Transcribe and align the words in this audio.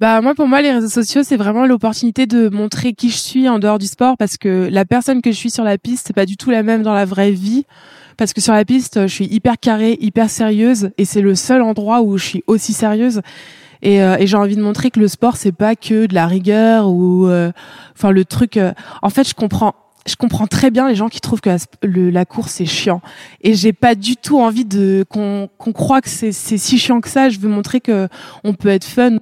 Bah 0.00 0.22
moi 0.22 0.34
pour 0.34 0.48
moi 0.48 0.62
les 0.62 0.72
réseaux 0.72 0.88
sociaux 0.88 1.22
c'est 1.22 1.36
vraiment 1.36 1.66
l'opportunité 1.66 2.24
de 2.24 2.48
montrer 2.48 2.94
qui 2.94 3.10
je 3.10 3.18
suis 3.18 3.50
en 3.50 3.58
dehors 3.58 3.78
du 3.78 3.84
sport 3.84 4.16
parce 4.16 4.38
que 4.38 4.66
la 4.70 4.86
personne 4.86 5.20
que 5.20 5.30
je 5.30 5.36
suis 5.36 5.50
sur 5.50 5.62
la 5.62 5.76
piste 5.76 6.06
c'est 6.06 6.14
pas 6.14 6.24
du 6.24 6.38
tout 6.38 6.48
la 6.50 6.62
même 6.62 6.82
dans 6.82 6.94
la 6.94 7.04
vraie 7.04 7.32
vie. 7.32 7.66
Parce 8.16 8.32
que 8.32 8.40
sur 8.40 8.54
la 8.54 8.64
piste 8.64 9.02
je 9.02 9.12
suis 9.12 9.26
hyper 9.26 9.58
carrée, 9.60 9.98
hyper 10.00 10.30
sérieuse 10.30 10.90
et 10.96 11.04
c'est 11.04 11.20
le 11.20 11.34
seul 11.34 11.60
endroit 11.60 12.00
où 12.00 12.16
je 12.16 12.24
suis 12.24 12.44
aussi 12.46 12.72
sérieuse. 12.72 13.20
Et, 13.82 14.02
euh, 14.02 14.16
et 14.18 14.26
j'ai 14.26 14.38
envie 14.38 14.56
de 14.56 14.62
montrer 14.62 14.90
que 14.90 15.00
le 15.00 15.08
sport 15.08 15.36
c'est 15.36 15.52
pas 15.52 15.76
que 15.76 16.06
de 16.06 16.14
la 16.14 16.26
rigueur 16.26 16.88
ou 16.88 17.26
euh, 17.26 17.52
enfin 17.94 18.10
le 18.10 18.24
truc 18.24 18.56
euh, 18.56 18.72
en 19.02 19.10
fait 19.10 19.28
je 19.28 19.34
comprends 19.34 19.74
je 20.06 20.16
comprends 20.16 20.46
très 20.46 20.70
bien 20.70 20.88
les 20.88 20.94
gens 20.94 21.08
qui 21.08 21.20
trouvent 21.20 21.40
que 21.40 21.50
la, 21.82 22.24
course 22.24 22.52
c'est 22.52 22.66
chiant. 22.66 23.00
Et 23.42 23.54
j'ai 23.54 23.72
pas 23.72 23.94
du 23.94 24.16
tout 24.16 24.40
envie 24.40 24.64
de 24.64 25.04
qu'on 25.08 25.48
qu'on 25.58 25.72
croit 25.72 26.00
que 26.00 26.08
c'est 26.08 26.32
c'est 26.32 26.58
si 26.58 26.78
chiant 26.78 27.00
que 27.00 27.08
ça. 27.08 27.28
Je 27.28 27.38
veux 27.38 27.48
montrer 27.48 27.80
que 27.80 28.08
on 28.44 28.54
peut 28.54 28.68
être 28.68 28.84
fun 28.84 29.18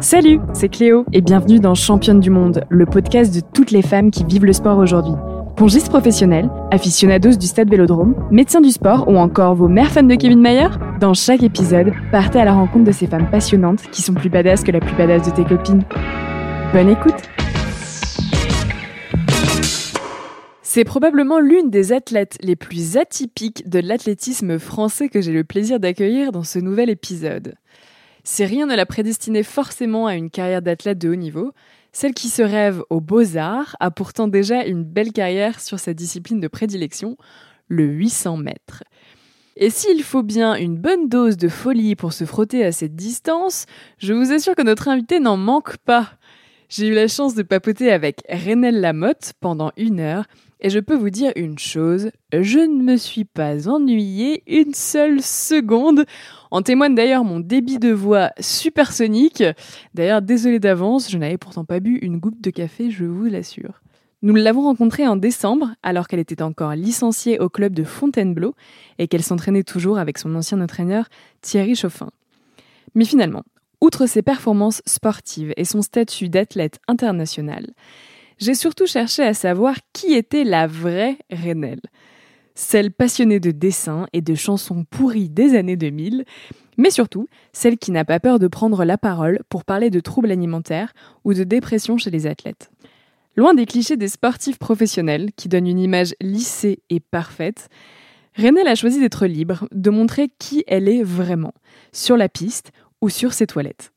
Salut, 0.00 0.40
c'est 0.52 0.68
Cléo 0.68 1.06
et 1.12 1.22
bienvenue 1.22 1.58
dans 1.58 1.74
Championne 1.74 2.20
du 2.20 2.28
Monde, 2.28 2.64
le 2.68 2.84
podcast 2.84 3.34
de 3.34 3.40
toutes 3.40 3.70
les 3.70 3.80
femmes 3.80 4.10
qui 4.10 4.24
vivent 4.24 4.44
le 4.44 4.52
sport 4.52 4.76
aujourd'hui. 4.76 5.14
Pongistes 5.60 5.90
professionnels, 5.90 6.48
aficionados 6.70 7.36
du 7.36 7.46
stade 7.46 7.68
Vélodrome, 7.68 8.14
médecins 8.30 8.62
du 8.62 8.70
sport 8.70 9.06
ou 9.08 9.18
encore 9.18 9.54
vos 9.54 9.68
mères 9.68 9.92
fans 9.92 10.02
de 10.02 10.14
Kevin 10.14 10.40
Mayer? 10.40 10.68
Dans 10.98 11.12
chaque 11.12 11.42
épisode, 11.42 11.92
partez 12.10 12.38
à 12.40 12.46
la 12.46 12.54
rencontre 12.54 12.86
de 12.86 12.92
ces 12.92 13.06
femmes 13.06 13.28
passionnantes 13.30 13.82
qui 13.90 14.00
sont 14.00 14.14
plus 14.14 14.30
badass 14.30 14.64
que 14.64 14.72
la 14.72 14.80
plus 14.80 14.96
badass 14.96 15.30
de 15.30 15.36
tes 15.36 15.44
copines. 15.44 15.82
Bonne 16.72 16.88
écoute 16.88 17.12
C'est 20.62 20.84
probablement 20.84 21.40
l'une 21.40 21.68
des 21.68 21.92
athlètes 21.92 22.38
les 22.40 22.56
plus 22.56 22.96
atypiques 22.96 23.68
de 23.68 23.80
l'athlétisme 23.80 24.58
français 24.58 25.10
que 25.10 25.20
j'ai 25.20 25.32
le 25.32 25.44
plaisir 25.44 25.78
d'accueillir 25.78 26.32
dans 26.32 26.42
ce 26.42 26.58
nouvel 26.58 26.88
épisode. 26.88 27.52
Si 28.24 28.46
rien 28.46 28.66
ne 28.66 28.76
la 28.76 28.86
prédestinait 28.86 29.42
forcément 29.42 30.06
à 30.06 30.14
une 30.14 30.30
carrière 30.30 30.62
d'athlète 30.62 30.98
de 30.98 31.10
haut 31.10 31.16
niveau, 31.16 31.52
celle 31.92 32.14
qui 32.14 32.28
se 32.28 32.42
rêve 32.42 32.82
aux 32.90 33.00
beaux-arts 33.00 33.76
a 33.80 33.90
pourtant 33.90 34.28
déjà 34.28 34.64
une 34.64 34.84
belle 34.84 35.12
carrière 35.12 35.60
sur 35.60 35.78
sa 35.78 35.94
discipline 35.94 36.40
de 36.40 36.48
prédilection, 36.48 37.16
le 37.68 37.84
800 37.84 38.36
mètres. 38.36 38.84
Et 39.56 39.70
s'il 39.70 40.02
faut 40.02 40.22
bien 40.22 40.54
une 40.54 40.76
bonne 40.76 41.08
dose 41.08 41.36
de 41.36 41.48
folie 41.48 41.96
pour 41.96 42.12
se 42.12 42.24
frotter 42.24 42.64
à 42.64 42.72
cette 42.72 42.94
distance, 42.94 43.66
je 43.98 44.14
vous 44.14 44.32
assure 44.32 44.54
que 44.54 44.62
notre 44.62 44.88
invité 44.88 45.20
n'en 45.20 45.36
manque 45.36 45.76
pas. 45.78 46.12
J'ai 46.68 46.86
eu 46.86 46.94
la 46.94 47.08
chance 47.08 47.34
de 47.34 47.42
papoter 47.42 47.90
avec 47.90 48.22
Renelle 48.28 48.80
Lamotte 48.80 49.32
pendant 49.40 49.72
une 49.76 50.00
heure, 50.00 50.24
et 50.60 50.70
je 50.70 50.78
peux 50.78 50.94
vous 50.94 51.10
dire 51.10 51.32
une 51.36 51.58
chose, 51.58 52.10
je 52.32 52.58
ne 52.58 52.82
me 52.82 52.96
suis 52.96 53.24
pas 53.24 53.68
ennuyée 53.68 54.42
une 54.46 54.74
seule 54.74 55.22
seconde. 55.22 56.04
En 56.50 56.62
témoigne 56.62 56.94
d'ailleurs 56.94 57.24
mon 57.24 57.40
débit 57.40 57.78
de 57.78 57.92
voix 57.92 58.30
supersonique. 58.40 59.42
D'ailleurs, 59.94 60.22
désolé 60.22 60.58
d'avance, 60.58 61.10
je 61.10 61.18
n'avais 61.18 61.38
pourtant 61.38 61.64
pas 61.64 61.80
bu 61.80 61.96
une 62.02 62.18
goutte 62.18 62.40
de 62.40 62.50
café, 62.50 62.90
je 62.90 63.04
vous 63.04 63.24
l'assure. 63.24 63.80
Nous 64.22 64.34
l'avons 64.34 64.62
rencontrée 64.62 65.06
en 65.06 65.16
décembre, 65.16 65.70
alors 65.82 66.06
qu'elle 66.06 66.20
était 66.20 66.42
encore 66.42 66.74
licenciée 66.74 67.38
au 67.38 67.48
club 67.48 67.72
de 67.72 67.84
Fontainebleau 67.84 68.54
et 68.98 69.08
qu'elle 69.08 69.22
s'entraînait 69.22 69.62
toujours 69.62 69.98
avec 69.98 70.18
son 70.18 70.34
ancien 70.34 70.60
entraîneur 70.60 71.08
Thierry 71.40 71.74
Chauffin. 71.74 72.10
Mais 72.94 73.06
finalement, 73.06 73.44
outre 73.80 74.04
ses 74.04 74.20
performances 74.20 74.82
sportives 74.84 75.54
et 75.56 75.64
son 75.64 75.80
statut 75.80 76.28
d'athlète 76.28 76.80
international, 76.86 77.68
j'ai 78.40 78.54
surtout 78.54 78.86
cherché 78.86 79.22
à 79.22 79.34
savoir 79.34 79.76
qui 79.92 80.14
était 80.14 80.44
la 80.44 80.66
vraie 80.66 81.18
Renelle 81.30 81.80
celle 82.60 82.90
passionnée 82.90 83.40
de 83.40 83.50
dessin 83.50 84.06
et 84.12 84.20
de 84.20 84.34
chansons 84.34 84.84
pourries 84.84 85.30
des 85.30 85.56
années 85.56 85.76
2000, 85.76 86.24
mais 86.76 86.90
surtout 86.90 87.26
celle 87.52 87.78
qui 87.78 87.90
n'a 87.90 88.04
pas 88.04 88.20
peur 88.20 88.38
de 88.38 88.48
prendre 88.48 88.84
la 88.84 88.98
parole 88.98 89.40
pour 89.48 89.64
parler 89.64 89.90
de 89.90 90.00
troubles 90.00 90.30
alimentaires 90.30 90.92
ou 91.24 91.32
de 91.32 91.44
dépression 91.44 91.96
chez 91.96 92.10
les 92.10 92.26
athlètes. 92.26 92.70
Loin 93.36 93.54
des 93.54 93.66
clichés 93.66 93.96
des 93.96 94.08
sportifs 94.08 94.58
professionnels 94.58 95.30
qui 95.36 95.48
donnent 95.48 95.68
une 95.68 95.78
image 95.78 96.14
lissée 96.20 96.82
et 96.90 97.00
parfaite, 97.00 97.68
Renelle 98.36 98.68
a 98.68 98.74
choisi 98.74 99.00
d'être 99.00 99.26
libre, 99.26 99.66
de 99.72 99.90
montrer 99.90 100.30
qui 100.38 100.62
elle 100.66 100.88
est 100.88 101.02
vraiment, 101.02 101.54
sur 101.92 102.16
la 102.16 102.28
piste 102.28 102.72
ou 103.00 103.08
sur 103.08 103.32
ses 103.32 103.46
toilettes. 103.46 103.92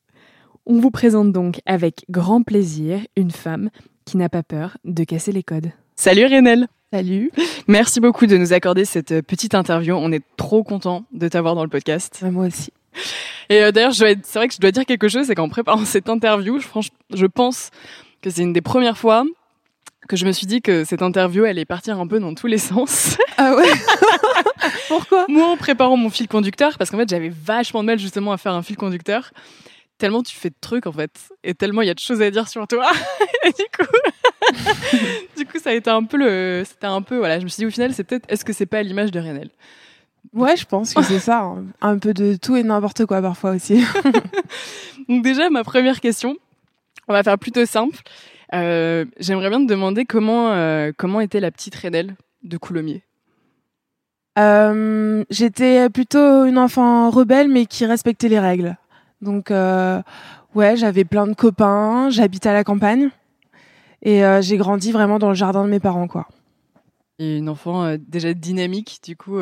On 0.66 0.80
vous 0.80 0.90
présente 0.90 1.32
donc 1.32 1.60
avec 1.66 2.06
grand 2.08 2.42
plaisir 2.42 3.00
une 3.16 3.30
femme 3.30 3.68
qui 4.04 4.16
n'a 4.16 4.28
pas 4.28 4.42
peur 4.42 4.76
de 4.84 5.04
casser 5.04 5.32
les 5.32 5.42
codes. 5.42 5.70
Salut 5.96 6.26
Renelle 6.26 6.66
Salut. 6.92 7.32
Merci 7.66 7.98
beaucoup 7.98 8.26
de 8.26 8.36
nous 8.36 8.52
accorder 8.52 8.84
cette 8.84 9.10
euh, 9.10 9.22
petite 9.22 9.54
interview. 9.54 9.94
On 9.94 10.12
est 10.12 10.22
trop 10.36 10.62
content 10.62 11.04
de 11.12 11.26
t'avoir 11.26 11.56
dans 11.56 11.64
le 11.64 11.68
podcast. 11.68 12.22
moi 12.22 12.46
aussi. 12.46 12.72
Et 13.48 13.62
euh, 13.62 13.72
d'ailleurs, 13.72 13.94
c'est 13.94 14.14
vrai 14.34 14.46
que 14.46 14.54
je 14.54 14.60
dois 14.60 14.70
dire 14.70 14.84
quelque 14.86 15.08
chose, 15.08 15.26
c'est 15.26 15.34
qu'en 15.34 15.48
préparant 15.48 15.84
cette 15.84 16.08
interview, 16.08 16.60
je, 16.60 16.68
je 17.12 17.26
pense 17.26 17.70
que 18.22 18.30
c'est 18.30 18.42
une 18.42 18.52
des 18.52 18.60
premières 18.60 18.96
fois 18.96 19.24
que 20.08 20.16
je 20.16 20.26
me 20.26 20.32
suis 20.32 20.46
dit 20.46 20.60
que 20.62 20.84
cette 20.84 21.02
interview 21.02 21.44
allait 21.44 21.64
partir 21.64 21.98
un 21.98 22.06
peu 22.06 22.20
dans 22.20 22.34
tous 22.34 22.46
les 22.46 22.58
sens. 22.58 23.16
Ah 23.36 23.56
ouais 23.56 23.68
Pourquoi? 24.86 25.26
Moi, 25.28 25.44
en 25.44 25.56
préparant 25.56 25.96
mon 25.96 26.08
fil 26.08 26.28
conducteur, 26.28 26.78
parce 26.78 26.88
qu'en 26.88 26.98
fait, 26.98 27.08
j'avais 27.08 27.30
vachement 27.30 27.80
de 27.80 27.86
mal 27.86 27.98
justement 27.98 28.30
à 28.30 28.36
faire 28.36 28.52
un 28.52 28.62
fil 28.62 28.76
conducteur, 28.76 29.32
tellement 30.04 30.22
tu 30.22 30.36
fais 30.36 30.50
de 30.50 30.54
trucs 30.60 30.86
en 30.86 30.92
fait, 30.92 31.18
et 31.44 31.54
tellement 31.54 31.80
il 31.80 31.86
y 31.86 31.90
a 31.90 31.94
de 31.94 31.98
choses 31.98 32.20
à 32.20 32.30
dire 32.30 32.46
sur 32.46 32.68
toi. 32.68 32.90
et 33.46 33.52
du 33.52 33.64
coup, 33.74 33.90
du 35.38 35.46
coup, 35.46 35.58
ça 35.58 35.70
a 35.70 35.72
été 35.72 35.88
un 35.88 36.04
peu 36.04 36.18
le, 36.18 36.62
c'était 36.66 36.86
un 36.86 37.00
peu 37.00 37.16
voilà, 37.16 37.38
je 37.38 37.44
me 37.44 37.48
suis 37.48 37.62
dit 37.62 37.66
au 37.66 37.70
final, 37.70 37.94
c'est 37.94 38.04
peut-être, 38.04 38.26
est-ce 38.28 38.44
que 38.44 38.52
c'est 38.52 38.66
pas 38.66 38.82
l'image 38.82 39.12
de 39.12 39.18
Renel 39.18 39.48
Ouais, 40.34 40.58
je 40.58 40.66
pense 40.66 40.92
que 40.92 41.02
c'est 41.02 41.20
ça, 41.20 41.40
hein. 41.40 41.64
un 41.80 41.96
peu 41.96 42.12
de 42.12 42.36
tout 42.36 42.54
et 42.54 42.62
n'importe 42.62 43.06
quoi 43.06 43.22
parfois 43.22 43.52
aussi. 43.52 43.82
Donc 45.08 45.24
déjà, 45.24 45.48
ma 45.48 45.64
première 45.64 46.02
question, 46.02 46.36
on 47.08 47.14
va 47.14 47.22
faire 47.22 47.38
plutôt 47.38 47.64
simple. 47.64 47.96
Euh, 48.52 49.06
J'aimerais 49.18 49.48
bien 49.48 49.60
te 49.60 49.70
demander 49.70 50.04
comment 50.04 50.50
euh, 50.50 50.92
comment 50.94 51.22
était 51.22 51.40
la 51.40 51.50
petite 51.50 51.76
Renel 51.76 52.14
de 52.42 52.58
Coulommiers? 52.58 53.04
Euh, 54.38 55.24
J'étais 55.30 55.88
plutôt 55.88 56.44
une 56.44 56.58
enfant 56.58 57.08
rebelle, 57.08 57.48
mais 57.48 57.64
qui 57.64 57.86
respectait 57.86 58.28
les 58.28 58.38
règles. 58.38 58.76
Donc 59.24 59.50
euh, 59.50 60.00
ouais, 60.54 60.76
j'avais 60.76 61.04
plein 61.04 61.26
de 61.26 61.34
copains, 61.34 62.10
j'habitais 62.10 62.50
à 62.50 62.52
la 62.52 62.62
campagne 62.62 63.08
et 64.02 64.24
euh, 64.24 64.42
j'ai 64.42 64.58
grandi 64.58 64.92
vraiment 64.92 65.18
dans 65.18 65.30
le 65.30 65.34
jardin 65.34 65.64
de 65.64 65.70
mes 65.70 65.80
parents 65.80 66.06
quoi. 66.06 66.28
Et 67.18 67.38
une 67.38 67.48
enfant 67.48 67.84
euh, 67.84 67.96
déjà 67.98 68.34
dynamique 68.34 69.00
du 69.02 69.16
coup 69.16 69.38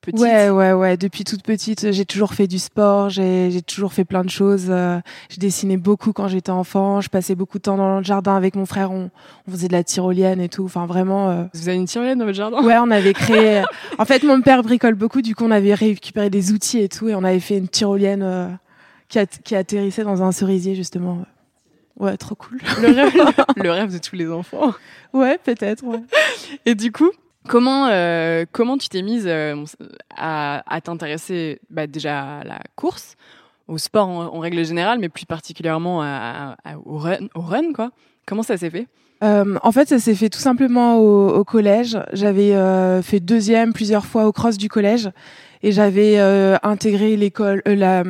petite. 0.00 0.18
Ouais 0.18 0.48
ouais 0.48 0.72
ouais, 0.72 0.96
depuis 0.96 1.24
toute 1.24 1.42
petite, 1.42 1.92
j'ai 1.92 2.06
toujours 2.06 2.32
fait 2.32 2.46
du 2.46 2.58
sport, 2.58 3.10
j'ai 3.10 3.60
toujours 3.66 3.92
fait 3.92 4.06
plein 4.06 4.24
de 4.24 4.30
choses, 4.30 4.72
j'ai 5.28 5.38
dessiné 5.38 5.76
beaucoup 5.76 6.12
quand 6.12 6.28
j'étais 6.28 6.50
enfant, 6.52 7.02
je 7.02 7.10
passais 7.10 7.34
beaucoup 7.34 7.58
de 7.58 7.64
temps 7.64 7.76
dans 7.76 7.98
le 7.98 8.04
jardin 8.04 8.34
avec 8.34 8.54
mon 8.54 8.64
frère, 8.64 8.90
on, 8.90 9.10
on 9.46 9.50
faisait 9.50 9.68
de 9.68 9.72
la 9.74 9.84
tyrolienne 9.84 10.40
et 10.40 10.48
tout, 10.48 10.64
enfin 10.64 10.86
vraiment 10.86 11.48
Vous 11.52 11.68
avez 11.68 11.76
une 11.76 11.86
tyrolienne 11.86 12.18
dans 12.18 12.24
votre 12.24 12.36
jardin? 12.36 12.62
Ouais, 12.62 12.78
on 12.78 12.90
avait 12.90 13.12
créé 13.12 13.62
en 13.98 14.04
fait 14.06 14.22
mon 14.22 14.40
père 14.40 14.62
bricole 14.62 14.94
beaucoup, 14.94 15.20
du 15.20 15.34
coup 15.34 15.44
on 15.44 15.50
avait 15.50 15.74
récupéré 15.74 16.30
des 16.30 16.52
outils 16.52 16.78
et 16.78 16.88
tout 16.88 17.08
et 17.08 17.14
on 17.14 17.24
avait 17.24 17.40
fait 17.40 17.58
une 17.58 17.68
tyrolienne 17.68 18.58
qui, 19.08 19.18
qui 19.44 19.56
atterrissait 19.56 20.04
dans 20.04 20.22
un 20.22 20.32
cerisier 20.32 20.74
justement. 20.74 21.24
Ouais, 21.98 22.16
trop 22.16 22.34
cool. 22.36 22.60
Le 22.80 22.92
rêve, 22.92 23.34
le 23.56 23.70
rêve 23.70 23.92
de 23.92 23.98
tous 23.98 24.14
les 24.14 24.30
enfants. 24.30 24.72
Ouais, 25.12 25.38
peut-être. 25.38 25.82
Ouais. 25.84 26.02
Et 26.64 26.74
du 26.74 26.92
coup, 26.92 27.10
comment 27.48 27.88
euh, 27.88 28.44
comment 28.52 28.78
tu 28.78 28.88
t'es 28.88 29.02
mise 29.02 29.26
euh, 29.26 29.64
à, 30.16 30.62
à 30.72 30.80
t'intéresser 30.80 31.60
bah, 31.70 31.86
déjà 31.88 32.38
à 32.38 32.44
la 32.44 32.60
course, 32.76 33.16
au 33.66 33.78
sport 33.78 34.08
en, 34.08 34.38
règle 34.38 34.64
générale, 34.64 35.00
mais 35.00 35.08
plus 35.08 35.26
particulièrement 35.26 36.02
à, 36.02 36.56
à, 36.64 36.78
au 36.78 36.98
run, 36.98 37.26
au 37.34 37.40
run 37.40 37.72
quoi. 37.72 37.90
Comment 38.26 38.44
ça 38.44 38.56
s'est 38.56 38.70
fait? 38.70 38.86
Euh, 39.24 39.58
en 39.62 39.72
fait, 39.72 39.88
ça 39.88 39.98
s'est 39.98 40.14
fait 40.14 40.28
tout 40.28 40.38
simplement 40.38 40.98
au, 40.98 41.28
au 41.30 41.44
collège. 41.44 41.98
J'avais 42.12 42.54
euh, 42.54 43.02
fait 43.02 43.20
deuxième 43.20 43.72
plusieurs 43.72 44.06
fois 44.06 44.26
au 44.26 44.32
cross 44.32 44.56
du 44.56 44.68
collège 44.68 45.10
et 45.62 45.72
j'avais 45.72 46.18
euh, 46.18 46.56
intégré 46.62 47.16
l'école, 47.16 47.62
euh, 47.66 47.74
la, 47.74 48.04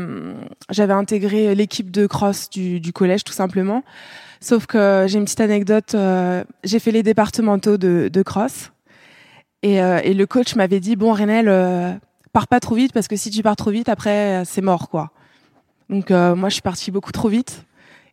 j'avais 0.70 0.92
intégré 0.92 1.54
l'équipe 1.54 1.90
de 1.90 2.06
cross 2.06 2.50
du, 2.50 2.80
du, 2.80 2.92
collège 2.92 3.24
tout 3.24 3.32
simplement. 3.32 3.82
Sauf 4.40 4.66
que 4.66 5.06
j'ai 5.08 5.18
une 5.18 5.24
petite 5.24 5.40
anecdote, 5.40 5.94
euh, 5.94 6.44
j'ai 6.62 6.78
fait 6.78 6.92
les 6.92 7.02
départementaux 7.02 7.76
de, 7.76 8.08
de 8.12 8.22
cross 8.22 8.70
et, 9.62 9.76
et, 9.76 10.14
le 10.14 10.26
coach 10.26 10.54
m'avait 10.54 10.78
dit 10.78 10.94
bon 10.94 11.12
Renel, 11.12 11.46
pars 12.32 12.46
pas 12.46 12.60
trop 12.60 12.76
vite 12.76 12.92
parce 12.92 13.08
que 13.08 13.16
si 13.16 13.30
tu 13.30 13.42
pars 13.42 13.56
trop 13.56 13.70
vite 13.70 13.88
après 13.88 14.44
c'est 14.44 14.60
mort 14.60 14.88
quoi. 14.88 15.10
Donc 15.90 16.10
moi 16.10 16.48
je 16.48 16.54
suis 16.54 16.62
partie 16.62 16.92
beaucoup 16.92 17.10
trop 17.10 17.28
vite 17.28 17.64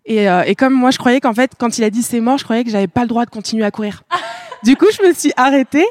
et, 0.08 0.26
et 0.26 0.56
comme 0.56 0.74
moi 0.74 0.90
je 0.90 0.98
croyais 0.98 1.20
qu'en 1.20 1.36
fait 1.36 1.52
quand 1.60 1.78
il 1.78 1.84
a 1.84 1.92
dit 1.92 2.02
c'est 2.02 2.20
mort, 2.20 2.40
je 2.40 2.46
croyais 2.46 2.64
que 2.64 2.72
j'avais 2.72 2.88
pas 2.88 3.02
le 3.02 3.08
droit 3.08 3.26
de 3.26 3.30
continuer 3.30 3.64
à 3.64 3.70
courir. 3.70 4.02
du 4.64 4.76
coup 4.76 4.88
je 4.92 5.08
me 5.08 5.14
suis 5.14 5.34
arrêtée 5.38 5.86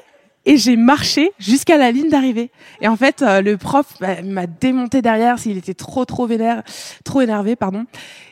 et 0.46 0.56
j'ai 0.56 0.76
marché 0.76 1.32
jusqu'à 1.38 1.78
la 1.78 1.90
ligne 1.90 2.08
d'arrivée. 2.08 2.50
Et 2.80 2.88
en 2.88 2.96
fait, 2.96 3.22
euh, 3.22 3.40
le 3.40 3.56
prof 3.56 3.86
bah, 4.00 4.22
m'a 4.22 4.46
démonté 4.46 5.02
derrière, 5.02 5.38
s'il 5.38 5.56
était 5.56 5.74
trop 5.74 6.04
trop 6.04 6.26
vénère, 6.26 6.62
trop 7.04 7.20
énervé, 7.20 7.56
pardon. 7.56 7.86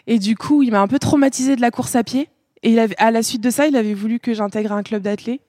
Et 0.07 0.19
du 0.19 0.37
coup, 0.37 0.63
il 0.63 0.71
m'a 0.71 0.81
un 0.81 0.89
peu 0.89 0.99
traumatisé 0.99 1.57
de 1.57 1.61
la 1.61 1.71
course 1.71 1.97
à 1.97 2.05
pied. 2.05 2.29
Et 2.63 2.71
il 2.71 2.79
avait, 2.79 2.95
à 2.99 3.11
la 3.11 3.23
suite 3.23 3.43
de 3.43 3.51
ça, 3.51 3.67
il 3.67 3.77
avait 3.77 3.95
voulu 3.95 4.21
que 4.21 4.35
j'intègre 4.35 4.73
un 4.73 4.83
club 4.83 5.03
d'athlètes. 5.03 5.41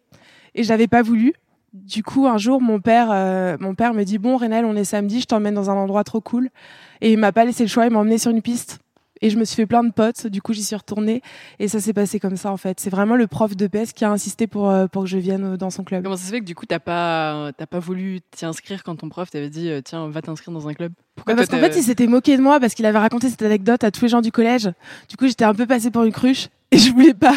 Et 0.55 0.63
j'avais 0.63 0.87
pas 0.87 1.01
voulu. 1.01 1.33
Du 1.73 2.03
coup, 2.03 2.27
un 2.27 2.37
jour, 2.37 2.61
mon 2.61 2.79
père, 2.79 3.09
euh, 3.11 3.57
mon 3.59 3.73
père 3.73 3.93
me 3.93 4.03
dit 4.03 4.19
bon, 4.19 4.37
Rénal, 4.37 4.65
on 4.65 4.75
est 4.75 4.83
samedi, 4.83 5.21
je 5.21 5.25
t'emmène 5.25 5.55
dans 5.55 5.69
un 5.69 5.75
endroit 5.75 6.03
trop 6.03 6.21
cool. 6.21 6.49
Et 7.01 7.11
il 7.11 7.17
m'a 7.17 7.31
pas 7.31 7.45
laissé 7.45 7.63
le 7.63 7.69
choix, 7.69 7.85
il 7.85 7.91
m'a 7.91 7.99
emmené 7.99 8.17
sur 8.17 8.31
une 8.31 8.41
piste 8.41 8.82
et 9.23 9.29
je 9.29 9.37
me 9.39 9.45
suis 9.45 9.55
fait 9.55 9.65
plein 9.65 9.83
de 9.83 9.91
potes. 9.91 10.27
Du 10.27 10.41
coup, 10.41 10.53
j'y 10.53 10.63
suis 10.63 10.75
retournée 10.75 11.21
et 11.57 11.67
ça 11.69 11.79
s'est 11.79 11.93
passé 11.93 12.19
comme 12.19 12.35
ça 12.35 12.51
en 12.51 12.57
fait. 12.57 12.79
C'est 12.79 12.89
vraiment 12.89 13.15
le 13.15 13.25
prof 13.25 13.55
de 13.55 13.67
PS 13.67 13.93
qui 13.93 14.03
a 14.05 14.11
insisté 14.11 14.47
pour 14.47 14.69
euh, 14.69 14.85
pour 14.87 15.03
que 15.03 15.09
je 15.09 15.17
vienne 15.17 15.53
euh, 15.53 15.57
dans 15.57 15.69
son 15.69 15.83
club. 15.83 16.03
Comment 16.03 16.17
ça 16.17 16.25
se 16.25 16.31
fait 16.31 16.41
que 16.41 16.45
du 16.45 16.55
coup 16.55 16.65
t'as 16.65 16.79
pas 16.79 17.51
t'as 17.57 17.65
pas 17.65 17.79
voulu 17.79 18.19
t'y 18.31 18.45
inscrire 18.45 18.83
quand 18.83 18.97
ton 18.97 19.07
prof 19.09 19.31
t'avait 19.31 19.49
dit 19.49 19.69
euh, 19.69 19.81
tiens 19.81 20.09
va 20.09 20.21
t'inscrire 20.21 20.53
dans 20.53 20.67
un 20.67 20.73
club 20.73 20.91
Pourquoi 21.15 21.35
Parce 21.35 21.47
qu'en 21.47 21.59
fait 21.59 21.75
il 21.77 21.83
s'était 21.83 22.07
moqué 22.07 22.35
de 22.35 22.41
moi 22.41 22.59
parce 22.59 22.73
qu'il 22.73 22.85
avait 22.85 22.99
raconté 22.99 23.29
cette 23.29 23.41
anecdote 23.41 23.83
à 23.85 23.91
tous 23.91 24.01
les 24.01 24.09
gens 24.09 24.21
du 24.21 24.31
collège. 24.31 24.69
Du 25.07 25.15
coup 25.15 25.25
j'étais 25.25 25.45
un 25.45 25.55
peu 25.55 25.65
passée 25.65 25.89
pour 25.89 26.03
une 26.03 26.11
cruche 26.11 26.49
et 26.71 26.77
je 26.77 26.91
voulais 26.91 27.13
pas 27.13 27.35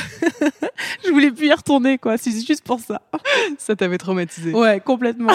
je 1.05 1.11
voulais 1.11 1.31
plus 1.31 1.47
y 1.47 1.53
retourner 1.53 1.99
quoi 1.99 2.17
c'est 2.17 2.31
juste 2.31 2.65
pour 2.65 2.81
ça 2.81 3.03
ça 3.59 3.77
t'avait 3.77 3.99
traumatisé 3.99 4.53
ouais 4.55 4.81
complètement 4.81 5.33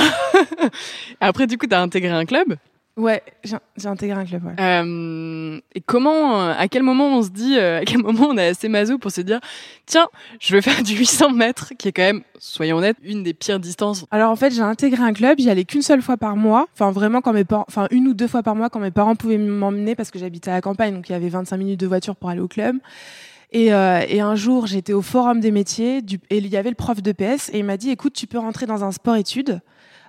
après 1.22 1.46
du 1.46 1.58
coup 1.58 1.68
t'as 1.68 1.82
intégré 1.82 2.10
un 2.10 2.26
club 2.26 2.58
Ouais, 2.98 3.24
j'ai 3.44 3.88
intégré 3.88 4.20
un 4.20 4.26
club. 4.26 4.44
Ouais. 4.44 4.56
Euh, 4.60 5.60
et 5.74 5.82
comment, 5.82 6.50
à 6.50 6.68
quel 6.68 6.84
moment 6.84 7.18
on 7.18 7.24
se 7.24 7.30
dit, 7.30 7.58
euh, 7.58 7.80
à 7.80 7.86
quel 7.86 8.00
moment 8.00 8.28
on 8.30 8.38
est 8.38 8.50
assez 8.50 8.68
maso 8.68 8.98
pour 8.98 9.12
se 9.12 9.22
dire, 9.22 9.40
tiens, 9.86 10.08
je 10.40 10.54
vais 10.54 10.62
faire 10.62 10.84
du 10.84 10.96
800 10.96 11.32
mètres, 11.32 11.72
qui 11.78 11.88
est 11.88 11.92
quand 11.94 12.02
même, 12.02 12.22
soyons 12.38 12.78
honnêtes, 12.78 12.98
une 13.02 13.24
des 13.24 13.34
pires 13.34 13.60
distances. 13.60 14.06
Alors 14.12 14.30
en 14.30 14.36
fait, 14.36 14.52
j'ai 14.52 14.62
intégré 14.62 15.02
un 15.04 15.14
club, 15.14 15.40
j'y 15.40 15.50
allais 15.50 15.64
qu'une 15.64 15.82
seule 15.82 16.02
fois 16.02 16.18
par 16.18 16.36
mois, 16.36 16.68
enfin 16.74 16.92
vraiment 16.92 17.22
quand 17.22 17.34
mes 17.34 17.46
parents, 17.46 17.66
enfin 17.70 17.88
une 17.92 18.10
ou 18.10 18.14
deux 18.14 18.28
fois 18.28 18.44
par 18.44 18.56
mois 18.56 18.70
quand 18.70 18.80
mes 18.80 18.92
parents 18.92 19.16
pouvaient 19.16 19.38
m'emmener 19.38 19.96
parce 19.96 20.12
que 20.12 20.20
j'habitais 20.20 20.52
à 20.52 20.56
la 20.56 20.62
campagne, 20.62 20.94
donc 20.94 21.08
il 21.08 21.14
y 21.14 21.16
avait 21.16 21.30
25 21.30 21.58
minutes 21.58 21.80
de 21.80 21.88
voiture 21.88 22.18
pour 22.18 22.30
aller 22.30 22.42
au 22.42 22.50
club. 22.50 22.76
Et, 23.54 23.74
euh, 23.74 24.02
et 24.08 24.22
un 24.22 24.36
jour, 24.36 24.68
j'étais 24.68 24.94
au 24.94 25.02
forum 25.02 25.40
des 25.40 25.52
métiers 25.52 26.02
du, 26.02 26.20
et 26.30 26.38
il 26.38 26.48
y 26.48 26.58
avait 26.58 26.70
le 26.70 26.76
prof 26.76 27.02
de 27.02 27.12
PS 27.12 27.50
et 27.54 27.60
il 27.60 27.66
m'a 27.66 27.78
dit, 27.78 27.90
écoute, 27.90 28.14
tu 28.14 28.28
peux 28.28 28.40
rentrer 28.40 28.66
dans 28.66 28.84
un 28.84 28.92
sport-études. 28.92 29.62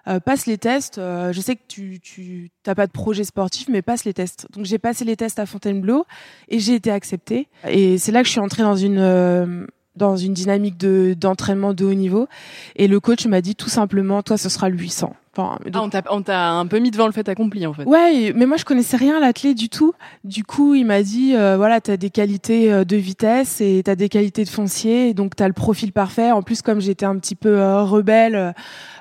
Euh, 0.09 0.19
passe 0.19 0.47
les 0.47 0.59
tests. 0.59 0.99
Euh, 0.99 1.33
je 1.33 1.41
sais 1.41 1.55
que 1.55 1.63
tu 1.69 2.01
tu 2.01 2.51
t'as 2.63 2.75
pas 2.75 2.87
de 2.87 2.93
projet 2.93 3.25
sportif, 3.25 3.69
mais 3.69 3.83
passe 3.83 4.05
les 4.05 4.15
tests. 4.15 4.47
Donc 4.53 4.65
j'ai 4.65 4.79
passé 4.79 5.05
les 5.05 5.17
tests 5.17 5.39
à 5.39 5.47
Fontainebleau 5.47 6.07
et 6.49 6.59
j'ai 6.59 6.75
été 6.75 6.91
acceptée. 6.91 7.49
Et 7.69 7.99
c'est 7.99 8.13
là 8.13 8.23
que 8.23 8.27
je 8.27 8.33
suis 8.33 8.41
entrée 8.41 8.63
dans 8.63 8.77
une 8.77 8.99
euh, 8.99 9.67
dans 9.97 10.17
une 10.17 10.35
dynamique 10.35 10.79
de 10.79 11.15
d'entraînement 11.19 11.75
de 11.75 11.85
haut 11.85 11.95
niveau. 11.95 12.29
Et 12.77 12.89
le 12.89 13.01
coach 13.01 13.27
m'a 13.27 13.41
dit 13.41 13.55
tout 13.55 13.69
simplement, 13.69 14.23
toi, 14.23 14.37
ce 14.37 14.49
sera 14.49 14.69
le 14.69 14.77
800. 14.77 15.15
Enfin, 15.35 15.59
ah, 15.73 16.05
on 16.11 16.21
t'a 16.21 16.51
un 16.51 16.67
peu 16.67 16.79
mis 16.79 16.91
devant 16.91 17.07
le 17.07 17.13
fait 17.13 17.27
accompli 17.27 17.67
en 17.67 17.73
fait. 17.73 17.85
Ouais, 17.85 18.35
mais 18.37 18.45
moi 18.45 18.59
je 18.59 18.67
connaissais 18.67 18.99
rien 18.99 19.17
à 19.17 19.21
l'athlète 19.21 19.57
du 19.57 19.71
tout. 19.71 19.95
Du 20.25 20.45
coup, 20.45 20.75
il 20.75 20.85
m'a 20.85 21.03
dit 21.03 21.35
euh, 21.35 21.57
voilà, 21.57 21.81
t'as 21.81 21.97
des 21.97 22.11
qualités 22.11 22.71
euh, 22.71 22.85
de 22.85 22.97
vitesse 22.97 23.63
et 23.63 23.81
t'as 23.83 23.95
des 23.95 24.11
qualités 24.11 24.45
de 24.45 24.51
foncier, 24.51 25.15
donc 25.15 25.35
t'as 25.35 25.47
le 25.47 25.55
profil 25.55 25.91
parfait. 25.93 26.31
En 26.33 26.43
plus, 26.43 26.61
comme 26.61 26.81
j'étais 26.83 27.07
un 27.07 27.17
petit 27.17 27.35
peu 27.35 27.59
euh, 27.59 27.83
rebelle 27.83 28.55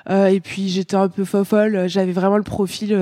euh, 0.08 0.26
et 0.26 0.40
puis 0.40 0.70
j'étais 0.70 0.96
un 0.96 1.08
peu 1.08 1.26
fofolle, 1.26 1.86
j'avais 1.88 2.12
vraiment 2.12 2.38
le 2.38 2.44
profil 2.44 2.98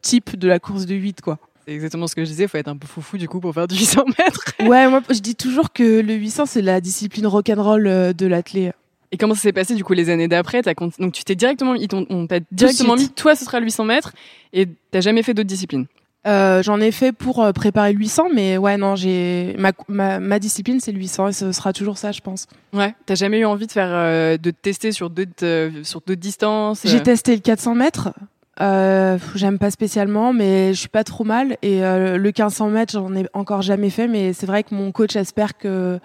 type 0.00 0.38
de 0.38 0.46
la 0.46 0.60
course 0.60 0.86
de 0.86 0.94
8 0.94 1.22
quoi. 1.22 1.38
C'est 1.70 1.74
exactement 1.76 2.08
ce 2.08 2.16
que 2.16 2.24
je 2.24 2.30
disais, 2.30 2.48
faut 2.48 2.58
être 2.58 2.66
un 2.66 2.76
peu 2.76 2.88
foufou 2.88 3.16
du 3.16 3.28
coup 3.28 3.38
pour 3.38 3.54
faire 3.54 3.68
du 3.68 3.76
800 3.76 4.04
mètres. 4.18 4.44
ouais, 4.68 4.88
moi 4.88 5.02
je 5.08 5.20
dis 5.20 5.36
toujours 5.36 5.72
que 5.72 6.00
le 6.00 6.14
800 6.14 6.46
c'est 6.46 6.62
la 6.62 6.80
discipline 6.80 7.28
rock'n'roll 7.28 8.12
de 8.12 8.26
l'athlète. 8.26 8.74
Et 9.12 9.16
comment 9.16 9.36
ça 9.36 9.42
s'est 9.42 9.52
passé 9.52 9.76
du 9.76 9.84
coup 9.84 9.92
les 9.92 10.10
années 10.10 10.26
d'après? 10.26 10.62
Donc 10.98 11.12
tu 11.12 11.22
t'es 11.22 11.36
directement, 11.36 11.76
on 12.10 12.26
t'a 12.26 12.40
directement 12.50 12.96
mis, 12.96 13.08
toi 13.08 13.36
ce 13.36 13.44
sera 13.44 13.60
le 13.60 13.66
800 13.66 13.84
mètres 13.84 14.14
et 14.52 14.66
t'as 14.90 15.00
jamais 15.00 15.22
fait 15.22 15.32
d'autres 15.32 15.46
disciplines? 15.46 15.86
Euh, 16.26 16.60
J'en 16.64 16.80
ai 16.80 16.90
fait 16.90 17.12
pour 17.12 17.40
euh, 17.40 17.52
préparer 17.52 17.92
le 17.92 18.00
800, 18.00 18.30
mais 18.34 18.58
ouais 18.58 18.76
non, 18.76 18.96
j'ai 18.96 19.54
ma, 19.56 19.70
ma, 19.86 20.18
ma, 20.18 20.40
discipline 20.40 20.80
c'est 20.80 20.90
le 20.90 20.98
800 20.98 21.28
et 21.28 21.32
ce 21.32 21.52
sera 21.52 21.72
toujours 21.72 21.98
ça, 21.98 22.10
je 22.10 22.20
pense. 22.20 22.48
Ouais. 22.72 22.96
T'as 23.06 23.14
jamais 23.14 23.38
eu 23.38 23.44
envie 23.44 23.68
de 23.68 23.72
faire 23.72 23.90
euh, 23.92 24.36
de 24.38 24.50
tester 24.50 24.90
sur 24.90 25.08
d'autres 25.08 25.44
euh, 25.44 25.84
sur 25.84 26.00
d'autres 26.00 26.20
distances 26.20 26.80
J'ai 26.84 27.00
testé 27.00 27.36
le 27.36 27.40
400 27.40 27.76
mètres. 27.76 28.12
J'aime 28.60 29.58
pas 29.58 29.70
spécialement, 29.70 30.32
mais 30.32 30.74
je 30.74 30.80
suis 30.80 30.88
pas 30.88 31.04
trop 31.04 31.24
mal. 31.24 31.56
Et 31.62 31.80
le 31.80 32.18
1500 32.18 32.70
mètres, 32.70 32.92
j'en 32.92 33.14
ai 33.14 33.26
encore 33.32 33.62
jamais 33.62 33.90
fait, 33.90 34.08
mais 34.08 34.32
c'est 34.32 34.46
vrai 34.46 34.62
que 34.62 34.74
mon 34.74 34.92
coach 34.92 35.16
espère 35.16 35.56
que 35.56 35.98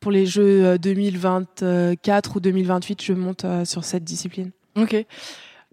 pour 0.00 0.12
les 0.12 0.26
Jeux 0.26 0.78
2024 0.78 1.62
euh, 1.64 1.94
ou 2.34 2.40
2028, 2.40 3.02
je 3.02 3.12
monte 3.12 3.44
euh, 3.44 3.64
sur 3.64 3.84
cette 3.84 4.04
discipline. 4.04 4.50
Ok. 4.76 5.04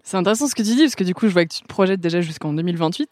C'est 0.02 0.16
intéressant 0.16 0.48
ce 0.48 0.54
que 0.54 0.62
tu 0.62 0.74
dis, 0.74 0.82
parce 0.82 0.96
que 0.96 1.04
du 1.04 1.14
coup, 1.14 1.28
je 1.28 1.32
vois 1.32 1.44
que 1.44 1.54
tu 1.54 1.62
te 1.62 1.68
projettes 1.68 2.00
déjà 2.00 2.20
jusqu'en 2.20 2.52
2028. 2.52 3.08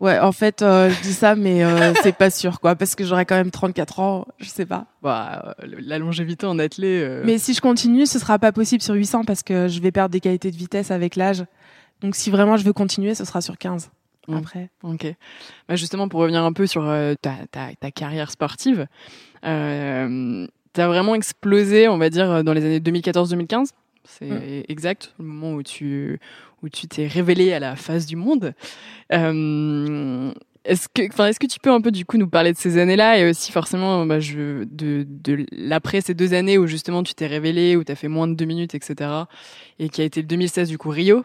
Ouais, 0.00 0.18
en 0.18 0.32
fait, 0.32 0.62
euh, 0.62 0.90
je 0.90 1.02
dis 1.02 1.12
ça, 1.12 1.34
mais 1.36 1.62
c'est 2.02 2.16
pas 2.16 2.30
sûr, 2.30 2.60
quoi, 2.60 2.74
parce 2.74 2.94
que 2.94 3.04
j'aurai 3.04 3.24
quand 3.24 3.36
même 3.36 3.50
34 3.50 4.00
ans, 4.00 4.26
je 4.38 4.48
sais 4.48 4.66
pas. 4.66 4.86
Bah, 5.02 5.54
la 5.62 5.98
longévité 5.98 6.46
en 6.46 6.58
athlète. 6.58 7.24
Mais 7.24 7.38
si 7.38 7.54
je 7.54 7.60
continue, 7.60 8.06
ce 8.06 8.18
sera 8.18 8.38
pas 8.38 8.50
possible 8.50 8.82
sur 8.82 8.94
800 8.94 9.24
parce 9.24 9.42
que 9.42 9.68
je 9.68 9.80
vais 9.80 9.92
perdre 9.92 10.12
des 10.12 10.20
qualités 10.20 10.50
de 10.50 10.56
vitesse 10.56 10.90
avec 10.90 11.14
l'âge. 11.16 11.44
Donc, 12.00 12.14
si 12.16 12.30
vraiment 12.30 12.56
je 12.56 12.64
veux 12.64 12.72
continuer, 12.72 13.14
ce 13.14 13.24
sera 13.24 13.40
sur 13.40 13.58
15. 13.58 13.90
Mmh. 14.26 14.34
Après. 14.34 14.70
Ok. 14.82 15.06
Bah 15.68 15.76
justement, 15.76 16.08
pour 16.08 16.20
revenir 16.20 16.42
un 16.42 16.52
peu 16.52 16.66
sur 16.66 16.82
ta, 17.20 17.34
ta, 17.50 17.74
ta, 17.78 17.90
carrière 17.90 18.30
sportive, 18.30 18.86
euh, 19.44 20.46
t'as 20.72 20.86
vraiment 20.86 21.14
explosé, 21.14 21.88
on 21.88 21.98
va 21.98 22.08
dire, 22.08 22.42
dans 22.42 22.54
les 22.54 22.64
années 22.64 22.80
2014-2015. 22.80 23.70
C'est 24.04 24.26
mm. 24.26 24.64
exact, 24.68 25.14
le 25.18 25.24
moment 25.24 25.54
où 25.54 25.62
tu 25.62 26.20
où 26.62 26.68
tu 26.68 26.86
t'es 26.86 27.06
révélé 27.06 27.52
à 27.52 27.58
la 27.58 27.76
face 27.76 28.06
du 28.06 28.16
monde. 28.16 28.54
Euh, 29.12 30.32
est-ce 30.64 30.88
que, 30.88 31.06
enfin, 31.08 31.26
est-ce 31.26 31.38
que 31.38 31.46
tu 31.46 31.60
peux 31.60 31.70
un 31.70 31.82
peu 31.82 31.90
du 31.90 32.06
coup 32.06 32.16
nous 32.16 32.28
parler 32.28 32.52
de 32.52 32.56
ces 32.56 32.78
années-là 32.78 33.18
et 33.18 33.28
aussi 33.28 33.52
forcément, 33.52 34.06
bah, 34.06 34.18
je, 34.18 34.64
de, 34.64 35.04
de 35.06 35.44
l'après 35.52 36.00
ces 36.00 36.14
deux 36.14 36.32
années 36.32 36.56
où 36.56 36.66
justement 36.66 37.02
tu 37.02 37.14
t'es 37.14 37.26
révélé, 37.26 37.76
où 37.76 37.84
tu 37.84 37.92
as 37.92 37.96
fait 37.96 38.08
moins 38.08 38.26
de 38.26 38.34
deux 38.34 38.46
minutes, 38.46 38.74
etc. 38.74 39.10
Et 39.78 39.90
qui 39.90 40.00
a 40.00 40.04
été 40.04 40.22
le 40.22 40.26
2016 40.26 40.70
du 40.70 40.78
coup 40.78 40.88
Rio, 40.88 41.24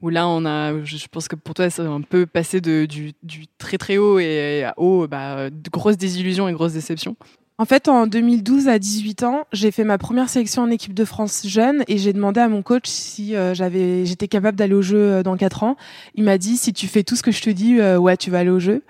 où 0.00 0.08
là 0.08 0.26
on 0.28 0.44
a, 0.44 0.82
je 0.84 1.06
pense 1.10 1.28
que 1.28 1.36
pour 1.36 1.54
toi 1.54 1.70
c'est 1.70 1.82
un 1.82 2.00
peu 2.00 2.26
passé 2.26 2.60
de, 2.60 2.86
du, 2.86 3.12
du 3.22 3.46
très 3.58 3.78
très 3.78 3.98
haut 3.98 4.18
et 4.18 4.64
à 4.64 4.74
haut, 4.76 5.06
bah, 5.06 5.50
de 5.50 5.70
grosses 5.70 5.98
désillusions 5.98 6.48
et 6.48 6.52
grosses 6.52 6.72
déceptions. 6.72 7.16
En 7.60 7.66
fait, 7.66 7.88
en 7.88 8.06
2012, 8.06 8.68
à 8.68 8.78
18 8.78 9.22
ans, 9.22 9.44
j'ai 9.52 9.70
fait 9.70 9.84
ma 9.84 9.98
première 9.98 10.30
sélection 10.30 10.62
en 10.62 10.70
équipe 10.70 10.94
de 10.94 11.04
France 11.04 11.46
jeune 11.46 11.84
et 11.88 11.98
j'ai 11.98 12.14
demandé 12.14 12.40
à 12.40 12.48
mon 12.48 12.62
coach 12.62 12.86
si 12.86 13.36
euh, 13.36 13.52
j'avais, 13.52 14.06
j'étais 14.06 14.28
capable 14.28 14.56
d'aller 14.56 14.72
au 14.72 14.80
jeu 14.80 14.96
euh, 14.96 15.22
dans 15.22 15.36
4 15.36 15.64
ans. 15.64 15.76
Il 16.14 16.24
m'a 16.24 16.38
dit 16.38 16.56
si 16.56 16.72
tu 16.72 16.86
fais 16.86 17.02
tout 17.02 17.16
ce 17.16 17.22
que 17.22 17.32
je 17.32 17.42
te 17.42 17.50
dis, 17.50 17.78
euh, 17.78 17.98
ouais, 17.98 18.16
tu 18.16 18.30
vas 18.30 18.38
aller 18.38 18.48
au 18.48 18.60
jeu. 18.60 18.82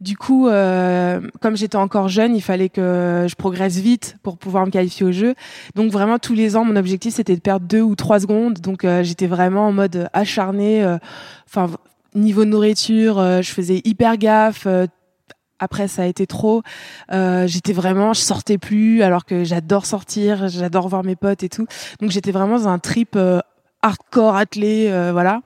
Du 0.00 0.16
coup, 0.16 0.48
comme 0.48 1.56
j'étais 1.56 1.76
encore 1.76 2.08
jeune, 2.08 2.34
il 2.34 2.40
fallait 2.40 2.68
que 2.70 3.26
je 3.28 3.34
progresse 3.34 3.76
vite 3.76 4.16
pour 4.22 4.38
pouvoir 4.38 4.64
me 4.64 4.70
qualifier 4.70 5.04
au 5.04 5.12
jeu. 5.12 5.34
Donc 5.74 5.92
vraiment 5.92 6.18
tous 6.18 6.34
les 6.34 6.56
ans, 6.56 6.64
mon 6.64 6.76
objectif 6.76 7.14
c'était 7.14 7.36
de 7.36 7.40
perdre 7.40 7.66
deux 7.66 7.80
ou 7.80 7.94
trois 7.94 8.20
secondes. 8.20 8.60
Donc 8.60 8.86
j'étais 9.02 9.26
vraiment 9.26 9.66
en 9.66 9.72
mode 9.72 10.08
acharné. 10.12 10.84
Enfin 11.46 11.70
niveau 12.14 12.44
nourriture, 12.44 13.16
je 13.42 13.50
faisais 13.50 13.80
hyper 13.84 14.16
gaffe 14.18 14.66
après, 15.58 15.88
ça 15.88 16.02
a 16.02 16.06
été 16.06 16.26
trop. 16.26 16.62
Euh, 17.12 17.46
j'étais 17.46 17.72
vraiment, 17.72 18.12
je 18.12 18.20
sortais 18.20 18.58
plus, 18.58 19.02
alors 19.02 19.24
que 19.24 19.44
j'adore 19.44 19.86
sortir, 19.86 20.48
j'adore 20.48 20.88
voir 20.88 21.04
mes 21.04 21.16
potes 21.16 21.42
et 21.42 21.48
tout. 21.48 21.66
Donc 22.00 22.10
j'étais 22.10 22.32
vraiment 22.32 22.58
dans 22.58 22.68
un 22.68 22.78
trip 22.78 23.14
euh, 23.16 23.40
hardcore, 23.82 24.36
attelé, 24.36 24.88
euh, 24.90 25.12
voilà. 25.12 25.40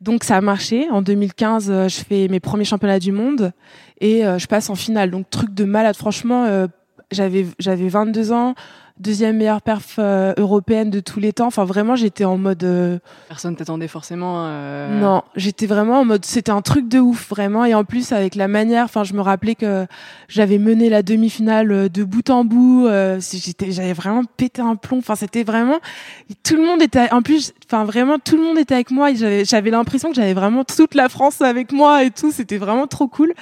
Donc 0.00 0.24
ça 0.24 0.36
a 0.36 0.40
marché. 0.40 0.88
En 0.90 1.02
2015, 1.02 1.70
euh, 1.70 1.88
je 1.88 1.96
fais 1.96 2.28
mes 2.28 2.40
premiers 2.40 2.64
championnats 2.64 2.98
du 2.98 3.12
monde 3.12 3.52
et 4.00 4.22
je 4.22 4.46
passe 4.46 4.68
en 4.68 4.74
finale. 4.74 5.10
Donc 5.10 5.30
truc 5.30 5.54
de 5.54 5.64
malade. 5.64 5.96
Franchement, 5.96 6.66
j'avais 7.10 7.46
j'avais 7.58 7.88
22 7.88 8.30
ans 8.30 8.54
deuxième 8.98 9.36
meilleure 9.36 9.62
perf 9.62 9.96
euh, 9.98 10.32
européenne 10.36 10.90
de 10.90 11.00
tous 11.00 11.20
les 11.20 11.32
temps. 11.32 11.46
Enfin, 11.46 11.64
vraiment, 11.64 11.96
j'étais 11.96 12.24
en 12.24 12.38
mode. 12.38 12.64
Euh, 12.64 12.98
Personne 13.28 13.56
t'attendait 13.56 13.88
forcément. 13.88 14.44
Euh... 14.46 14.98
Non, 14.98 15.22
j'étais 15.34 15.66
vraiment 15.66 16.00
en 16.00 16.04
mode. 16.04 16.24
C'était 16.24 16.52
un 16.52 16.62
truc 16.62 16.88
de 16.88 16.98
ouf, 16.98 17.28
vraiment. 17.28 17.64
Et 17.64 17.74
en 17.74 17.84
plus, 17.84 18.12
avec 18.12 18.34
la 18.34 18.48
manière. 18.48 18.84
Enfin, 18.84 19.04
je 19.04 19.14
me 19.14 19.20
rappelais 19.20 19.54
que 19.54 19.86
j'avais 20.28 20.58
mené 20.58 20.88
la 20.88 21.02
demi-finale 21.02 21.72
euh, 21.72 21.88
de 21.88 22.04
bout 22.04 22.30
en 22.30 22.44
bout. 22.44 22.88
j'étais, 23.20 23.72
j'avais 23.72 23.92
vraiment 23.92 24.24
pété 24.24 24.62
un 24.62 24.76
plomb. 24.76 24.98
Enfin, 24.98 25.14
c'était 25.14 25.44
vraiment. 25.44 25.78
Tout 26.42 26.56
le 26.56 26.64
monde 26.64 26.82
était. 26.82 27.12
En 27.12 27.22
plus, 27.22 27.52
enfin, 27.66 27.84
vraiment, 27.84 28.18
tout 28.18 28.36
le 28.36 28.42
monde 28.42 28.58
était 28.58 28.74
avec 28.74 28.90
moi. 28.90 29.12
J'avais, 29.14 29.44
j'avais 29.44 29.70
l'impression 29.70 30.08
que 30.08 30.14
j'avais 30.14 30.34
vraiment 30.34 30.64
toute 30.64 30.94
la 30.94 31.08
France 31.08 31.40
avec 31.42 31.72
moi 31.72 32.04
et 32.04 32.10
tout. 32.10 32.30
C'était 32.32 32.58
vraiment 32.58 32.86
trop 32.86 33.08
cool. 33.08 33.32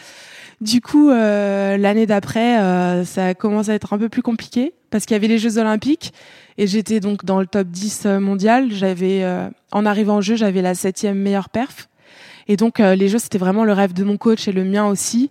Du 0.64 0.80
coup, 0.80 1.10
euh, 1.10 1.76
l'année 1.76 2.06
d'après, 2.06 2.58
euh, 2.58 3.04
ça 3.04 3.26
a 3.26 3.34
commencé 3.34 3.68
à 3.70 3.74
être 3.74 3.92
un 3.92 3.98
peu 3.98 4.08
plus 4.08 4.22
compliqué 4.22 4.72
parce 4.88 5.04
qu'il 5.04 5.14
y 5.14 5.16
avait 5.16 5.28
les 5.28 5.36
Jeux 5.36 5.58
Olympiques 5.58 6.14
et 6.56 6.66
j'étais 6.66 7.00
donc 7.00 7.26
dans 7.26 7.38
le 7.38 7.46
top 7.46 7.68
10 7.68 8.04
euh, 8.06 8.18
mondial. 8.18 8.72
J'avais, 8.72 9.26
en 9.72 9.84
arrivant 9.84 10.16
au 10.16 10.20
jeu, 10.22 10.36
j'avais 10.36 10.62
la 10.62 10.74
septième 10.74 11.18
meilleure 11.18 11.50
perf. 11.50 11.90
Et 12.48 12.56
donc 12.56 12.78
les 12.78 13.08
Jeux, 13.08 13.18
c'était 13.18 13.36
vraiment 13.36 13.64
le 13.64 13.74
rêve 13.74 13.92
de 13.92 14.04
mon 14.04 14.16
coach 14.16 14.48
et 14.48 14.52
le 14.52 14.64
mien 14.64 14.86
aussi. 14.86 15.30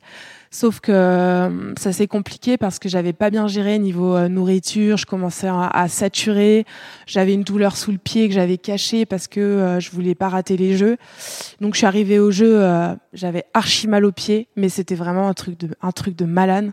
Sauf 0.53 0.81
que 0.81 0.91
euh, 0.91 1.73
ça 1.79 1.91
s'est 1.91 2.05
compliqué 2.05 2.57
parce 2.57 2.77
que 2.77 2.87
j'avais 2.87 3.11
pas 3.11 3.31
bien 3.31 3.47
géré 3.47 3.79
niveau 3.79 4.15
euh, 4.15 4.27
nourriture, 4.27 4.97
je 4.97 5.07
commençais 5.07 5.49
à, 5.49 5.87
saturer, 5.87 6.67
j'avais 7.07 7.33
une 7.33 7.41
douleur 7.41 7.75
sous 7.75 7.91
le 7.91 7.97
pied 7.97 8.27
que 8.27 8.35
j'avais 8.35 8.59
cachée 8.59 9.07
parce 9.07 9.27
que 9.27 9.39
euh, 9.39 9.79
je 9.79 9.89
voulais 9.89 10.13
pas 10.13 10.29
rater 10.29 10.55
les 10.55 10.77
jeux. 10.77 10.97
Donc 11.59 11.73
je 11.73 11.79
suis 11.79 11.87
arrivée 11.87 12.19
au 12.19 12.29
jeu, 12.29 12.61
j'avais 13.13 13.45
archi 13.55 13.87
mal 13.87 14.05
au 14.05 14.11
pied, 14.11 14.47
mais 14.55 14.69
c'était 14.69 14.93
vraiment 14.93 15.27
un 15.27 15.33
truc 15.33 15.59
de 15.59 15.69
un 15.81 15.91
truc 15.91 16.15
de 16.15 16.25
malade. 16.25 16.71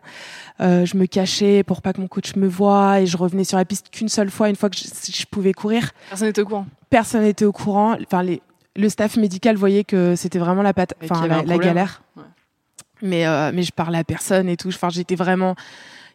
je 0.58 0.96
me 0.98 1.06
cachais 1.06 1.62
pour 1.62 1.80
pas 1.80 1.94
que 1.94 2.02
mon 2.02 2.08
coach 2.08 2.36
me 2.36 2.48
voie 2.48 3.00
et 3.00 3.06
je 3.06 3.16
revenais 3.16 3.44
sur 3.44 3.56
la 3.56 3.64
piste 3.64 3.88
qu'une 3.88 4.10
seule 4.10 4.30
fois, 4.30 4.50
une 4.50 4.56
fois 4.56 4.68
que 4.68 4.76
je, 4.76 5.24
pouvais 5.30 5.54
courir. 5.54 5.92
Personne 6.10 6.28
n'était 6.28 6.42
au 6.42 6.46
courant. 6.46 6.66
Personne 6.90 7.22
n'était 7.22 7.46
au 7.46 7.52
courant. 7.52 7.96
Enfin 8.02 8.22
les 8.22 8.42
le 8.76 8.88
staff 8.88 9.16
médical 9.16 9.56
voyait 9.56 9.84
que 9.84 10.14
c'était 10.16 10.38
vraiment 10.38 10.62
la, 10.62 10.72
enfin, 11.02 11.26
la, 11.26 11.58
galère. 11.58 12.02
Ouais 12.16 12.22
mais 13.02 13.26
euh, 13.26 13.50
mais 13.54 13.62
je 13.62 13.72
parlais 13.72 13.98
à 13.98 14.04
personne 14.04 14.48
et 14.48 14.56
tout. 14.56 14.68
Enfin, 14.68 14.88
j'étais 14.90 15.14
vraiment. 15.14 15.54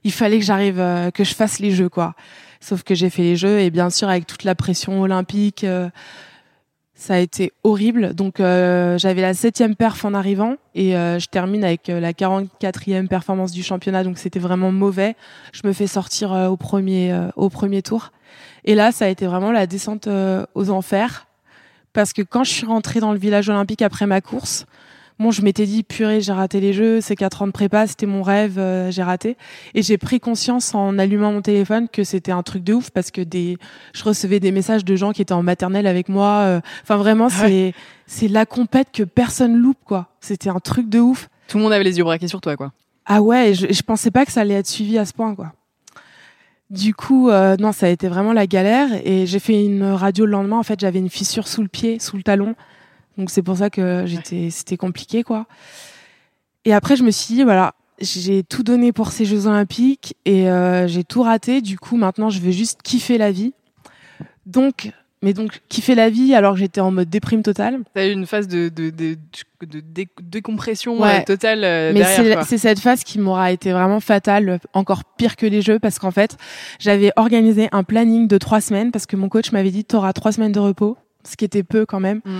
Il 0.03 0.11
fallait 0.11 0.39
que 0.39 0.45
j'arrive, 0.45 0.79
euh, 0.79 1.09
que 1.11 1.23
je 1.23 1.33
fasse 1.33 1.59
les 1.59 1.71
jeux, 1.71 1.89
quoi. 1.89 2.13
Sauf 2.59 2.83
que 2.83 2.95
j'ai 2.95 3.09
fait 3.09 3.23
les 3.23 3.35
jeux 3.35 3.59
et 3.59 3.69
bien 3.69 3.89
sûr 3.89 4.09
avec 4.09 4.27
toute 4.27 4.43
la 4.43 4.55
pression 4.55 5.01
olympique, 5.01 5.63
euh, 5.63 5.89
ça 6.93 7.15
a 7.15 7.17
été 7.17 7.51
horrible. 7.63 8.13
Donc 8.13 8.35
j'avais 8.37 9.21
la 9.21 9.33
septième 9.33 9.75
perf 9.75 10.05
en 10.05 10.13
arrivant 10.13 10.55
et 10.73 10.91
je 10.93 11.25
termine 11.27 11.63
avec 11.65 11.89
la 11.89 12.13
44e 12.13 13.07
performance 13.07 13.51
du 13.51 13.63
championnat. 13.63 14.03
Donc 14.03 14.17
c'était 14.17 14.39
vraiment 14.39 14.71
mauvais. 14.71 15.15
Je 15.51 15.67
me 15.67 15.73
fais 15.73 15.87
sortir 15.87 16.31
au 16.31 16.55
premier 16.55 17.13
au 17.35 17.49
premier 17.49 17.81
tour. 17.81 18.11
Et 18.63 18.75
là, 18.75 18.93
ça 18.93 19.05
a 19.05 19.07
été 19.09 19.27
vraiment 19.27 19.51
la 19.51 19.67
descente 19.67 20.07
aux 20.55 20.69
enfers 20.69 21.27
parce 21.95 22.13
que 22.13 22.21
quand 22.21 22.43
je 22.43 22.51
suis 22.51 22.65
rentrée 22.65 22.99
dans 22.99 23.13
le 23.13 23.19
village 23.19 23.49
olympique 23.49 23.81
après 23.81 24.05
ma 24.05 24.21
course, 24.21 24.65
bon, 25.19 25.31
je 25.31 25.41
m'étais 25.41 25.65
dit, 25.65 25.83
purée, 25.83 26.21
j'ai 26.21 26.31
raté 26.31 26.59
les 26.59 26.73
jeux, 26.73 27.01
ces 27.01 27.15
quatre 27.15 27.41
ans 27.41 27.47
de 27.47 27.51
prépa, 27.51 27.87
c'était 27.87 28.05
mon 28.05 28.21
rêve, 28.21 28.57
euh, 28.57 28.91
j'ai 28.91 29.03
raté. 29.03 29.37
Et 29.73 29.81
j'ai 29.81 29.97
pris 29.97 30.19
conscience 30.19 30.75
en 30.75 30.97
allumant 30.97 31.31
mon 31.31 31.41
téléphone 31.41 31.87
que 31.89 32.03
c'était 32.03 32.31
un 32.31 32.43
truc 32.43 32.63
de 32.63 32.73
ouf 32.73 32.89
parce 32.89 33.11
que 33.11 33.21
des, 33.21 33.57
je 33.93 34.03
recevais 34.03 34.39
des 34.39 34.51
messages 34.51 34.85
de 34.85 34.95
gens 34.95 35.11
qui 35.11 35.21
étaient 35.21 35.33
en 35.33 35.43
maternelle 35.43 35.87
avec 35.87 36.09
moi. 36.09 36.41
Euh, 36.43 36.61
enfin, 36.83 36.97
vraiment, 36.97 37.27
ah 37.27 37.47
c'est, 37.47 37.73
c'est 38.07 38.27
la 38.27 38.45
compète 38.45 38.89
que 38.93 39.03
personne 39.03 39.55
loupe, 39.55 39.83
quoi. 39.85 40.09
C'était 40.19 40.49
un 40.49 40.59
truc 40.59 40.89
de 40.89 40.99
ouf. 40.99 41.29
Tout 41.47 41.57
le 41.57 41.63
monde 41.63 41.73
avait 41.73 41.83
les 41.83 41.97
yeux 41.97 42.03
braqués 42.03 42.27
sur 42.27 42.41
toi, 42.41 42.55
quoi. 42.55 42.71
Ah 43.05 43.21
ouais, 43.21 43.53
je, 43.53 43.67
je 43.71 43.81
pensais 43.83 44.11
pas 44.11 44.25
que 44.25 44.31
ça 44.31 44.41
allait 44.41 44.55
être 44.55 44.67
suivi 44.67 44.97
à 44.97 45.05
ce 45.05 45.13
point, 45.13 45.35
quoi. 45.35 45.53
Du 46.71 46.95
coup, 46.95 47.29
euh, 47.29 47.55
non, 47.59 47.71
ça 47.71 47.85
a 47.85 47.89
été 47.89 48.07
vraiment 48.07 48.33
la 48.33 48.47
galère. 48.47 48.89
Et 49.03 49.27
j'ai 49.27 49.39
fait 49.39 49.63
une 49.63 49.83
radio 49.83 50.25
le 50.25 50.31
lendemain. 50.31 50.57
En 50.57 50.63
fait, 50.63 50.79
j'avais 50.79 50.99
une 50.99 51.09
fissure 51.09 51.47
sous 51.47 51.61
le 51.61 51.67
pied, 51.67 51.99
sous 51.99 52.17
le 52.17 52.23
talon. 52.23 52.55
Donc 53.17 53.29
c'est 53.29 53.41
pour 53.41 53.57
ça 53.57 53.69
que 53.69 54.03
j'étais, 54.05 54.49
c'était 54.49 54.77
compliqué 54.77 55.23
quoi. 55.23 55.45
Et 56.65 56.73
après 56.73 56.95
je 56.95 57.03
me 57.03 57.11
suis 57.11 57.35
dit 57.35 57.43
voilà, 57.43 57.75
j'ai 57.99 58.43
tout 58.43 58.63
donné 58.63 58.91
pour 58.91 59.11
ces 59.11 59.25
Jeux 59.25 59.47
Olympiques 59.47 60.15
et 60.25 60.49
euh, 60.49 60.87
j'ai 60.87 61.03
tout 61.03 61.21
raté. 61.21 61.61
Du 61.61 61.77
coup 61.77 61.95
maintenant 61.97 62.29
je 62.29 62.39
veux 62.39 62.51
juste 62.51 62.81
kiffer 62.83 63.17
la 63.17 63.31
vie. 63.31 63.53
Donc 64.45 64.91
mais 65.21 65.33
donc 65.33 65.61
kiffer 65.69 65.95
la 65.95 66.09
vie 66.09 66.35
alors 66.35 66.53
que 66.53 66.59
j'étais 66.59 66.81
en 66.81 66.91
mode 66.91 67.09
déprime 67.09 67.41
totale. 67.41 67.79
T'as 67.93 68.07
eu 68.07 68.11
une 68.11 68.27
phase 68.27 68.47
de, 68.47 68.69
de, 68.69 68.91
de, 68.91 69.17
de 69.61 69.83
décompression 70.21 71.03
euh, 71.03 71.23
totale 71.25 71.63
euh, 71.63 71.93
Mais 71.93 72.03
c'est 72.43 72.57
cette 72.57 72.79
phase 72.79 73.03
qui 73.03 73.17
m'aura 73.17 73.51
été 73.51 73.71
vraiment 73.71 73.99
fatale, 73.99 74.59
encore 74.73 75.03
pire 75.03 75.35
que 75.35 75.47
les 75.47 75.63
jeux, 75.63 75.79
parce 75.79 75.97
qu'en 75.97 76.11
fait 76.11 76.37
j'avais 76.79 77.11
organisé 77.15 77.69
un 77.71 77.83
planning 77.83 78.27
de 78.27 78.37
trois 78.37 78.61
semaines 78.61 78.91
parce 78.91 79.05
que 79.07 79.15
mon 79.15 79.29
coach 79.29 79.51
m'avait 79.51 79.71
dit 79.71 79.83
t'auras 79.83 80.13
trois 80.13 80.31
semaines 80.31 80.51
de 80.51 80.59
repos 80.59 80.97
ce 81.25 81.35
qui 81.35 81.45
était 81.45 81.63
peu 81.63 81.85
quand 81.85 81.99
même. 81.99 82.21
Mmh. 82.23 82.39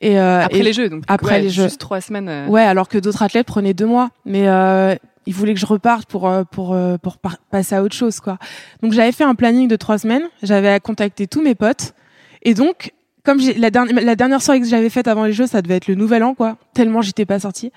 Et 0.00 0.18
euh, 0.18 0.42
après 0.42 0.62
les 0.62 0.72
jeux, 0.72 0.88
donc 0.88 1.04
après 1.08 1.40
les 1.40 1.50
jeux, 1.50 1.64
juste 1.64 1.80
trois 1.80 2.00
semaines. 2.00 2.28
Euh. 2.28 2.46
Ouais, 2.48 2.62
alors 2.62 2.88
que 2.88 2.98
d'autres 2.98 3.22
athlètes 3.22 3.46
prenaient 3.46 3.74
deux 3.74 3.86
mois, 3.86 4.10
mais 4.24 4.48
euh, 4.48 4.94
ils 5.26 5.34
voulaient 5.34 5.54
que 5.54 5.60
je 5.60 5.66
reparte 5.66 6.08
pour 6.08 6.28
euh, 6.28 6.44
pour 6.44 6.74
euh, 6.74 6.98
pour 6.98 7.18
passer 7.50 7.74
à 7.74 7.82
autre 7.82 7.94
chose, 7.94 8.20
quoi. 8.20 8.38
Donc 8.82 8.92
j'avais 8.92 9.12
fait 9.12 9.24
un 9.24 9.34
planning 9.34 9.68
de 9.68 9.76
trois 9.76 9.98
semaines, 9.98 10.24
j'avais 10.42 10.78
contacté 10.80 11.26
tous 11.26 11.42
mes 11.42 11.54
potes, 11.54 11.94
et 12.42 12.54
donc 12.54 12.92
comme 13.24 13.38
la, 13.56 13.70
dernière 13.70 14.04
la 14.04 14.16
dernière 14.16 14.42
soirée 14.42 14.60
que 14.60 14.66
j'avais 14.66 14.90
faite 14.90 15.08
avant 15.08 15.24
les 15.24 15.32
jeux, 15.32 15.46
ça 15.46 15.62
devait 15.62 15.76
être 15.76 15.88
le 15.88 15.94
nouvel 15.94 16.22
an, 16.22 16.34
quoi. 16.34 16.56
Tellement 16.74 17.02
j'étais 17.02 17.26
pas 17.26 17.40
sortie. 17.40 17.72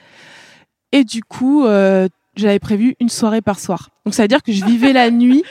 Et 0.91 1.03
du 1.03 1.23
coup, 1.23 1.65
j'avais 2.35 2.59
prévu 2.59 2.95
une 2.99 3.09
soirée 3.09 3.41
par 3.41 3.59
soir. 3.59 3.89
Donc 4.05 4.13
ça 4.13 4.23
veut 4.23 4.27
dire 4.27 4.43
que 4.43 4.51
je 4.51 4.65
vivais 4.65 4.93
la 4.93 5.09
nuit. 5.11 5.43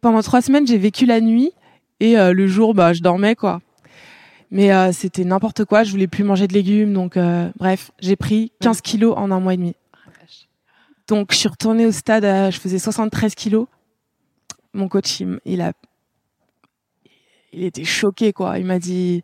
Pendant 0.00 0.22
trois 0.22 0.40
semaines, 0.40 0.66
j'ai 0.66 0.78
vécu 0.78 1.06
la 1.06 1.20
nuit 1.20 1.50
et 1.98 2.14
le 2.16 2.46
jour, 2.46 2.74
bah, 2.74 2.92
je 2.92 3.02
dormais 3.02 3.34
quoi. 3.34 3.60
Mais 4.50 4.72
euh, 4.72 4.92
c'était 4.92 5.24
n'importe 5.24 5.64
quoi. 5.64 5.84
Je 5.84 5.90
voulais 5.90 6.06
plus 6.06 6.24
manger 6.24 6.46
de 6.46 6.54
légumes. 6.54 6.92
Donc, 6.92 7.16
euh, 7.16 7.50
bref, 7.56 7.90
j'ai 8.00 8.16
pris 8.16 8.52
15 8.60 8.80
kilos 8.80 9.14
en 9.16 9.30
un 9.30 9.40
mois 9.40 9.54
et 9.54 9.56
demi. 9.56 9.74
Donc, 11.06 11.32
je 11.32 11.38
suis 11.38 11.48
retournée 11.48 11.86
au 11.86 11.92
stade. 11.92 12.24
je 12.24 12.58
faisais 12.58 12.78
73 12.78 13.34
kilos. 13.34 13.66
Mon 14.74 14.88
coach, 14.88 15.22
il, 15.44 15.60
a, 15.62 15.72
il 17.52 17.64
était 17.64 17.84
choqué, 17.84 18.32
quoi. 18.32 18.58
Il 18.58 18.66
m'a 18.66 18.78
dit, 18.78 19.22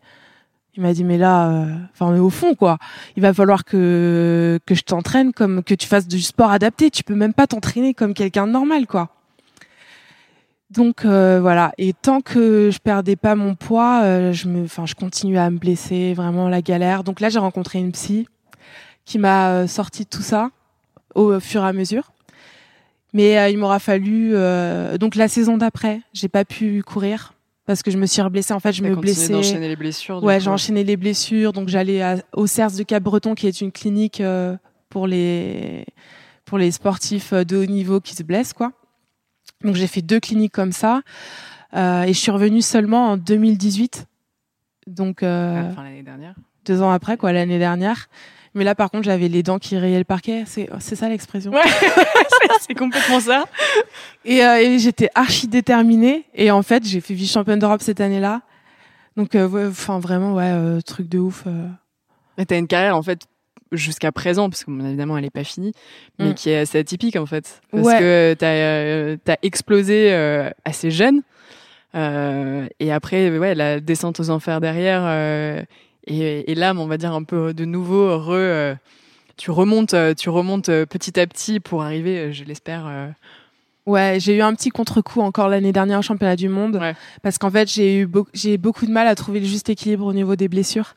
il 0.75 0.81
m'a 0.81 0.93
dit, 0.93 1.03
mais 1.03 1.17
là, 1.17 1.49
euh, 1.49 1.75
enfin, 1.93 2.15
est 2.15 2.19
au 2.19 2.29
fond, 2.29 2.55
quoi. 2.55 2.77
Il 3.15 3.21
va 3.21 3.33
falloir 3.33 3.63
que 3.63 4.59
que 4.65 4.75
je 4.75 4.81
t'entraîne 4.81 5.31
comme 5.31 5.63
que 5.63 5.73
tu 5.73 5.87
fasses 5.87 6.07
du 6.07 6.21
sport 6.21 6.51
adapté. 6.51 6.89
Tu 6.89 7.03
peux 7.03 7.15
même 7.15 7.33
pas 7.33 7.47
t'entraîner 7.47 7.93
comme 7.93 8.13
quelqu'un 8.13 8.47
de 8.47 8.51
normal, 8.51 8.87
quoi. 8.87 9.09
Donc 10.71 11.05
euh, 11.05 11.39
voilà, 11.39 11.73
et 11.77 11.93
tant 11.93 12.21
que 12.21 12.71
je 12.71 12.79
perdais 12.79 13.15
pas 13.15 13.35
mon 13.35 13.53
poids, 13.53 14.01
euh, 14.03 14.33
je 14.33 14.47
me, 14.47 14.63
enfin, 14.63 14.85
je 14.85 14.95
continuais 14.95 15.37
à 15.37 15.49
me 15.51 15.59
blesser, 15.59 16.13
vraiment 16.13 16.49
la 16.49 16.61
galère. 16.61 17.03
Donc 17.03 17.19
là, 17.19 17.29
j'ai 17.29 17.39
rencontré 17.39 17.79
une 17.79 17.91
psy 17.91 18.27
qui 19.05 19.19
m'a 19.19 19.51
euh, 19.51 19.67
sorti 19.67 20.05
de 20.05 20.09
tout 20.09 20.23
ça 20.23 20.49
au 21.13 21.39
fur 21.39 21.63
et 21.63 21.67
à 21.67 21.73
mesure. 21.73 22.11
Mais 23.13 23.49
il 23.49 23.57
m'aura 23.57 23.79
fallu 23.79 24.33
donc 24.99 25.15
la 25.15 25.29
saison 25.29 25.55
d'après, 25.55 26.01
j'ai 26.11 26.27
pas 26.27 26.43
pu 26.43 26.83
courir 26.83 27.33
parce 27.65 27.81
que 27.81 27.89
je 27.89 27.97
me 27.97 28.07
suis 28.07 28.21
reblessée. 28.21 28.53
En 28.53 28.59
fait, 28.59 28.73
je 28.73 28.83
me 28.83 28.93
blessais. 28.93 29.31
d'enchaîner 29.31 29.69
les 29.69 29.77
blessures. 29.77 30.21
Ouais, 30.21 30.41
j'ai 30.41 30.49
enchaîné 30.49 30.83
les 30.83 30.97
blessures. 30.97 31.53
Donc 31.53 31.69
j'allais 31.69 32.03
au 32.33 32.45
CERS 32.45 32.73
de 32.73 32.83
Cap-Breton, 32.83 33.33
qui 33.33 33.47
est 33.47 33.61
une 33.61 33.71
clinique 33.71 34.21
pour 34.89 35.07
les 35.07 35.85
pour 36.43 36.57
les 36.57 36.71
sportifs 36.71 37.33
de 37.33 37.55
haut 37.55 37.65
niveau 37.65 38.01
qui 38.01 38.15
se 38.15 38.23
blessent, 38.23 38.51
quoi. 38.51 38.73
Donc 39.65 39.75
j'ai 39.75 39.87
fait 39.87 40.01
deux 40.01 40.19
cliniques 40.19 40.53
comme 40.53 40.71
ça 40.71 41.01
euh, 41.75 42.03
et 42.03 42.13
je 42.13 42.19
suis 42.19 42.31
revenue 42.31 42.61
seulement 42.61 43.09
en 43.09 43.17
2018. 43.17 44.05
Donc 44.87 45.23
euh, 45.23 45.73
l'année 45.75 46.03
dernière. 46.03 46.35
Deux 46.65 46.81
ans 46.81 46.91
après 46.91 47.17
quoi, 47.17 47.33
l'année 47.33 47.57
dernière. 47.57 48.07
Mais 48.53 48.63
là 48.63 48.75
par 48.75 48.91
contre 48.91 49.03
j'avais 49.03 49.27
les 49.27 49.43
dents 49.43 49.57
qui 49.57 49.77
rayaient 49.77 49.97
le 49.97 50.05
parquet. 50.05 50.43
C'est 50.45 50.69
c'est 50.79 50.95
ça 50.95 51.09
l'expression. 51.09 51.51
Ouais, 51.51 51.63
c'est 52.61 52.75
complètement 52.75 53.19
ça. 53.19 53.45
Et, 54.23 54.45
euh, 54.45 54.57
et 54.57 54.77
j'étais 54.77 55.09
archi 55.15 55.47
déterminée 55.47 56.25
et 56.35 56.51
en 56.51 56.61
fait 56.61 56.85
j'ai 56.85 57.01
fait 57.01 57.15
vice 57.15 57.31
championne 57.31 57.59
d'Europe 57.59 57.81
cette 57.81 57.99
année-là. 57.99 58.41
Donc 59.17 59.33
euh, 59.33 59.69
enfin 59.69 59.99
vraiment 59.99 60.35
ouais 60.35 60.51
euh, 60.53 60.79
truc 60.81 61.09
de 61.09 61.17
ouf. 61.17 61.45
Mais 62.37 62.45
t'as 62.45 62.59
une 62.59 62.67
carrière 62.67 62.95
en 62.95 63.01
fait 63.01 63.21
jusqu'à 63.75 64.11
présent, 64.11 64.49
parce 64.49 64.63
que 64.63 64.71
évidemment 64.71 65.17
elle 65.17 65.25
est 65.25 65.29
pas 65.29 65.43
finie, 65.43 65.73
mais 66.19 66.29
mm. 66.29 66.33
qui 66.35 66.49
est 66.49 66.57
assez 66.57 66.79
atypique 66.79 67.15
en 67.15 67.25
fait, 67.25 67.61
parce 67.71 67.99
que 67.99 68.35
t'as 68.37 68.47
euh, 68.47 69.17
as 69.27 69.37
explosé 69.41 70.13
euh, 70.13 70.49
assez 70.63 70.91
jeune, 70.91 71.21
euh, 71.95 72.67
et 72.79 72.91
après 72.91 73.37
ouais 73.37 73.55
la 73.55 73.79
descente 73.79 74.19
aux 74.19 74.29
enfers 74.29 74.61
derrière, 74.61 75.01
euh, 75.05 75.61
et, 76.07 76.51
et 76.51 76.55
l'âme 76.55 76.79
on 76.79 76.87
va 76.87 76.97
dire 76.97 77.13
un 77.13 77.23
peu 77.23 77.53
de 77.53 77.65
nouveau 77.65 78.17
re, 78.17 78.75
tu 79.37 79.51
remontes, 79.51 79.95
tu 80.17 80.29
remontes 80.29 80.67
petit 80.85 81.19
à 81.19 81.27
petit 81.27 81.59
pour 81.59 81.83
arriver, 81.83 82.33
je 82.33 82.43
l'espère 82.43 83.13
Ouais, 83.85 84.17
j'ai 84.19 84.35
eu 84.35 84.41
un 84.41 84.55
petit 84.55 84.69
contre-coup 84.69 85.21
encore 85.21 85.47
l'année 85.47 85.71
dernière 85.71 85.99
au 85.99 86.01
championnat 86.01 86.35
du 86.35 86.49
monde 86.49 86.81
parce 87.21 87.37
qu'en 87.37 87.51
fait, 87.51 87.71
j'ai 87.71 87.99
eu 87.99 88.09
j'ai 88.33 88.57
beaucoup 88.57 88.87
de 88.87 88.91
mal 88.91 89.07
à 89.07 89.13
trouver 89.13 89.39
le 89.39 89.45
juste 89.45 89.69
équilibre 89.69 90.05
au 90.05 90.13
niveau 90.13 90.35
des 90.35 90.47
blessures. 90.47 90.95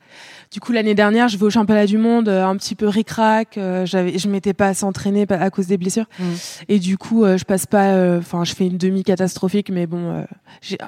Du 0.51 0.61
coup, 0.61 0.73
l'année 0.73 0.95
dernière, 0.95 1.29
je 1.29 1.37
vais 1.37 1.45
au 1.45 1.51
championnat 1.51 1.85
du 1.85 1.99
monde 1.99 2.29
euh, 2.29 2.47
un 2.47 2.57
petit 2.57 2.75
peu 2.75 2.89
ric-rac, 2.89 3.59
euh, 3.59 3.85
j'avais 3.85 4.19
je 4.19 4.29
m'étais 4.29 4.55
pas 4.55 4.69
assez 4.69 4.85
entraînée 4.85 5.27
à 5.29 5.51
cause 5.51 5.67
des 5.67 5.77
blessures 5.77 6.07
mm. 6.19 6.25
et 6.69 6.79
du 6.79 6.97
coup, 6.97 7.25
euh, 7.25 7.37
je 7.37 7.45
passe 7.45 7.67
pas 7.67 8.17
enfin, 8.17 8.45
je 8.45 8.55
fais 8.55 8.67
une 8.67 8.79
demi 8.79 9.05
catastrophique 9.05 9.71
mais 9.71 9.87
bon 9.87 10.25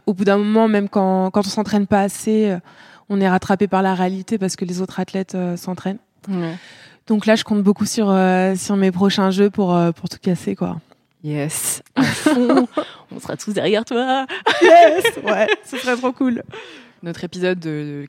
au 0.06 0.14
bout 0.14 0.24
d'un 0.24 0.38
moment 0.38 0.66
même 0.66 0.88
quand 0.88 1.30
quand 1.30 1.40
on 1.46 1.50
s'entraîne 1.50 1.86
pas 1.86 2.00
assez, 2.00 2.56
on 3.10 3.20
est 3.20 3.28
rattrapé 3.28 3.68
par 3.68 3.82
la 3.82 3.94
réalité 3.94 4.38
parce 4.38 4.56
que 4.56 4.64
les 4.64 4.80
autres 4.80 4.98
athlètes 4.98 5.36
s'entraînent. 5.56 5.98
Donc 7.06 7.26
là, 7.26 7.34
je 7.34 7.44
compte 7.44 7.62
beaucoup 7.62 7.86
sur 7.86 8.06
sur 8.56 8.76
mes 8.76 8.92
prochains 8.92 9.30
jeux 9.30 9.50
pour 9.50 9.78
pour 9.94 10.08
tout 10.08 10.18
casser 10.20 10.56
quoi. 10.56 10.80
Yes, 11.22 11.82
à 11.96 12.02
fond, 12.02 12.66
on 13.14 13.20
sera 13.20 13.36
tous 13.36 13.52
derrière 13.52 13.84
toi. 13.84 14.26
Yes, 14.62 15.04
ouais, 15.24 15.46
ce 15.66 15.76
serait 15.76 15.96
trop 15.96 16.12
cool. 16.12 16.42
Notre 17.02 17.24
épisode 17.24 17.60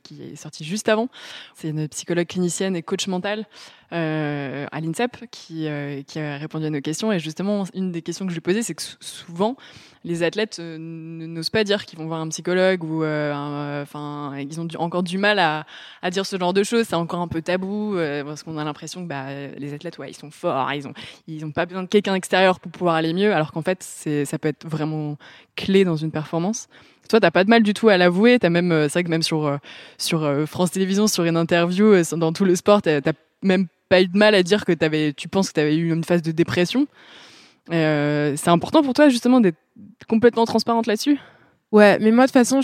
qui 0.02 0.22
est 0.22 0.36
sorti 0.36 0.64
juste 0.64 0.88
avant. 0.88 1.08
C'est 1.54 1.68
une 1.68 1.88
psychologue 1.88 2.26
clinicienne 2.26 2.76
et 2.76 2.82
coach 2.82 3.06
mental 3.06 3.46
euh, 3.92 4.66
à 4.72 4.80
l'INSEP 4.80 5.26
qui, 5.30 5.66
euh, 5.66 6.02
qui 6.02 6.18
a 6.18 6.38
répondu 6.38 6.64
à 6.64 6.70
nos 6.70 6.80
questions. 6.80 7.12
Et 7.12 7.18
justement, 7.18 7.64
une 7.74 7.92
des 7.92 8.00
questions 8.00 8.24
que 8.24 8.30
je 8.30 8.36
lui 8.36 8.40
posais, 8.40 8.62
c'est 8.62 8.74
que 8.74 8.82
souvent, 9.00 9.56
les 10.04 10.22
athlètes 10.22 10.58
euh, 10.60 10.78
n'osent 10.78 11.50
pas 11.50 11.62
dire 11.62 11.84
qu'ils 11.84 11.98
vont 11.98 12.06
voir 12.06 12.20
un 12.20 12.28
psychologue 12.28 12.82
ou 12.84 13.04
euh, 13.04 13.82
enfin 13.82 14.32
ils 14.38 14.60
ont 14.60 14.66
encore 14.78 15.02
du 15.02 15.18
mal 15.18 15.38
à, 15.38 15.66
à, 16.00 16.10
dire 16.10 16.26
ce 16.26 16.36
genre 16.38 16.52
de 16.52 16.64
choses 16.64 16.86
c'est 16.88 16.96
encore 16.96 17.20
un 17.20 17.28
peu 17.28 17.40
tabou 17.40 17.94
parce 18.24 18.42
qu'on 18.42 18.58
a 18.58 18.64
l'impression 18.64 19.04
que 19.04 19.08
bah, 19.08 19.26
les 19.56 19.74
athlètes 19.74 19.98
ouais 19.98 20.10
ils 20.10 20.16
sont 20.16 20.32
forts 20.32 20.72
ils 20.72 20.88
ont 20.88 20.92
ils 21.28 21.44
ont 21.44 21.52
pas 21.52 21.66
besoin 21.66 21.84
de 21.84 21.88
quelqu'un 21.88 22.16
extérieur 22.16 22.58
pour 22.58 22.72
pouvoir 22.72 22.96
aller 22.96 23.12
mieux 23.12 23.32
alors 23.32 23.52
qu'en 23.52 23.62
fait 23.62 23.84
ça 23.84 24.38
peut 24.40 24.48
être 24.48 24.66
vraiment 24.66 25.18
clé 25.54 25.84
dans 25.84 25.96
une 25.96 26.10
performance 26.10 26.68
toi, 27.12 27.20
t'as 27.20 27.30
pas 27.30 27.44
de 27.44 27.50
mal 27.50 27.62
du 27.62 27.74
tout 27.74 27.88
à 27.88 27.96
l'avouer. 27.96 28.38
T'as 28.38 28.50
même, 28.50 28.70
c'est 28.84 28.92
vrai 28.92 29.04
que 29.04 29.10
même 29.10 29.22
sur 29.22 29.58
sur 29.98 30.28
France 30.46 30.72
Télévisions, 30.72 31.06
sur 31.06 31.24
une 31.24 31.36
interview 31.36 31.94
dans 32.12 32.32
tout 32.32 32.44
le 32.44 32.56
sport, 32.56 32.82
t'as 32.82 33.00
même 33.42 33.66
pas 33.88 34.00
eu 34.00 34.06
de 34.06 34.16
mal 34.16 34.34
à 34.34 34.42
dire 34.42 34.64
que 34.64 34.72
avais, 34.82 35.12
tu 35.12 35.28
penses 35.28 35.48
que 35.48 35.54
tu 35.54 35.60
avais 35.60 35.76
eu 35.76 35.92
une 35.92 36.02
phase 36.02 36.22
de 36.22 36.32
dépression. 36.32 36.86
Euh, 37.70 38.34
c'est 38.36 38.48
important 38.48 38.82
pour 38.82 38.94
toi 38.94 39.08
justement 39.08 39.40
d'être 39.40 39.58
complètement 40.08 40.46
transparente 40.46 40.86
là-dessus? 40.86 41.18
Ouais, 41.70 41.98
mais 42.00 42.10
moi 42.10 42.24
de 42.24 42.32
toute 42.32 42.34
façon, 42.34 42.60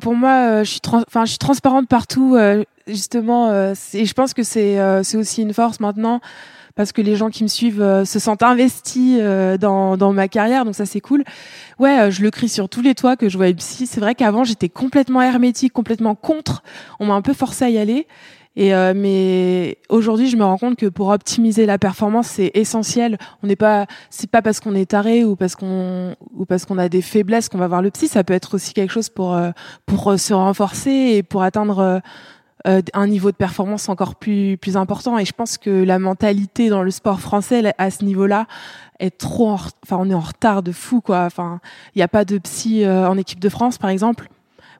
pour 0.00 0.14
moi, 0.14 0.50
euh, 0.50 0.64
je 0.64 0.72
suis, 0.72 0.80
enfin 0.84 1.24
je 1.24 1.30
suis 1.30 1.38
transparente 1.38 1.88
partout 1.88 2.36
euh, 2.36 2.62
justement. 2.86 3.50
et 3.94 4.04
je 4.04 4.12
pense 4.12 4.34
que 4.34 4.42
c'est 4.42 4.78
c'est 5.02 5.16
aussi 5.16 5.42
une 5.42 5.54
force 5.54 5.80
maintenant 5.80 6.20
parce 6.76 6.92
que 6.92 7.02
les 7.02 7.16
gens 7.16 7.30
qui 7.30 7.42
me 7.42 7.48
suivent 7.48 8.04
se 8.04 8.18
sentent 8.18 8.42
investis 8.44 9.18
dans, 9.58 9.96
dans 9.96 10.12
ma 10.12 10.28
carrière, 10.28 10.64
donc 10.64 10.74
ça 10.74 10.86
c'est 10.86 11.00
cool. 11.00 11.24
Ouais, 11.78 12.10
je 12.10 12.22
le 12.22 12.30
crie 12.30 12.48
sur 12.48 12.68
tous 12.68 12.82
les 12.82 12.94
toits 12.94 13.16
que 13.16 13.28
je 13.28 13.36
vois 13.36 13.48
une 13.48 13.56
psy. 13.56 13.86
C'est 13.86 14.00
vrai 14.00 14.14
qu'avant 14.14 14.44
j'étais 14.44 14.68
complètement 14.68 15.22
hermétique, 15.22 15.72
complètement 15.72 16.14
contre. 16.14 16.62
On 17.00 17.06
m'a 17.06 17.14
un 17.14 17.22
peu 17.22 17.32
forcé 17.32 17.64
à 17.64 17.70
y 17.70 17.78
aller. 17.78 18.06
Et 18.56 18.74
euh, 18.74 18.94
mais 18.96 19.76
aujourd'hui, 19.90 20.28
je 20.28 20.36
me 20.36 20.44
rends 20.44 20.56
compte 20.56 20.76
que 20.76 20.86
pour 20.86 21.08
optimiser 21.08 21.66
la 21.66 21.78
performance, 21.78 22.28
c'est 22.28 22.50
essentiel. 22.54 23.18
On 23.42 23.46
n'est 23.46 23.56
pas, 23.56 23.86
c'est 24.08 24.30
pas 24.30 24.40
parce 24.40 24.60
qu'on 24.60 24.74
est 24.74 24.90
taré 24.90 25.24
ou 25.24 25.36
parce 25.36 25.54
qu'on 25.54 26.16
ou 26.34 26.46
parce 26.46 26.64
qu'on 26.64 26.78
a 26.78 26.88
des 26.88 27.02
faiblesses 27.02 27.50
qu'on 27.50 27.58
va 27.58 27.68
voir 27.68 27.82
le 27.82 27.90
psy. 27.90 28.08
Ça 28.08 28.24
peut 28.24 28.32
être 28.32 28.54
aussi 28.54 28.72
quelque 28.72 28.92
chose 28.92 29.10
pour 29.10 29.34
euh, 29.34 29.50
pour 29.84 30.10
euh, 30.10 30.16
se 30.16 30.32
renforcer 30.32 30.90
et 30.90 31.22
pour 31.22 31.42
atteindre 31.42 32.00
un 32.66 33.06
niveau 33.06 33.30
de 33.30 33.36
performance 33.36 33.88
encore 33.88 34.16
plus 34.16 34.56
plus 34.56 34.76
important. 34.76 35.18
Et 35.18 35.24
je 35.24 35.32
pense 35.32 35.56
que 35.56 35.70
la 35.70 35.98
mentalité 35.98 36.68
dans 36.68 36.82
le 36.82 36.90
sport 36.90 37.20
français 37.20 37.72
à 37.78 37.90
ce 37.90 38.04
niveau-là 38.04 38.46
est 38.98 39.16
trop, 39.16 39.50
enfin 39.50 39.98
on 39.98 40.10
est 40.10 40.14
en 40.14 40.20
retard 40.20 40.62
de 40.62 40.72
fou 40.72 41.00
quoi. 41.00 41.24
Enfin, 41.24 41.60
il 41.94 41.98
n'y 41.98 42.02
a 42.02 42.08
pas 42.08 42.24
de 42.24 42.38
psy 42.38 42.86
en 42.86 43.16
équipe 43.16 43.40
de 43.40 43.48
France 43.48 43.78
par 43.78 43.90
exemple. 43.90 44.28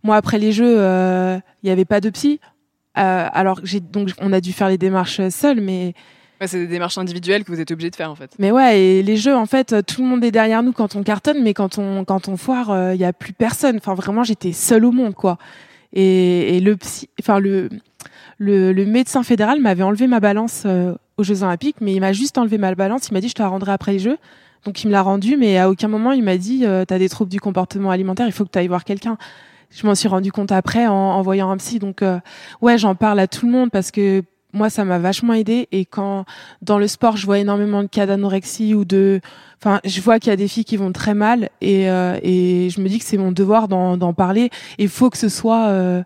Moi 0.03 0.17
après 0.17 0.39
les 0.39 0.53
Jeux, 0.53 0.77
il 0.77 1.43
n'y 1.65 1.71
avait 1.71 1.85
pas 1.85 2.01
de 2.01 2.11
psy 2.11 2.41
euh, 2.99 3.29
alors 3.33 3.61
j'ai 3.63 3.81
donc 3.81 4.11
on 4.21 4.33
a 4.33 4.41
dû 4.41 4.53
faire 4.53 4.69
les 4.69 4.79
démarches 4.79 5.29
seuls, 5.29 5.61
mais 5.61 5.95
c'est 6.45 6.59
des 6.59 6.67
démarches 6.67 6.99
individuelles 6.99 7.45
que 7.45 7.53
vous 7.53 7.61
êtes 7.61 7.71
obligé 7.71 7.91
de 7.91 7.97
faire 7.97 8.11
en 8.11 8.15
fait. 8.15 8.31
Mais 8.39 8.51
ouais, 8.51 8.81
et 8.81 9.03
les 9.03 9.17
jeux 9.17 9.37
en 9.37 9.47
fait, 9.47 9.75
tout 9.87 10.03
le 10.03 10.09
monde 10.09 10.25
est 10.25 10.31
derrière 10.31 10.63
nous 10.63 10.73
quand 10.73 10.97
on 10.97 11.03
cartonne, 11.03 11.43
mais 11.43 11.53
quand 11.53 11.79
on 11.79 12.05
quand 12.05 12.29
on 12.29 12.37
foire, 12.37 12.69
il 12.69 12.73
euh, 12.73 12.95
y 12.95 13.05
a 13.05 13.13
plus 13.13 13.33
personne. 13.33 13.77
Enfin 13.77 13.95
vraiment, 13.95 14.25
j'étais 14.25 14.53
seule 14.53 14.85
au 14.85 14.93
monde 14.93 15.15
quoi. 15.15 15.39
Et, 15.97 16.57
et 16.57 16.61
le 16.61 16.77
psy, 16.77 17.09
enfin 17.19 17.41
le, 17.41 17.69
le, 18.39 18.73
le 18.73 18.87
médecin 18.87 19.23
fédéral 19.25 19.61
m'avait 19.61 19.83
enlevé 19.83 20.07
ma 20.07 20.21
balance 20.21 20.63
euh, 20.67 20.95
aux 21.17 21.25
Jeux 21.25 21.43
Olympiques, 21.43 21.77
mais 21.81 21.95
il 21.95 22.01
m'a 22.01 22.13
juste 22.13 22.39
enlevé 22.39 22.59
ma 22.59 22.75
balance. 22.75 23.09
Il 23.09 23.15
m'a 23.15 23.21
dit 23.21 23.29
je 23.29 23.35
te 23.35 23.43
la 23.43 23.49
rendrai 23.49 23.73
après 23.73 23.93
les 23.93 23.99
Jeux. 23.99 24.19
Donc 24.65 24.85
il 24.85 24.89
me 24.89 24.93
l'a 24.93 25.03
rendu, 25.03 25.37
mais 25.37 25.59
à 25.59 25.71
aucun 25.71 25.89
moment 25.89 26.13
il 26.13 26.23
m'a 26.23 26.37
dit 26.37 26.65
t'as 26.87 26.99
des 26.99 27.09
troubles 27.09 27.31
du 27.31 27.41
comportement 27.41 27.91
alimentaire, 27.91 28.27
il 28.27 28.33
faut 28.33 28.45
que 28.45 28.51
tu 28.51 28.59
ailles 28.59 28.69
voir 28.69 28.85
quelqu'un 28.85 29.17
je 29.71 29.87
m'en 29.87 29.95
suis 29.95 30.09
rendu 30.09 30.33
compte 30.33 30.53
après 30.53 30.87
en, 30.87 31.21
voyant 31.23 31.51
un 31.51 31.57
psy. 31.57 31.79
Donc 31.79 32.03
euh, 32.03 32.19
ouais, 32.61 32.79
j'en 32.79 32.95
parle 32.95 33.21
à 33.21 33.27
tout 33.27 33.47
le 33.47 33.53
monde 33.53 33.71
parce 33.71 33.91
que 33.91 34.23
moi 34.53 34.71
ça 34.71 34.85
m'a 34.85 34.99
vachement 34.99 35.33
aidé 35.33 35.69
et 35.73 35.85
quand 35.85 36.25
dans 36.63 36.79
le 36.79 36.89
sport 36.89 37.17
je 37.17 37.27
vois 37.27 37.39
énormément 37.39 37.83
de 37.83 37.89
cas 37.89 38.07
d'anorexie 38.07 38.75
ou 38.75 38.85
de 38.85 39.21
enfin 39.61 39.81
je 39.85 40.01
vois 40.01 40.19
qu'il 40.19 40.31
y 40.31 40.33
a 40.33 40.37
des 40.37 40.49
filles 40.49 40.65
qui 40.65 40.77
vont 40.77 40.93
très 40.93 41.15
mal 41.15 41.51
et 41.61 41.91
euh, 41.91 42.19
et 42.23 42.69
je 42.71 42.81
me 42.81 42.89
dis 42.89 42.99
que 42.99 43.05
c'est 43.05 43.19
mon 43.19 43.33
devoir 43.33 43.69
d'en 43.69 44.13
parler 44.15 44.51
il 44.79 44.89
faut 44.89 45.11
que 45.11 45.19
ce 45.19 45.29
soit 45.29 45.67
euh, 45.67 46.03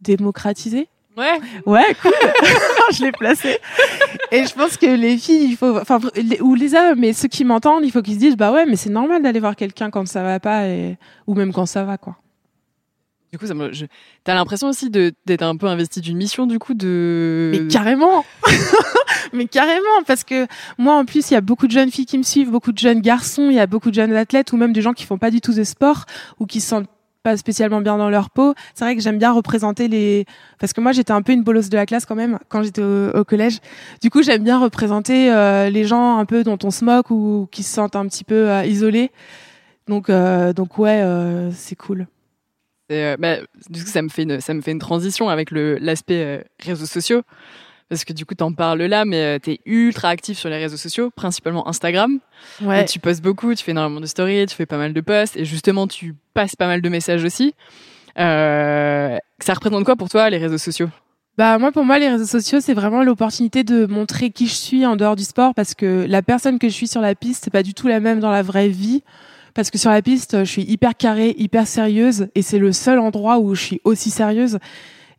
démocratisé 0.00 0.88
Ouais. 1.16 1.38
Ouais, 1.66 1.94
cool. 2.00 2.12
je 2.92 3.04
l'ai 3.04 3.12
placé. 3.12 3.58
Et 4.30 4.46
je 4.46 4.54
pense 4.54 4.76
que 4.76 4.86
les 4.86 5.18
filles, 5.18 5.50
il 5.50 5.56
faut, 5.56 5.76
enfin, 5.76 5.98
ou 6.40 6.54
les 6.54 6.74
hommes, 6.74 6.98
mais 6.98 7.12
ceux 7.12 7.28
qui 7.28 7.44
m'entendent, 7.44 7.84
il 7.84 7.90
faut 7.90 8.00
qu'ils 8.00 8.14
se 8.14 8.18
disent, 8.20 8.36
bah 8.36 8.52
ouais, 8.52 8.64
mais 8.64 8.76
c'est 8.76 8.90
normal 8.90 9.20
d'aller 9.22 9.40
voir 9.40 9.56
quelqu'un 9.56 9.90
quand 9.90 10.06
ça 10.06 10.22
va 10.22 10.40
pas 10.40 10.66
et, 10.66 10.96
ou 11.26 11.34
même 11.34 11.52
quand 11.52 11.66
ça 11.66 11.84
va, 11.84 11.98
quoi. 11.98 12.16
Du 13.32 13.38
coup, 13.38 13.46
ça 13.46 13.54
me, 13.54 13.72
je... 13.72 13.86
t'as 14.24 14.34
l'impression 14.34 14.68
aussi 14.68 14.90
d'être 14.90 15.42
un 15.42 15.56
peu 15.56 15.66
investi 15.66 16.00
d'une 16.00 16.16
mission, 16.16 16.46
du 16.46 16.58
coup, 16.58 16.74
de. 16.74 17.50
Mais 17.52 17.68
carrément, 17.68 18.24
mais 19.32 19.46
carrément, 19.46 20.02
parce 20.06 20.24
que 20.24 20.46
moi, 20.78 20.96
en 20.96 21.04
plus, 21.04 21.30
il 21.30 21.34
y 21.34 21.36
a 21.36 21.40
beaucoup 21.40 21.68
de 21.68 21.72
jeunes 21.72 21.90
filles 21.90 22.06
qui 22.06 22.18
me 22.18 22.24
suivent, 22.24 22.50
beaucoup 22.50 22.72
de 22.72 22.78
jeunes 22.78 23.00
garçons, 23.00 23.48
il 23.48 23.54
y 23.54 23.60
a 23.60 23.68
beaucoup 23.68 23.90
de 23.90 23.94
jeunes 23.94 24.16
athlètes 24.16 24.52
ou 24.52 24.56
même 24.56 24.72
des 24.72 24.82
gens 24.82 24.94
qui 24.94 25.04
font 25.04 25.18
pas 25.18 25.30
du 25.30 25.40
tout 25.40 25.54
de 25.54 25.62
sport 25.62 26.06
ou 26.40 26.46
qui 26.46 26.60
se 26.60 26.68
sentent 26.68 26.88
pas 27.22 27.36
spécialement 27.36 27.80
bien 27.80 27.98
dans 27.98 28.10
leur 28.10 28.30
peau. 28.30 28.54
C'est 28.74 28.84
vrai 28.84 28.96
que 28.96 29.02
j'aime 29.02 29.18
bien 29.18 29.32
représenter 29.32 29.88
les, 29.88 30.24
parce 30.58 30.72
que 30.72 30.80
moi, 30.80 30.92
j'étais 30.92 31.12
un 31.12 31.22
peu 31.22 31.32
une 31.32 31.42
bolosse 31.42 31.68
de 31.68 31.76
la 31.76 31.86
classe 31.86 32.06
quand 32.06 32.14
même 32.14 32.38
quand 32.48 32.62
j'étais 32.62 32.82
au, 32.82 33.24
collège. 33.24 33.58
Du 34.02 34.10
coup, 34.10 34.22
j'aime 34.22 34.42
bien 34.42 34.58
représenter 34.58 35.32
euh, 35.32 35.70
les 35.70 35.84
gens 35.84 36.18
un 36.18 36.24
peu 36.24 36.42
dont 36.42 36.58
on 36.64 36.70
se 36.70 36.84
moque 36.84 37.10
ou 37.10 37.48
qui 37.52 37.62
se 37.62 37.72
sentent 37.72 37.96
un 37.96 38.06
petit 38.06 38.24
peu 38.24 38.50
euh, 38.50 38.64
isolés. 38.64 39.10
Donc, 39.86 40.08
euh, 40.08 40.52
donc 40.52 40.78
ouais, 40.78 41.04
c'est 41.52 41.76
cool. 41.76 42.06
Euh, 42.90 43.16
bah, 43.18 43.36
du 43.68 43.84
coup, 43.84 43.90
ça 43.90 44.02
me 44.02 44.08
fait 44.08 44.22
une, 44.22 44.40
ça 44.40 44.54
me 44.54 44.60
fait 44.60 44.72
une 44.72 44.78
transition 44.78 45.28
avec 45.28 45.50
le 45.50 45.76
l'aspect 45.78 46.24
euh, 46.24 46.42
réseaux 46.60 46.86
sociaux. 46.86 47.22
Parce 47.88 48.04
que 48.04 48.12
du 48.12 48.24
coup, 48.24 48.36
t'en 48.36 48.52
parles 48.52 48.82
là, 48.82 49.04
mais 49.04 49.24
euh, 49.24 49.38
t'es 49.40 49.58
ultra 49.66 50.10
actif 50.10 50.38
sur 50.38 50.48
les 50.48 50.58
réseaux 50.58 50.76
sociaux, 50.76 51.10
principalement 51.10 51.66
Instagram. 51.66 52.20
Ouais. 52.62 52.84
tu 52.84 53.00
postes 53.00 53.20
beaucoup, 53.20 53.52
tu 53.52 53.64
fais 53.64 53.72
énormément 53.72 54.00
de 54.00 54.06
stories, 54.06 54.46
tu 54.46 54.54
fais 54.54 54.64
pas 54.64 54.78
mal 54.78 54.92
de 54.92 55.00
posts, 55.00 55.36
et 55.36 55.44
justement, 55.44 55.88
tu 55.88 56.14
passes 56.32 56.54
pas 56.54 56.68
mal 56.68 56.82
de 56.82 56.88
messages 56.88 57.24
aussi. 57.24 57.52
Euh, 58.16 59.18
ça 59.40 59.54
représente 59.54 59.84
quoi 59.84 59.96
pour 59.96 60.08
toi, 60.08 60.30
les 60.30 60.38
réseaux 60.38 60.58
sociaux? 60.58 60.88
Bah 61.38 61.58
moi 61.58 61.72
pour 61.72 61.84
moi 61.84 61.98
les 61.98 62.08
réseaux 62.08 62.26
sociaux 62.26 62.60
c'est 62.60 62.74
vraiment 62.74 63.02
l'opportunité 63.02 63.64
de 63.64 63.86
montrer 63.86 64.30
qui 64.30 64.46
je 64.46 64.52
suis 64.52 64.84
en 64.84 64.96
dehors 64.96 65.16
du 65.16 65.22
sport 65.22 65.54
parce 65.54 65.74
que 65.74 66.04
la 66.06 66.20
personne 66.20 66.58
que 66.58 66.68
je 66.68 66.74
suis 66.74 66.88
sur 66.88 67.00
la 67.00 67.14
piste 67.14 67.44
c'est 67.44 67.52
pas 67.52 67.62
du 67.62 67.72
tout 67.72 67.86
la 67.86 67.98
même 67.98 68.20
dans 68.20 68.32
la 68.32 68.42
vraie 68.42 68.68
vie 68.68 69.02
parce 69.54 69.70
que 69.70 69.78
sur 69.78 69.90
la 69.90 70.02
piste, 70.02 70.44
je 70.44 70.50
suis 70.50 70.62
hyper 70.62 70.96
carrée, 70.96 71.34
hyper 71.38 71.66
sérieuse, 71.66 72.28
et 72.34 72.42
c'est 72.42 72.58
le 72.58 72.72
seul 72.72 72.98
endroit 72.98 73.38
où 73.38 73.54
je 73.54 73.62
suis 73.62 73.80
aussi 73.84 74.10
sérieuse. 74.10 74.58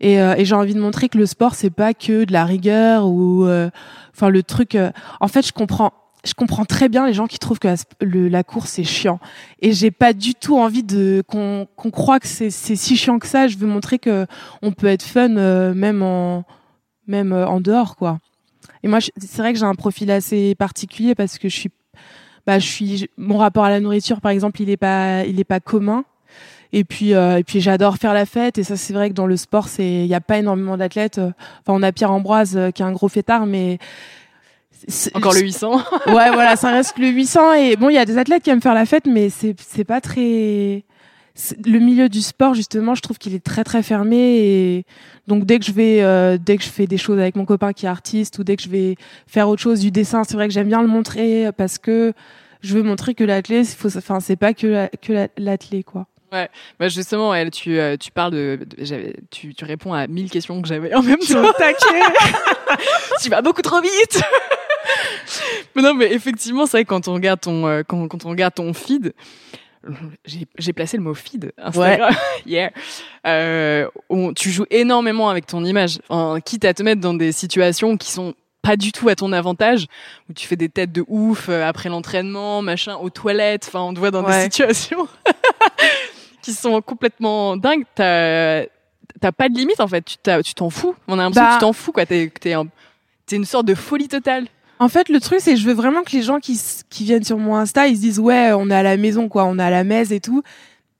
Et, 0.02 0.20
euh, 0.20 0.34
et 0.36 0.46
j'ai 0.46 0.56
envie 0.56 0.74
de 0.74 0.80
montrer 0.80 1.08
que 1.10 1.18
le 1.18 1.28
sport, 1.28 1.56
c'est 1.56 1.70
pas 1.70 1.94
que 1.94 2.26
de 2.26 2.34
la 2.34 2.44
rigueur 2.44 3.06
ou, 3.06 3.46
euh, 3.46 3.70
enfin, 4.14 4.30
le 4.30 4.44
truc. 4.44 4.76
Euh, 4.76 4.92
en 5.22 5.28
fait, 5.28 5.46
je 5.46 5.54
comprends. 5.54 5.94
Je 6.24 6.36
comprends 6.36 6.66
très 6.66 6.88
bien 6.88 7.08
les 7.08 7.14
gens 7.14 7.26
qui 7.26 7.40
trouvent 7.40 7.58
que 7.58 7.68
la, 8.00 8.44
course 8.44 8.70
c'est 8.70 8.84
chiant 8.84 9.20
et 9.60 9.72
j'ai 9.72 9.90
pas 9.90 10.14
du 10.14 10.36
tout 10.36 10.56
envie 10.56 10.84
de 10.84 11.24
qu'on 11.28 11.68
qu'on 11.76 11.90
croit 11.90 12.20
que 12.20 12.28
c'est 12.28 12.52
si 12.52 12.96
chiant 12.96 13.18
que 13.18 13.26
ça. 13.26 13.48
Je 13.48 13.58
veux 13.58 13.66
montrer 13.66 13.98
que 13.98 14.28
on 14.62 14.72
peut 14.72 14.86
être 14.86 15.02
fun 15.02 15.30
même 15.30 16.04
en 16.04 16.44
même 17.08 17.34
en 17.34 17.60
dehors 17.60 17.96
quoi. 17.96 18.20
Et 18.84 18.88
moi 18.88 19.00
c'est 19.02 19.38
vrai 19.38 19.52
que 19.52 19.58
j'ai 19.58 19.66
un 19.66 19.74
profil 19.74 20.12
assez 20.12 20.54
particulier 20.54 21.16
parce 21.16 21.40
que 21.40 21.50
je 21.50 21.58
suis 21.58 21.72
bah 22.48 22.60
je 22.60 22.68
suis 22.68 23.10
mon 23.18 23.38
rapport 23.38 23.64
à 23.64 23.70
la 23.70 23.80
nourriture 23.80 24.22
par 24.22 24.32
exemple 24.32 24.62
il 24.62 24.70
est 24.70 24.78
pas 24.78 25.24
il 25.26 25.40
est 25.40 25.46
pas 25.46 25.60
commun. 25.60 26.04
Et 26.74 26.86
puis 26.86 27.14
euh, 27.14 27.38
et 27.38 27.44
puis 27.44 27.60
j'adore 27.60 27.98
faire 27.98 28.14
la 28.14 28.26
fête. 28.26 28.58
Et 28.58 28.64
ça 28.64 28.78
c'est 28.78 28.94
vrai 28.94 29.10
que 29.10 29.14
dans 29.14 29.28
le 29.28 29.38
sport 29.38 29.68
c'est 29.68 30.04
il 30.04 30.08
y 30.08 30.16
a 30.16 30.22
pas 30.22 30.38
énormément 30.38 30.78
d'athlètes 30.78 31.20
enfin 31.20 31.74
on 31.78 31.84
a 31.84 31.92
Pierre 31.92 32.12
Ambroise 32.12 32.56
euh, 32.56 32.72
qui 32.72 32.82
est 32.82 32.86
un 32.86 32.92
gros 32.92 33.10
fêtard 33.10 33.46
mais 33.46 33.78
encore 35.14 35.34
le 35.34 35.42
800 35.42 35.76
ouais 36.08 36.32
voilà 36.32 36.56
ça 36.56 36.72
reste 36.72 36.98
le 36.98 37.08
800 37.08 37.54
et 37.54 37.76
bon 37.76 37.90
il 37.90 37.96
y 37.96 38.00
a 38.00 38.06
des 38.06 38.18
athlètes 38.18 38.42
qui 38.42 38.50
aiment 38.50 38.62
faire 38.62 38.74
la 38.74 38.86
fête 38.86 39.06
mais 39.06 39.30
c'est 39.30 39.56
c'est 39.60 39.84
pas 39.84 40.02
très 40.02 40.84
le 41.66 41.80
milieu 41.80 42.10
du 42.10 42.22
sport 42.22 42.54
justement 42.54 42.96
je 42.96 43.02
trouve 43.02 43.18
qu'il 43.18 43.34
est 43.34 43.44
très 43.44 43.64
très 43.64 43.84
fermé 43.84 44.18
et 44.18 44.86
donc 45.28 45.46
dès 45.46 45.60
que 45.60 45.66
je 45.66 45.72
vais 45.72 46.02
euh, 46.02 46.38
dès 46.38 46.58
que 46.58 46.64
je 46.64 46.70
fais 46.70 46.88
des 46.88 46.98
choses 46.98 47.20
avec 47.20 47.36
mon 47.36 47.46
copain 47.46 47.74
qui 47.74 47.86
est 47.86 47.90
artiste 47.90 48.38
ou 48.40 48.44
dès 48.44 48.56
que 48.58 48.64
je 48.64 48.70
vais 48.70 48.96
faire 49.28 49.48
autre 49.48 49.62
chose 49.62 49.80
du 49.80 49.92
dessin 49.92 50.24
c'est 50.24 50.34
vrai 50.34 50.48
que 50.48 50.54
j'aime 50.54 50.68
bien 50.68 50.82
le 50.82 50.88
montrer 50.88 51.50
parce 51.56 51.78
que 51.78 52.14
je 52.62 52.76
veux 52.76 52.84
montrer 52.84 53.14
que 53.14 53.24
l'athlète 53.24 53.68
faut 53.68 53.96
enfin 53.98 54.20
c'est 54.20 54.36
pas 54.36 54.54
que 54.54 54.90
que 55.02 55.28
l'athlète 55.38 55.86
quoi 55.86 56.08
Ouais, 56.32 56.50
bah 56.80 56.88
justement, 56.88 57.36
elle, 57.36 57.52
tu, 57.52 57.78
euh, 57.78 57.98
tu 57.98 58.10
parles 58.10 58.32
de, 58.32 58.60
tu, 59.32 59.54
tu 59.54 59.66
réponds 59.66 59.92
à 59.92 60.08
mille 60.08 60.30
questions 60.30 60.62
que 60.62 60.68
j'avais 60.68 60.94
en 60.94 61.04
même 61.04 61.18
temps. 61.18 61.52
tu 63.22 63.30
vas 63.30 63.42
beaucoup 63.42 63.62
trop 63.62 63.82
vite. 63.82 64.22
mais 65.76 65.82
non, 65.82 65.94
mais 65.94 66.14
effectivement, 66.14 66.66
c'est 66.66 66.78
vrai 66.78 66.86
quand 66.86 67.10
on 67.10 67.16
regarde 67.16 67.42
ton, 67.42 67.68
euh, 67.68 67.84
quand, 67.86 68.08
quand 68.08 68.26
on 68.26 68.30
regarde 68.30 68.54
ton 68.54 68.74
feed, 68.74 69.14
j'ai 70.58 70.74
placé 70.74 70.98
le 70.98 71.04
mot 71.04 71.14
feed 71.14 71.52
Instagram. 71.58 72.14
yeah. 72.46 72.72
Euh, 73.26 73.88
tu 74.36 74.52
joues 74.52 74.66
énormément 74.70 75.30
avec 75.30 75.46
ton 75.48 75.64
image, 75.66 76.00
quitte 76.46 76.66
à 76.66 76.74
te 76.74 76.84
mettre 76.84 77.02
dans 77.02 77.14
des 77.14 77.32
situations 77.32 77.98
qui 77.98 78.12
sont 78.12 78.34
pas 78.62 78.76
du 78.78 78.92
tout 78.92 79.10
à 79.10 79.16
ton 79.16 79.34
avantage, 79.34 79.88
où 80.30 80.34
tu 80.34 80.46
fais 80.46 80.56
des 80.56 80.70
têtes 80.70 80.92
de 80.92 81.04
ouf 81.08 81.50
euh, 81.50 81.68
après 81.68 81.90
l'entraînement, 81.90 82.62
machin, 82.62 82.96
aux 82.96 83.10
toilettes. 83.10 83.66
Enfin, 83.68 83.82
on 83.82 83.92
te 83.94 83.98
voit 84.00 84.12
dans 84.12 84.22
des 84.22 84.44
situations 84.44 85.08
qui 86.44 86.54
sont 86.54 86.80
complètement 86.82 87.58
dingues. 87.58 87.86
t'as 87.96 89.32
pas 89.32 89.50
de 89.50 89.56
limite 89.58 89.80
en 89.80 89.88
fait. 89.88 90.04
Tu 90.44 90.54
t'en 90.54 90.70
fous. 90.70 90.96
On 91.08 91.18
a 91.18 91.24
l'impression 91.24 91.44
Bah- 91.44 91.50
que 91.50 91.56
tu 91.56 91.60
t'en 91.62 91.74
fous 91.74 91.92
quoi. 91.92 92.06
T'es 92.06 92.32
un- 92.54 92.68
t'es 93.26 93.36
une 93.36 93.46
sorte 93.46 93.66
de 93.66 93.74
folie 93.76 94.08
totale. 94.08 94.46
En 94.82 94.90
fait, 94.90 95.10
le 95.10 95.20
truc, 95.20 95.42
c'est 95.42 95.54
que 95.54 95.60
je 95.60 95.68
veux 95.68 95.76
vraiment 95.76 96.02
que 96.02 96.12
les 96.12 96.24
gens 96.24 96.40
qui, 96.40 96.60
qui 96.90 97.04
viennent 97.04 97.24
sur 97.24 97.38
mon 97.38 97.56
Insta, 97.56 97.88
ils 97.88 97.98
se 97.98 98.02
disent 98.02 98.20
ouais, 98.20 98.52
on 98.54 98.68
est 98.72 98.76
à 98.76 98.82
la 98.82 98.98
maison, 98.98 99.30
quoi, 99.30 99.46
on 99.46 99.60
est 99.60 99.64
à 99.64 99.70
la 99.70 99.84
messe 99.84 100.10
et 100.10 100.20
tout. 100.20 100.42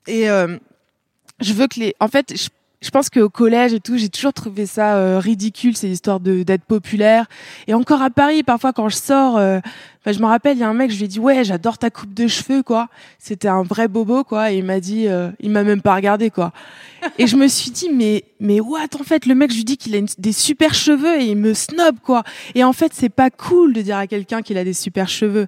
Et 0.06 0.30
euh, 0.30 0.56
je 1.40 1.52
veux 1.54 1.66
que 1.66 1.80
les. 1.80 1.96
En 2.00 2.08
fait, 2.08 2.32
je, 2.38 2.50
je 2.80 2.90
pense 2.92 3.10
qu'au 3.10 3.28
collège 3.28 3.74
et 3.74 3.80
tout, 3.80 3.98
j'ai 3.98 4.10
toujours 4.10 4.34
trouvé 4.34 4.68
ça 4.68 4.98
euh, 4.98 5.18
ridicule, 5.18 5.76
ces 5.76 5.90
histoires 5.90 6.20
de 6.20 6.44
d'être 6.44 6.64
populaire. 6.64 7.26
Et 7.66 7.74
encore 7.74 8.04
à 8.04 8.12
Paris, 8.12 8.44
parfois 8.44 8.72
quand 8.72 8.88
je 8.88 8.98
sors, 8.98 9.38
euh, 9.38 9.60
enfin, 10.02 10.12
je 10.12 10.20
me 10.20 10.26
rappelle, 10.28 10.58
il 10.58 10.60
y 10.60 10.64
a 10.64 10.70
un 10.70 10.74
mec, 10.74 10.92
je 10.92 10.98
lui 10.98 11.06
ai 11.06 11.08
dit 11.08 11.20
ouais, 11.20 11.44
j'adore 11.44 11.78
ta 11.78 11.90
coupe 11.90 12.14
de 12.14 12.28
cheveux, 12.28 12.64
quoi. 12.64 12.88
C'était 13.20 13.48
un 13.48 13.64
vrai 13.64 13.88
bobo, 13.88 14.24
quoi. 14.24 14.52
Et 14.52 14.58
il 14.58 14.64
m'a 14.66 14.80
dit, 14.80 15.08
euh, 15.08 15.30
il 15.40 15.52
m'a 15.52 15.64
même 15.64 15.82
pas 15.82 15.96
regardé, 15.96 16.30
quoi. 16.30 16.52
Et 17.18 17.26
je 17.26 17.36
me 17.36 17.48
suis 17.48 17.72
dit 17.72 17.90
mais 17.92 18.26
mais 18.40 18.60
what 18.60 18.86
en 19.00 19.04
fait, 19.04 19.26
le 19.26 19.34
mec, 19.34 19.50
je 19.52 19.56
lui 19.58 19.64
dis 19.64 19.76
qu'il 19.78 19.96
a 19.96 19.98
une- 19.98 20.08
des 20.20 20.32
super 20.32 20.76
cheveux 20.76 21.20
et 21.20 21.26
il 21.26 21.36
me 21.36 21.54
snob, 21.56 21.96
quoi. 22.04 22.24
Et 22.54 22.64
en 22.64 22.74
fait, 22.74 22.92
c'est 22.94 23.10
pas 23.10 23.30
cool 23.32 23.74
de 23.74 23.82
dire 23.82 23.98
à 23.98 24.06
quelqu'un 24.06 24.42
qu'il 24.44 24.58
a 24.60 24.64
des 24.64 24.74
super 24.74 25.08
cheveux. 25.10 25.48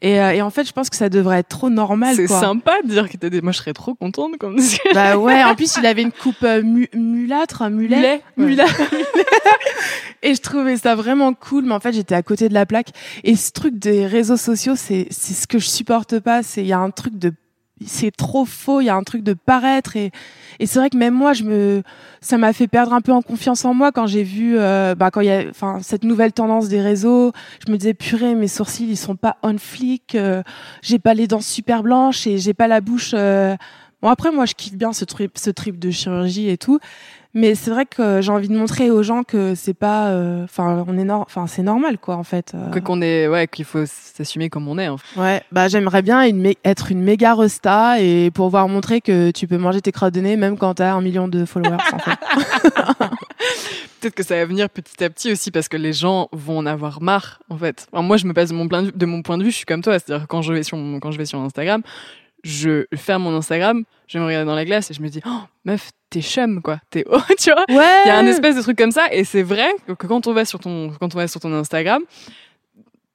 Et, 0.00 0.18
euh, 0.20 0.30
et 0.32 0.40
en 0.40 0.48
fait, 0.50 0.64
je 0.66 0.72
pense 0.72 0.88
que 0.88 0.96
ça 0.96 1.10
devrait 1.10 1.40
être 1.40 1.48
trop 1.48 1.68
normal, 1.68 2.16
C'est 2.16 2.26
sympa 2.26 2.72
de 2.84 2.88
dire 2.88 3.08
que 3.10 3.16
t'as 3.18 3.28
des. 3.28 3.42
Moi, 3.42 3.52
je 3.52 3.58
serais 3.58 3.74
trop 3.74 3.94
contente 3.94 4.38
comme. 4.38 4.58
Bah 4.94 5.18
ouais, 5.18 5.44
en 5.44 5.54
plus 5.56 5.76
il 5.76 5.84
avait 5.84 6.02
une 6.02 6.12
coupe 6.12 6.42
euh, 6.42 6.62
mu- 6.62 6.88
mulâtre, 6.94 7.68
mulet. 7.68 7.96
Mulet, 7.96 8.22
ouais. 8.38 8.44
Mulet. 8.46 8.64
Et 10.24 10.34
je 10.34 10.40
trouvais 10.40 10.78
ça 10.78 10.94
vraiment 10.94 11.34
cool, 11.34 11.66
mais 11.66 11.74
en 11.74 11.80
fait 11.80 11.92
j'étais 11.92 12.14
à 12.14 12.22
côté 12.22 12.48
de 12.48 12.54
la 12.54 12.64
plaque. 12.64 12.88
Et 13.24 13.36
ce 13.36 13.52
truc 13.52 13.78
des 13.78 14.06
réseaux 14.06 14.38
sociaux, 14.38 14.74
c'est 14.74 15.06
c'est 15.10 15.34
ce 15.34 15.46
que 15.46 15.58
je 15.58 15.68
supporte 15.68 16.18
pas. 16.18 16.42
C'est 16.42 16.62
il 16.62 16.66
y 16.66 16.72
a 16.72 16.78
un 16.78 16.90
truc 16.90 17.18
de 17.18 17.32
c'est 17.84 18.10
trop 18.10 18.46
faux, 18.46 18.80
il 18.80 18.86
y 18.86 18.88
a 18.88 18.94
un 18.94 19.02
truc 19.02 19.22
de 19.22 19.34
paraître. 19.34 19.96
Et 19.96 20.12
et 20.60 20.66
c'est 20.66 20.78
vrai 20.78 20.88
que 20.88 20.96
même 20.96 21.12
moi 21.12 21.34
je 21.34 21.44
me 21.44 21.82
ça 22.22 22.38
m'a 22.38 22.54
fait 22.54 22.68
perdre 22.68 22.94
un 22.94 23.02
peu 23.02 23.12
en 23.12 23.20
confiance 23.20 23.66
en 23.66 23.74
moi 23.74 23.92
quand 23.92 24.06
j'ai 24.06 24.22
vu 24.22 24.56
euh, 24.58 24.94
bah 24.94 25.10
quand 25.10 25.20
il 25.20 25.26
y 25.26 25.30
a 25.30 25.44
enfin 25.50 25.80
cette 25.82 26.04
nouvelle 26.04 26.32
tendance 26.32 26.68
des 26.68 26.80
réseaux, 26.80 27.32
je 27.66 27.70
me 27.70 27.76
disais 27.76 27.92
purée 27.92 28.34
mes 28.34 28.48
sourcils 28.48 28.86
ils 28.88 28.96
sont 28.96 29.16
pas 29.16 29.36
on 29.42 29.58
flic, 29.58 30.14
euh, 30.14 30.42
j'ai 30.80 30.98
pas 30.98 31.12
les 31.12 31.26
dents 31.26 31.42
super 31.42 31.82
blanches 31.82 32.26
et 32.26 32.38
j'ai 32.38 32.54
pas 32.54 32.66
la 32.66 32.80
bouche 32.80 33.12
euh, 33.14 33.56
Bon 34.00 34.10
après 34.10 34.30
moi 34.30 34.46
je 34.46 34.54
kiffe 34.54 34.76
bien 34.76 34.92
ce 34.92 35.04
trip 35.04 35.36
ce 35.36 35.50
trip 35.50 35.78
de 35.78 35.90
chirurgie 35.90 36.48
et 36.48 36.58
tout, 36.58 36.78
mais 37.34 37.54
c'est 37.54 37.70
vrai 37.70 37.84
que 37.86 38.20
j'ai 38.22 38.30
envie 38.32 38.48
de 38.48 38.56
montrer 38.56 38.90
aux 38.90 39.02
gens 39.02 39.22
que 39.24 39.54
c'est 39.54 39.74
pas 39.74 40.08
euh, 40.08 40.44
enfin 40.44 40.84
on 40.88 40.96
est 40.96 41.10
enfin 41.10 41.46
c'est 41.46 41.62
normal 41.62 41.98
quoi 41.98 42.16
en 42.16 42.22
fait. 42.24 42.52
euh. 42.54 42.70
Que- 42.70 42.78
qu'on 42.78 43.02
est, 43.02 43.28
ouais, 43.28 43.46
qu'il 43.48 43.64
faut 43.64 43.84
s'assumer 43.86 44.48
comme 44.48 44.66
on 44.68 44.78
est. 44.78 44.88
En 44.88 44.96
fait. 44.98 45.20
Ouais, 45.20 45.42
bah 45.52 45.68
j'aimerais 45.68 46.02
bien 46.02 46.22
une 46.22 46.52
être 46.64 46.90
une 46.92 47.02
méga 47.02 47.34
resta 47.34 48.00
et 48.00 48.30
pouvoir 48.30 48.68
montrer 48.68 49.00
que 49.00 49.30
tu 49.32 49.46
peux 49.46 49.58
manger 49.58 49.80
tes 49.80 49.92
crottes 49.92 50.14
de 50.14 50.20
nez 50.20 50.36
même 50.36 50.56
quand 50.56 50.74
t'as 50.74 50.92
un 50.94 51.00
million 51.00 51.28
de 51.28 51.44
followers 51.44 51.76
en 51.92 51.98
fait. 51.98 52.18
Peut-être 54.00 54.14
que 54.14 54.22
ça 54.22 54.36
va 54.36 54.44
venir 54.44 54.68
petit 54.68 55.02
à 55.02 55.08
petit 55.10 55.32
aussi 55.32 55.50
parce 55.50 55.68
que 55.68 55.76
les 55.78 55.92
gens 55.94 56.28
vont 56.32 56.58
en 56.58 56.66
avoir 56.66 57.00
marre 57.00 57.40
en 57.48 57.56
fait. 57.56 57.86
Enfin, 57.92 58.02
moi, 58.02 58.16
je 58.18 58.26
me 58.26 58.34
passe 58.34 58.50
de 58.50 58.54
mon, 58.54 58.68
plein 58.68 58.82
de, 58.82 58.90
de 58.90 59.06
mon 59.06 59.22
point 59.22 59.38
de 59.38 59.44
vue, 59.44 59.50
je 59.50 59.56
suis 59.56 59.64
comme 59.64 59.82
toi, 59.82 59.98
c'est-à-dire 59.98 60.26
quand 60.28 60.42
je 60.42 60.52
vais 60.52 60.62
sur 60.62 60.76
mon- 60.76 61.00
quand 61.00 61.10
je 61.10 61.16
vais 61.18 61.24
sur 61.24 61.38
Instagram, 61.40 61.82
je 62.44 62.84
ferme 62.94 63.24
mon 63.24 63.34
Instagram, 63.36 63.82
je 64.06 64.18
me 64.18 64.24
regarde 64.26 64.46
dans 64.46 64.54
la 64.54 64.64
glace 64.64 64.90
et 64.90 64.94
je 64.94 65.02
me 65.02 65.08
dis 65.08 65.20
oh, 65.26 65.40
meuf, 65.64 65.90
t'es 66.10 66.20
chum 66.22 66.62
quoi, 66.62 66.78
t'es 66.90 67.04
oh, 67.10 67.18
tu 67.38 67.50
vois. 67.50 67.64
Ouais. 67.68 68.02
Il 68.04 68.08
y 68.08 68.10
a 68.10 68.18
un 68.18 68.26
espèce 68.26 68.54
de 68.56 68.62
truc 68.62 68.78
comme 68.78 68.92
ça 68.92 69.06
et 69.12 69.24
c'est 69.24 69.42
vrai 69.42 69.68
que 69.86 69.92
quand 69.94 70.26
on 70.28 70.32
va 70.32 70.44
sur 70.44 70.60
ton 70.60 70.90
quand 71.00 71.14
on 71.14 71.18
va 71.18 71.26
sur 71.26 71.40
ton 71.40 71.52
Instagram 71.54 72.02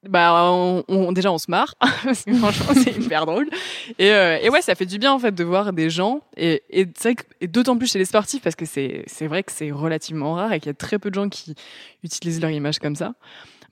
bah 0.08 0.32
on, 0.50 0.82
on- 0.88 1.12
déjà 1.12 1.30
on 1.30 1.36
se 1.36 1.50
marre 1.50 1.74
parce 1.80 2.24
que 2.24 2.32
franchement 2.32 2.72
c'est 2.74 2.96
hyper 2.96 3.26
drôle 3.26 3.50
et, 3.98 4.10
euh, 4.10 4.38
et 4.40 4.48
ouais 4.48 4.62
ça 4.62 4.74
fait 4.74 4.86
du 4.86 4.98
bien 4.98 5.12
en 5.12 5.18
fait 5.18 5.32
de 5.34 5.44
voir 5.44 5.74
des 5.74 5.90
gens 5.90 6.22
et, 6.38 6.62
et 6.70 6.86
c'est 6.96 7.10
vrai 7.10 7.14
que 7.16 7.22
et 7.42 7.46
d'autant 7.48 7.76
plus 7.76 7.92
chez 7.92 7.98
les 7.98 8.06
sportifs 8.06 8.40
parce 8.42 8.56
que 8.56 8.64
c'est 8.64 9.04
c'est 9.06 9.26
vrai 9.26 9.42
que 9.42 9.52
c'est 9.52 9.70
relativement 9.70 10.34
rare 10.36 10.54
et 10.54 10.58
qu'il 10.58 10.68
y 10.68 10.70
a 10.70 10.74
très 10.74 10.98
peu 10.98 11.10
de 11.10 11.14
gens 11.16 11.28
qui 11.28 11.54
utilisent 12.02 12.40
leur 12.40 12.50
image 12.50 12.78
comme 12.78 12.96
ça 12.96 13.12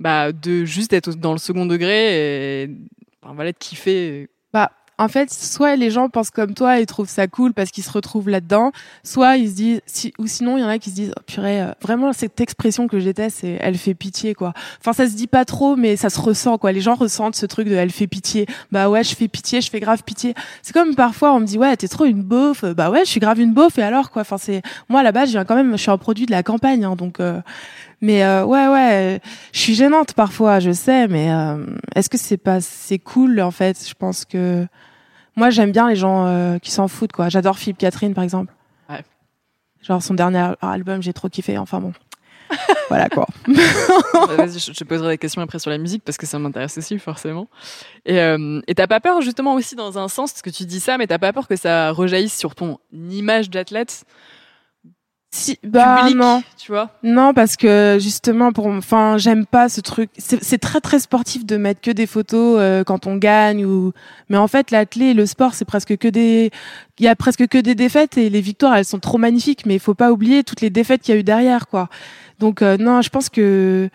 bah 0.01 0.31
de 0.33 0.67
juste 0.67 0.93
être 0.93 1.15
dans 1.15 1.33
le 1.33 1.39
second 1.39 1.65
degré 1.65 2.65
et 2.65 2.71
enfin, 3.23 3.35
voilà 3.35 3.53
de 3.53 3.57
kiffer 3.59 4.29
Bah, 4.53 4.71
en 4.99 5.09
fait, 5.09 5.33
soit 5.33 5.77
les 5.77 5.91
gens 5.91 6.09
pensent 6.09 6.31
comme 6.31 6.55
toi 6.55 6.81
et 6.81 6.87
trouvent 6.87 7.09
ça 7.09 7.27
cool 7.27 7.53
parce 7.55 7.71
qu'ils 7.71 7.85
se 7.85 7.91
retrouvent 7.91 8.29
là-dedans, 8.29 8.73
soit 9.03 9.37
ils 9.37 9.49
se 9.51 9.55
disent, 9.55 9.81
si, 9.87 10.13
ou 10.19 10.27
sinon 10.27 10.57
il 10.57 10.61
y 10.61 10.65
en 10.65 10.69
a 10.69 10.79
qui 10.79 10.91
se 10.91 10.95
disent, 10.95 11.13
oh, 11.17 11.23
purée, 11.27 11.63
euh, 11.63 11.73
vraiment 11.83 12.13
cette 12.13 12.41
expression 12.41 12.89
que 12.89 12.99
j'étais, 12.99 13.31
c'est 13.31 13.59
elle 13.61 13.77
fait 13.77 13.95
pitié 13.95 14.35
quoi. 14.35 14.53
Enfin, 14.81 14.93
ça 14.93 15.09
se 15.09 15.15
dit 15.15 15.27
pas 15.27 15.45
trop, 15.45 15.77
mais 15.77 15.97
ça 15.97 16.11
se 16.11 16.21
ressent 16.21 16.59
quoi. 16.59 16.73
Les 16.73 16.81
gens 16.81 16.95
ressentent 16.95 17.37
ce 17.37 17.47
truc 17.47 17.69
de 17.69 17.75
elle 17.75 17.91
fait 17.91 18.07
pitié. 18.07 18.47
Bah 18.73 18.89
ouais, 18.89 19.05
je 19.05 19.15
fais 19.15 19.29
pitié, 19.29 19.61
je 19.61 19.71
fais 19.71 19.81
grave 19.81 20.03
pitié. 20.05 20.35
C'est 20.63 20.73
comme 20.73 20.95
parfois 20.95 21.35
on 21.35 21.41
me 21.41 21.47
dit 21.47 21.59
ouais, 21.59 21.77
t'es 21.77 21.89
trop 21.89 22.05
une 22.05 22.23
beauf. 22.23 22.65
Bah 22.65 22.91
ouais, 22.91 23.01
je 23.01 23.11
suis 23.11 23.21
grave 23.21 23.41
une 23.41 23.53
beauf 23.53 23.79
et 23.79 23.83
alors 23.83 24.11
quoi? 24.11 24.23
Enfin 24.23 24.39
c'est 24.39 24.63
moi 24.89 25.03
base, 25.13 25.29
je 25.29 25.33
viens 25.33 25.45
quand 25.45 25.55
même, 25.55 25.73
je 25.73 25.83
suis 25.83 25.91
un 25.91 25.99
produit 25.99 26.27
de 26.27 26.31
la 26.31 26.43
campagne, 26.43 26.85
hein, 26.85 26.97
donc. 26.97 27.21
euh, 27.21 27.41
mais 28.01 28.23
euh, 28.25 28.45
ouais, 28.45 28.69
ouais, 28.69 29.21
je 29.53 29.59
suis 29.59 29.75
gênante 29.75 30.13
parfois, 30.15 30.61
je 30.61 30.71
sais, 30.71 31.09
mais 31.09 31.33
euh, 31.33 31.65
est-ce 31.97 32.09
que 32.09 32.17
c'est 32.19 32.37
pas 32.37 32.61
c'est 32.61 32.99
cool 32.99 33.41
en 33.41 33.51
fait? 33.51 33.77
Je 33.89 33.95
pense 33.95 34.25
que 34.25 34.67
moi 35.39 35.51
j'aime 35.51 35.73
bien 35.73 35.89
les 35.89 35.97
gens 35.97 36.27
euh, 36.27 36.59
qui 36.59 36.71
s'en 36.71 36.89
foutent 36.89 37.13
quoi. 37.13 37.29
J'adore 37.29 37.59
Philippe 37.59 37.79
Catherine 37.79 38.15
par 38.15 38.25
exemple. 38.25 38.53
Ouais. 38.89 39.03
Genre 39.83 40.03
son 40.03 40.15
dernier 40.15 40.53
album, 40.61 41.03
j'ai 41.03 41.13
trop 41.13 41.29
kiffé. 41.29 41.57
Enfin 41.57 41.81
bon, 41.81 41.93
voilà 42.89 43.09
quoi. 43.09 43.27
Bah, 43.47 44.27
Vas-y, 44.37 44.59
je 44.59 44.73
te 44.73 44.85
poserai 44.85 45.15
des 45.15 45.19
questions 45.19 45.41
après 45.41 45.59
sur 45.59 45.71
la 45.71 45.79
musique 45.79 46.03
parce 46.05 46.19
que 46.19 46.27
ça 46.27 46.39
m'intéresse 46.39 46.77
aussi 46.79 46.99
forcément. 46.99 47.49
Et 48.05 48.21
euh, 48.21 48.61
et 48.67 48.75
t'as 48.75 48.87
pas 48.87 49.01
peur 49.01 49.21
justement 49.23 49.55
aussi 49.55 49.75
dans 49.77 49.99
un 49.99 50.09
sens 50.09 50.33
parce 50.33 50.43
que 50.43 50.51
tu 50.51 50.65
dis 50.65 50.81
ça, 50.81 50.99
mais 50.99 51.07
t'as 51.07 51.19
pas 51.19 51.33
peur 51.33 51.49
que 51.49 51.57
ça 51.57 51.91
rejaillisse 51.93 52.37
sur 52.37 52.55
ton 52.55 52.79
image 52.93 53.51
d'athlète? 53.51 54.05
Si, 55.31 55.59
bah 55.63 55.99
public, 56.01 56.17
non. 56.17 56.43
tu 56.57 56.73
vois 56.73 56.91
Non, 57.03 57.35
parce 57.35 57.57
que 57.57 57.99
justement, 58.01 58.51
pour, 58.53 58.67
enfin, 58.67 59.19
j'aime 59.19 59.45
pas 59.45 59.69
ce 59.69 59.83
truc. 59.83 60.11
C'est 60.17 60.57
très 60.59 60.81
très 60.81 60.99
sportif 60.99 61.45
de 61.45 61.59
mettre 61.59 61.83
que 61.83 61.91
des 61.91 62.07
photos 62.07 62.57
euh, 62.59 62.83
quand 62.83 63.07
on 63.07 63.17
gagne 63.17 63.67
ou. 63.67 63.93
Mais 64.31 64.39
en 64.39 64.49
fait, 64.49 64.71
l'athlé, 64.71 65.13
le 65.13 65.27
sport, 65.27 65.53
c'est 65.53 65.67
presque 65.67 65.99
que 65.99 66.09
des. 66.09 66.51
Il 66.99 67.05
y 67.05 67.09
a 67.09 67.15
presque 67.15 67.47
que 67.47 67.59
des 67.59 67.75
défaites 67.75 68.17
et 68.17 68.31
les 68.31 68.41
victoires, 68.41 68.75
elles 68.77 68.87
sont 68.87 69.01
trop 69.01 69.19
magnifiques. 69.19 69.67
Mais 69.67 69.75
il 69.75 69.81
faut 69.81 69.95
pas 69.95 70.13
oublier 70.13 70.45
toutes 70.45 70.63
les 70.63 70.71
défaites 70.71 71.03
qu'il 71.03 71.15
y 71.15 71.19
a 71.19 71.21
eu 71.21 71.25
derrière, 71.25 71.69
quoi. 71.69 71.89
Donc 72.39 72.63
euh, 72.63 72.79
non, 72.79 73.03
je 73.03 73.11
pense 73.11 73.29
que 73.29 73.91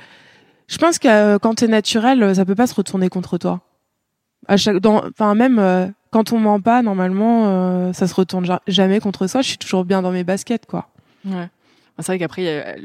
je 0.68 0.78
pense 0.78 1.00
que 1.00 1.08
euh, 1.08 1.40
quand 1.40 1.56
t'es 1.56 1.68
naturel, 1.68 2.22
euh, 2.22 2.34
ça 2.36 2.46
peut 2.46 2.56
pas 2.56 2.68
se 2.68 2.76
retourner 2.76 3.10
contre 3.10 3.40
toi. 3.40 3.62
À 4.48 4.56
chaque, 4.58 4.78
dans, 4.78 5.04
enfin 5.08 5.34
même 5.34 5.58
euh, 5.58 5.88
quand 6.12 6.32
on 6.32 6.38
ment 6.40 6.62
pas, 6.62 6.84
normalement, 6.84 7.46
euh, 7.48 7.94
ça 7.94 8.08
se 8.08 8.14
retourne 8.14 8.46
ja- 8.46 8.62
jamais 8.68 9.00
contre 9.00 9.26
soi. 9.26 9.42
Je 9.42 9.48
suis 9.48 9.58
toujours 9.58 9.84
bien 9.84 10.04
dans 10.04 10.12
mes 10.12 10.24
baskets, 10.24 10.68
quoi. 10.68 10.90
Ouais. 11.26 11.48
C'est 12.00 12.08
vrai 12.08 12.18
qu'après, 12.18 12.76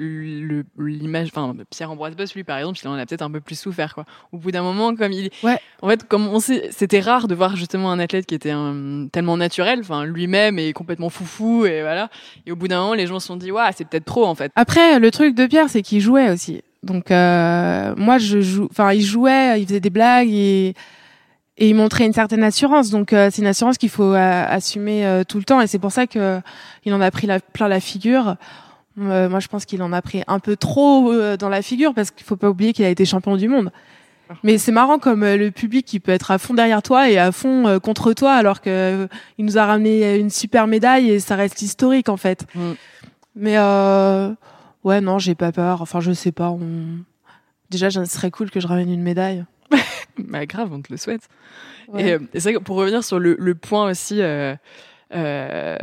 l'image, 0.77 1.29
enfin, 1.35 1.55
Pierre-Ambroise 1.71 2.15
Boss, 2.15 2.35
lui, 2.35 2.45
par 2.45 2.59
exemple, 2.59 2.79
il 2.83 2.89
en 2.89 2.95
a 2.95 3.07
peut-être 3.07 3.23
un 3.23 3.31
peu 3.31 3.41
plus 3.41 3.59
souffert, 3.59 3.95
quoi. 3.95 4.05
Au 4.33 4.37
bout 4.37 4.51
d'un 4.51 4.63
moment, 4.63 4.95
comme 4.95 5.13
il, 5.13 5.31
Ouais. 5.43 5.59
en 5.81 5.89
fait, 5.89 6.07
comme 6.07 6.29
on 6.29 6.41
sait, 6.41 6.69
c'était 6.73 7.01
rare 7.01 7.27
de 7.27 7.35
voir 7.35 7.57
justement 7.57 7.91
un 7.91 7.99
athlète 8.01 8.27
qui 8.27 8.35
était 8.35 8.51
un- 8.51 9.07
tellement 9.11 9.39
naturel, 9.39 9.81
enfin, 9.81 10.05
lui-même 10.05 10.59
est 10.59 10.75
complètement 10.75 11.09
foufou, 11.09 11.65
et 11.65 11.81
voilà. 11.81 12.11
Et 12.47 12.53
au 12.53 12.57
bout 12.57 12.69
d'un 12.69 12.81
moment, 12.83 12.95
les 12.95 13.07
gens 13.07 13.19
se 13.19 13.29
sont 13.29 13.37
dit, 13.37 13.51
waouh, 13.51 13.71
c'est 13.75 13.89
peut-être 13.89 14.05
trop, 14.05 14.27
en 14.27 14.35
fait. 14.35 14.53
Après, 14.57 14.99
le 14.99 15.11
truc 15.11 15.35
de 15.35 15.47
Pierre, 15.47 15.71
c'est 15.71 15.81
qu'il 15.83 16.01
jouait 16.03 16.31
aussi. 16.31 16.63
Donc, 16.83 17.11
euh, 17.11 17.95
moi, 17.97 18.19
je 18.19 18.41
joue. 18.41 18.69
Enfin, 18.71 18.93
il 18.93 19.03
jouait, 19.03 19.61
il 19.61 19.67
faisait 19.67 19.81
des 19.81 19.91
blagues 19.91 20.29
et, 20.31 20.75
et 21.59 21.69
il 21.69 21.75
montrait 21.75 22.07
une 22.07 22.13
certaine 22.13 22.43
assurance. 22.43 22.91
Donc, 22.91 23.13
euh, 23.13 23.29
c'est 23.31 23.43
une 23.43 23.49
assurance 23.49 23.77
qu'il 23.77 23.91
faut 23.91 24.15
euh, 24.15 24.45
assumer 24.49 25.05
euh, 25.05 25.25
tout 25.25 25.39
le 25.39 25.45
temps. 25.45 25.61
Et 25.61 25.67
c'est 25.67 25.79
pour 25.79 25.93
ça 25.93 26.07
que 26.07 26.41
il 26.85 26.95
en 26.95 27.01
a 27.01 27.11
pris 27.11 27.27
la, 27.27 27.41
plein 27.41 27.69
la 27.69 27.81
figure. 27.81 28.37
Euh, 29.01 29.29
moi, 29.29 29.41
je 29.41 29.49
pense 29.49 29.65
qu'il 29.65 29.83
en 29.83 29.93
a 29.93 30.03
pris 30.03 30.23
un 30.27 30.39
peu 30.39 30.57
trop 30.57 31.13
euh, 31.13 31.37
dans 31.37 31.49
la 31.49 31.63
figure 31.63 31.95
parce 31.95 32.11
qu'il 32.11 32.27
faut 32.27 32.37
pas 32.37 32.49
oublier 32.49 32.73
qu'il 32.73 32.85
a 32.85 32.89
été 32.89 33.05
champion 33.05 33.37
du 33.37 33.49
monde. 33.49 33.71
Mais 34.43 34.59
c'est 34.59 34.73
marrant 34.73 34.99
comme 34.99 35.23
euh, 35.23 35.37
le 35.37 35.51
public 35.51 35.87
qui 35.87 36.01
peut 36.01 36.13
être 36.13 36.31
à 36.31 36.39
fond 36.39 36.55
derrière 36.55 36.83
toi 36.83 37.11
et 37.11 37.19
à 37.19 37.33
fond 37.33 37.67
euh, 37.67 37.79
contre 37.79 38.13
toi 38.13 38.35
alors 38.35 38.61
que 38.61 38.71
euh, 38.71 39.07
il 39.39 39.45
nous 39.45 39.59
a 39.59 39.65
ramené 39.65 40.17
une 40.17 40.31
super 40.31 40.67
médaille 40.67 41.11
et 41.11 41.21
ça 41.21 41.35
reste 41.35 41.63
historique 41.63 42.09
en 42.09 42.17
fait. 42.17 42.47
Mm. 42.55 42.73
Mais 43.37 43.55
euh, 43.57 44.31
ouais 44.85 45.01
non 45.01 45.19
j'ai 45.19 45.35
pas 45.35 45.53
peur. 45.53 45.81
Enfin 45.81 46.01
je 46.01 46.13
sais 46.13 46.33
pas. 46.33 46.51
On... 46.51 46.61
Déjà 47.71 47.91
ce 47.91 48.05
serait 48.05 48.31
cool 48.31 48.51
que 48.51 48.61
je 48.61 48.67
ramène 48.67 48.93
une 48.93 49.03
médaille. 49.03 49.45
Bah, 50.19 50.47
grave, 50.47 50.73
on 50.73 50.83
te 50.83 50.91
le 50.93 50.97
souhaite. 50.97 51.29
Ouais. 51.89 52.09
Et 52.09 52.13
euh, 52.15 52.19
et 52.35 52.41
c'est 52.41 52.51
vrai 52.51 52.59
que 52.59 52.65
pour 52.65 52.77
revenir 52.77 53.05
sur 53.05 53.19
le, 53.19 53.37
le 53.39 53.55
point 53.55 53.89
aussi, 53.91 54.21
euh, 54.21 54.55
euh, 55.15 55.77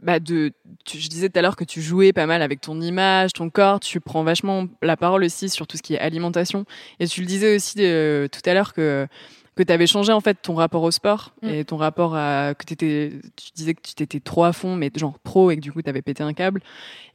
bah 0.00 0.18
de, 0.20 0.52
tu- 0.84 0.98
je 0.98 1.08
disais 1.08 1.28
tout 1.28 1.38
à 1.38 1.42
l'heure 1.42 1.56
que 1.56 1.64
tu 1.64 1.82
jouais 1.82 2.12
pas 2.12 2.26
mal 2.26 2.42
avec 2.42 2.60
ton 2.60 2.80
image, 2.80 3.32
ton 3.32 3.50
corps, 3.50 3.80
tu 3.80 4.00
prends 4.00 4.22
vachement 4.22 4.66
la 4.82 4.96
parole 4.96 5.24
aussi 5.24 5.48
sur 5.48 5.66
tout 5.66 5.76
ce 5.76 5.82
qui 5.82 5.94
est 5.94 5.98
alimentation. 5.98 6.64
Et 7.00 7.06
tu 7.06 7.20
le 7.20 7.26
disais 7.26 7.54
aussi 7.56 7.74
euh, 7.80 8.28
tout 8.28 8.40
à 8.48 8.54
l'heure 8.54 8.72
que 8.72 9.06
que 9.54 9.62
tu 9.62 9.70
avais 9.72 9.86
changé 9.86 10.12
en 10.12 10.20
fait 10.20 10.38
ton 10.40 10.54
rapport 10.54 10.82
au 10.82 10.90
sport 10.90 11.34
Mm. 11.42 11.48
et 11.48 11.64
ton 11.66 11.76
rapport 11.76 12.14
à 12.16 12.54
que 12.58 12.64
t'étais 12.64 13.12
tu 13.36 13.50
disais 13.54 13.74
que 13.74 13.82
tu 13.82 13.94
t'étais 13.94 14.20
trop 14.20 14.44
à 14.44 14.54
fond 14.54 14.76
mais 14.76 14.90
genre 14.96 15.18
pro 15.18 15.50
et 15.50 15.56
que 15.56 15.60
du 15.60 15.70
coup 15.72 15.82
tu 15.82 15.90
avais 15.90 16.00
pété 16.00 16.22
un 16.22 16.32
câble 16.32 16.62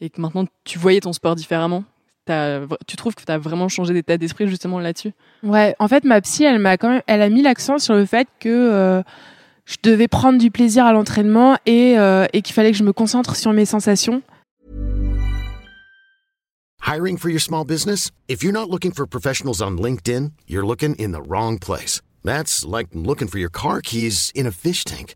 et 0.01 0.11
que 0.11 0.21
maintenant 0.21 0.45
tu 0.63 0.77
voyais 0.77 0.99
ton 0.99 1.13
sport 1.13 1.33
différemment. 1.35 1.83
T'as- 2.27 2.59
tu 2.87 2.95
trouves 2.97 3.15
que 3.15 3.23
tu 3.23 3.31
as 3.31 3.37
vraiment 3.37 3.69
changé 3.69 3.93
d'état 3.93 4.17
d'esprit 4.17 4.47
justement 4.47 4.79
là-dessus? 4.79 5.13
Ouais, 5.43 5.75
en 5.79 5.87
fait, 5.87 6.03
ma 6.03 6.19
psy, 6.21 6.43
elle 6.43 6.59
m'a 6.59 6.77
quand 6.77 6.89
même, 6.89 7.01
elle 7.07 7.21
a 7.21 7.29
mis 7.29 7.41
l'accent 7.41 7.79
sur 7.79 7.95
le 7.95 8.05
fait 8.05 8.27
que 8.39 8.49
euh, 8.49 9.01
je 9.65 9.77
devais 9.81 10.07
prendre 10.09 10.37
du 10.37 10.51
plaisir 10.51 10.85
à 10.85 10.91
l'entraînement 10.93 11.57
et, 11.65 11.97
euh, 11.97 12.25
et 12.33 12.41
qu'il 12.41 12.53
fallait 12.53 12.71
que 12.71 12.77
je 12.77 12.83
me 12.83 12.93
concentre 12.93 13.35
sur 13.35 13.53
mes 13.53 13.65
sensations. 13.65 14.21
Hiring 16.85 17.17
for 17.17 17.29
your 17.29 17.41
small 17.41 17.65
business? 17.65 18.11
If 18.27 18.43
you're 18.43 18.53
not 18.53 18.69
looking 18.69 18.91
for 18.93 19.05
professionals 19.07 19.61
on 19.61 19.77
LinkedIn, 19.77 20.31
you're 20.47 20.65
looking 20.65 20.95
in 20.99 21.11
the 21.11 21.21
wrong 21.27 21.57
place. 21.59 22.01
That's 22.23 22.65
like 22.65 22.87
looking 22.93 23.27
for 23.27 23.39
your 23.39 23.49
car 23.49 23.81
keys 23.81 24.31
in 24.35 24.45
a 24.45 24.51
fish 24.51 24.83
tank. 24.83 25.15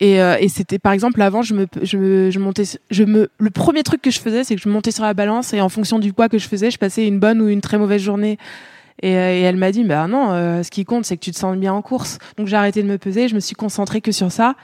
Et, 0.00 0.22
euh, 0.22 0.36
et 0.38 0.48
c'était 0.48 0.78
par 0.78 0.92
exemple 0.92 1.20
avant 1.22 1.42
je 1.42 1.54
me 1.54 1.66
je, 1.82 2.30
je 2.30 2.38
montais 2.38 2.62
je 2.90 3.02
me 3.02 3.30
le 3.38 3.50
premier 3.50 3.82
truc 3.82 4.00
que 4.00 4.12
je 4.12 4.20
faisais 4.20 4.44
c'est 4.44 4.54
que 4.54 4.62
je 4.62 4.68
montais 4.68 4.92
sur 4.92 5.02
la 5.02 5.12
balance 5.12 5.52
et 5.54 5.60
en 5.60 5.68
fonction 5.68 5.98
du 5.98 6.12
poids 6.12 6.28
que 6.28 6.38
je 6.38 6.46
faisais 6.46 6.70
je 6.70 6.78
passais 6.78 7.04
une 7.04 7.18
bonne 7.18 7.42
ou 7.42 7.48
une 7.48 7.60
très 7.60 7.78
mauvaise 7.78 8.00
journée. 8.00 8.38
Et, 9.00 9.16
euh, 9.16 9.32
et 9.32 9.40
elle 9.42 9.56
m'a 9.56 9.72
dit 9.72 9.84
bah 9.84 10.06
non 10.06 10.30
euh, 10.32 10.62
ce 10.62 10.70
qui 10.70 10.84
compte 10.84 11.04
c'est 11.04 11.16
que 11.16 11.22
tu 11.22 11.32
te 11.32 11.36
sens 11.36 11.56
bien 11.56 11.72
en 11.72 11.82
course. 11.82 12.18
Donc 12.36 12.46
j'ai 12.46 12.56
arrêté 12.56 12.82
de 12.82 12.88
me 12.88 12.98
peser 12.98 13.28
je 13.28 13.34
me 13.34 13.40
suis 13.40 13.56
concentrée 13.56 14.00
que 14.00 14.12
sur 14.12 14.30
ça. 14.30 14.54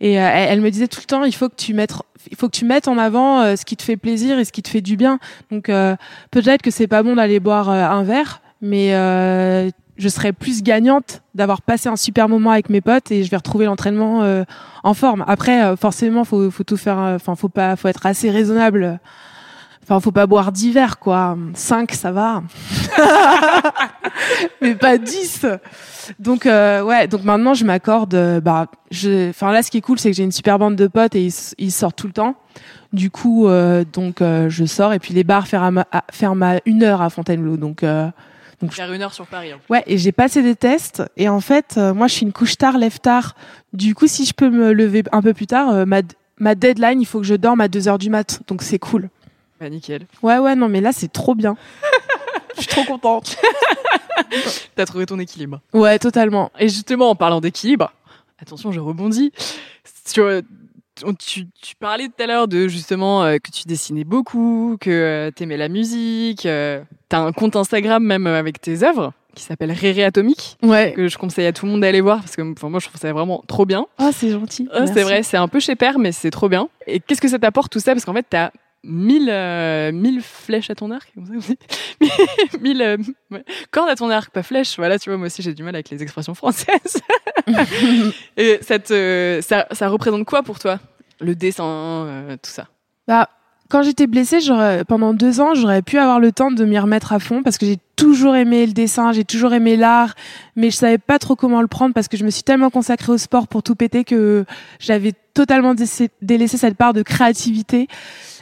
Et 0.00 0.20
euh, 0.20 0.30
elle, 0.32 0.60
me 0.60 0.70
disait 0.70 0.88
tout 0.88 1.00
le 1.00 1.06
temps 1.06 1.24
il 1.24 1.34
faut 1.34 1.48
que 1.48 1.56
tu 1.56 1.74
mettes 1.74 1.94
il 2.30 2.36
faut 2.36 2.48
que 2.48 2.56
tu 2.56 2.64
mettes 2.64 2.88
en 2.88 2.98
avant 2.98 3.40
euh, 3.40 3.56
ce 3.56 3.64
qui 3.64 3.76
te 3.76 3.82
fait 3.82 3.96
plaisir 3.96 4.38
et 4.38 4.44
ce 4.44 4.52
qui 4.52 4.62
te 4.62 4.68
fait 4.68 4.80
du 4.80 4.96
bien. 4.96 5.18
Donc 5.50 5.70
peut-être 6.30 6.62
que 6.62 6.70
c'est 6.70 6.86
pas 6.86 7.02
bon 7.02 7.16
d'aller 7.16 7.40
boire 7.40 7.68
un 7.68 8.02
verre 8.04 8.40
mais 8.60 8.92
je 9.98 10.08
serais 10.08 10.32
plus 10.32 10.62
gagnante 10.62 11.22
d'avoir 11.34 11.60
passé 11.60 11.88
un 11.88 11.96
super 11.96 12.28
moment 12.28 12.52
avec 12.52 12.70
mes 12.70 12.80
potes 12.80 13.10
et 13.10 13.24
je 13.24 13.30
vais 13.30 13.36
retrouver 13.36 13.66
l'entraînement 13.66 14.22
euh, 14.22 14.44
en 14.84 14.94
forme. 14.94 15.24
Après, 15.26 15.62
euh, 15.64 15.76
forcément, 15.76 16.24
faut, 16.24 16.50
faut 16.50 16.64
tout 16.64 16.76
faire. 16.76 16.98
Euh, 16.98 17.16
enfin, 17.16 17.34
faut 17.34 17.48
pas, 17.48 17.76
faut 17.76 17.88
être 17.88 18.06
assez 18.06 18.30
raisonnable. 18.30 19.00
Enfin, 19.82 20.00
faut 20.00 20.12
pas 20.12 20.26
boire 20.26 20.52
d'hiver, 20.52 20.98
quoi. 20.98 21.36
5, 21.54 21.92
ça 21.92 22.12
va. 22.12 22.42
Mais 24.60 24.74
pas 24.74 24.98
10. 24.98 25.46
Donc, 26.18 26.46
euh, 26.46 26.82
ouais. 26.82 27.08
Donc 27.08 27.24
maintenant, 27.24 27.54
je 27.54 27.64
m'accorde. 27.64 28.40
bah, 28.40 28.66
je. 28.90 29.30
Enfin, 29.30 29.50
là, 29.50 29.62
ce 29.62 29.70
qui 29.70 29.78
est 29.78 29.82
cool, 29.82 29.98
c'est 29.98 30.10
que 30.10 30.16
j'ai 30.16 30.24
une 30.24 30.32
super 30.32 30.58
bande 30.58 30.76
de 30.76 30.86
potes 30.86 31.16
et 31.16 31.28
ils, 31.58 31.72
sortent 31.72 31.96
tout 31.96 32.06
le 32.06 32.12
temps. 32.12 32.36
Du 32.92 33.10
coup, 33.10 33.48
donc, 33.92 34.18
je 34.20 34.64
sors 34.66 34.92
et 34.92 34.98
puis 34.98 35.14
les 35.14 35.24
bars 35.24 35.46
ferment 35.46 35.84
à, 35.90 36.04
ferment 36.12 36.56
à 36.56 36.58
une 36.66 36.82
heure 36.82 37.00
à 37.00 37.10
Fontainebleau. 37.10 37.56
Donc 37.56 37.82
donc, 38.60 38.72
faire 38.72 38.92
une 38.92 39.02
heure 39.02 39.14
sur 39.14 39.26
Paris. 39.26 39.52
Hein. 39.52 39.60
Ouais, 39.68 39.84
et 39.86 39.98
j'ai 39.98 40.10
passé 40.10 40.42
des 40.42 40.56
tests. 40.56 41.02
Et 41.16 41.28
en 41.28 41.40
fait, 41.40 41.76
euh, 41.76 41.94
moi, 41.94 42.08
je 42.08 42.14
suis 42.14 42.26
une 42.26 42.32
couche 42.32 42.56
tard, 42.56 42.76
lève 42.76 42.98
tard. 42.98 43.36
Du 43.72 43.94
coup, 43.94 44.08
si 44.08 44.24
je 44.24 44.34
peux 44.34 44.50
me 44.50 44.72
lever 44.72 45.04
un 45.12 45.22
peu 45.22 45.32
plus 45.32 45.46
tard, 45.46 45.70
euh, 45.70 45.84
ma, 45.84 46.02
ma 46.38 46.54
deadline, 46.54 47.00
il 47.00 47.04
faut 47.04 47.20
que 47.20 47.26
je 47.26 47.34
dorme 47.34 47.60
à 47.60 47.68
2 47.68 47.86
heures 47.88 47.98
du 47.98 48.10
mat. 48.10 48.40
Donc, 48.48 48.62
c'est 48.62 48.80
cool. 48.80 49.10
Bah, 49.60 49.68
nickel. 49.68 50.06
Ouais, 50.22 50.38
ouais, 50.38 50.56
non, 50.56 50.68
mais 50.68 50.80
là, 50.80 50.90
c'est 50.92 51.12
trop 51.12 51.36
bien. 51.36 51.56
je 52.56 52.62
suis 52.62 52.70
trop 52.70 52.84
contente. 52.84 53.36
T'as 54.74 54.86
trouvé 54.86 55.06
ton 55.06 55.20
équilibre. 55.20 55.60
Ouais, 55.72 55.98
totalement. 56.00 56.50
Et 56.58 56.68
justement, 56.68 57.10
en 57.10 57.14
parlant 57.14 57.40
d'équilibre, 57.40 57.92
attention, 58.42 58.72
je 58.72 58.80
rebondis 58.80 59.32
sur 60.04 60.42
tu, 61.18 61.46
tu, 61.60 61.74
parlais 61.76 62.08
tout 62.08 62.22
à 62.22 62.26
l'heure 62.26 62.48
de 62.48 62.68
justement 62.68 63.24
euh, 63.24 63.36
que 63.36 63.50
tu 63.50 63.66
dessinais 63.66 64.04
beaucoup, 64.04 64.76
que 64.80 64.90
euh, 64.90 65.30
tu 65.34 65.42
aimais 65.42 65.56
la 65.56 65.68
musique. 65.68 66.46
Euh, 66.46 66.82
tu 67.10 67.16
as 67.16 67.20
un 67.20 67.32
compte 67.32 67.56
Instagram 67.56 68.02
même 68.02 68.26
avec 68.26 68.60
tes 68.60 68.82
œuvres 68.82 69.12
qui 69.34 69.44
s'appelle 69.44 69.70
Réré 69.70 70.02
Atomique, 70.02 70.56
ouais. 70.62 70.92
que 70.96 71.06
je 71.06 71.16
conseille 71.16 71.46
à 71.46 71.52
tout 71.52 71.64
le 71.64 71.72
monde 71.72 71.82
d'aller 71.82 72.00
voir 72.00 72.18
parce 72.18 72.34
que 72.34 72.42
moi 72.42 72.80
je 72.80 72.88
trouve 72.88 73.00
ça 73.00 73.12
vraiment 73.12 73.44
trop 73.46 73.66
bien. 73.66 73.86
Ah, 73.98 74.10
c'est 74.12 74.30
gentil. 74.30 74.68
c'est 74.86 75.02
vrai, 75.02 75.22
c'est 75.22 75.36
un 75.36 75.46
peu 75.46 75.60
chez 75.60 75.76
père, 75.76 75.98
mais 75.98 76.10
c'est 76.10 76.30
trop 76.30 76.48
bien. 76.48 76.68
Et 76.88 76.98
qu'est-ce 76.98 77.20
que 77.20 77.28
ça 77.28 77.38
t'apporte 77.38 77.70
tout 77.70 77.78
ça? 77.78 77.92
Parce 77.92 78.04
qu'en 78.04 78.14
fait, 78.14 78.26
tu 78.28 78.36
as 78.36 78.52
mille, 78.84 79.32
mille 79.92 80.22
flèches 80.22 80.70
à 80.70 80.74
ton 80.74 80.90
arc, 80.90 81.12
mille 82.60 82.98
cordes 83.70 83.90
à 83.90 83.96
ton 83.96 84.10
arc, 84.10 84.30
pas 84.30 84.42
flèches. 84.42 84.76
Voilà, 84.76 84.98
tu 84.98 85.10
vois, 85.10 85.16
moi 85.18 85.26
aussi 85.26 85.42
j'ai 85.42 85.54
du 85.54 85.62
mal 85.62 85.74
avec 85.74 85.90
les 85.90 86.02
expressions 86.02 86.34
françaises. 86.34 87.00
Et 88.36 88.58
cette, 88.62 88.88
ça, 89.44 89.66
ça 89.70 89.88
représente 89.88 90.24
quoi 90.24 90.42
pour 90.42 90.58
toi 90.58 90.78
le 91.20 91.34
dessin, 91.34 91.64
euh, 92.06 92.36
tout 92.36 92.50
ça? 92.50 92.68
Bah, 93.06 93.28
quand 93.68 93.82
j'étais 93.82 94.06
blessée, 94.06 94.38
pendant 94.86 95.12
deux 95.12 95.40
ans, 95.40 95.54
j'aurais 95.54 95.82
pu 95.82 95.98
avoir 95.98 96.20
le 96.20 96.32
temps 96.32 96.50
de 96.50 96.64
m'y 96.64 96.78
remettre 96.78 97.12
à 97.12 97.18
fond 97.18 97.42
parce 97.42 97.58
que 97.58 97.66
j'ai 97.66 97.78
toujours 97.96 98.34
aimé 98.34 98.64
le 98.64 98.72
dessin, 98.72 99.12
j'ai 99.12 99.24
toujours 99.24 99.52
aimé 99.52 99.76
l'art, 99.76 100.14
mais 100.56 100.70
je 100.70 100.76
savais 100.76 100.96
pas 100.96 101.18
trop 101.18 101.36
comment 101.36 101.60
le 101.60 101.66
prendre 101.66 101.92
parce 101.92 102.08
que 102.08 102.16
je 102.16 102.24
me 102.24 102.30
suis 102.30 102.42
tellement 102.42 102.70
consacrée 102.70 103.12
au 103.12 103.18
sport 103.18 103.46
pour 103.46 103.62
tout 103.62 103.74
péter 103.74 104.04
que 104.04 104.46
j'avais 104.78 105.12
totalement 105.34 105.74
délaissé 106.22 106.56
cette 106.56 106.76
part 106.76 106.94
de 106.94 107.02
créativité. 107.02 107.88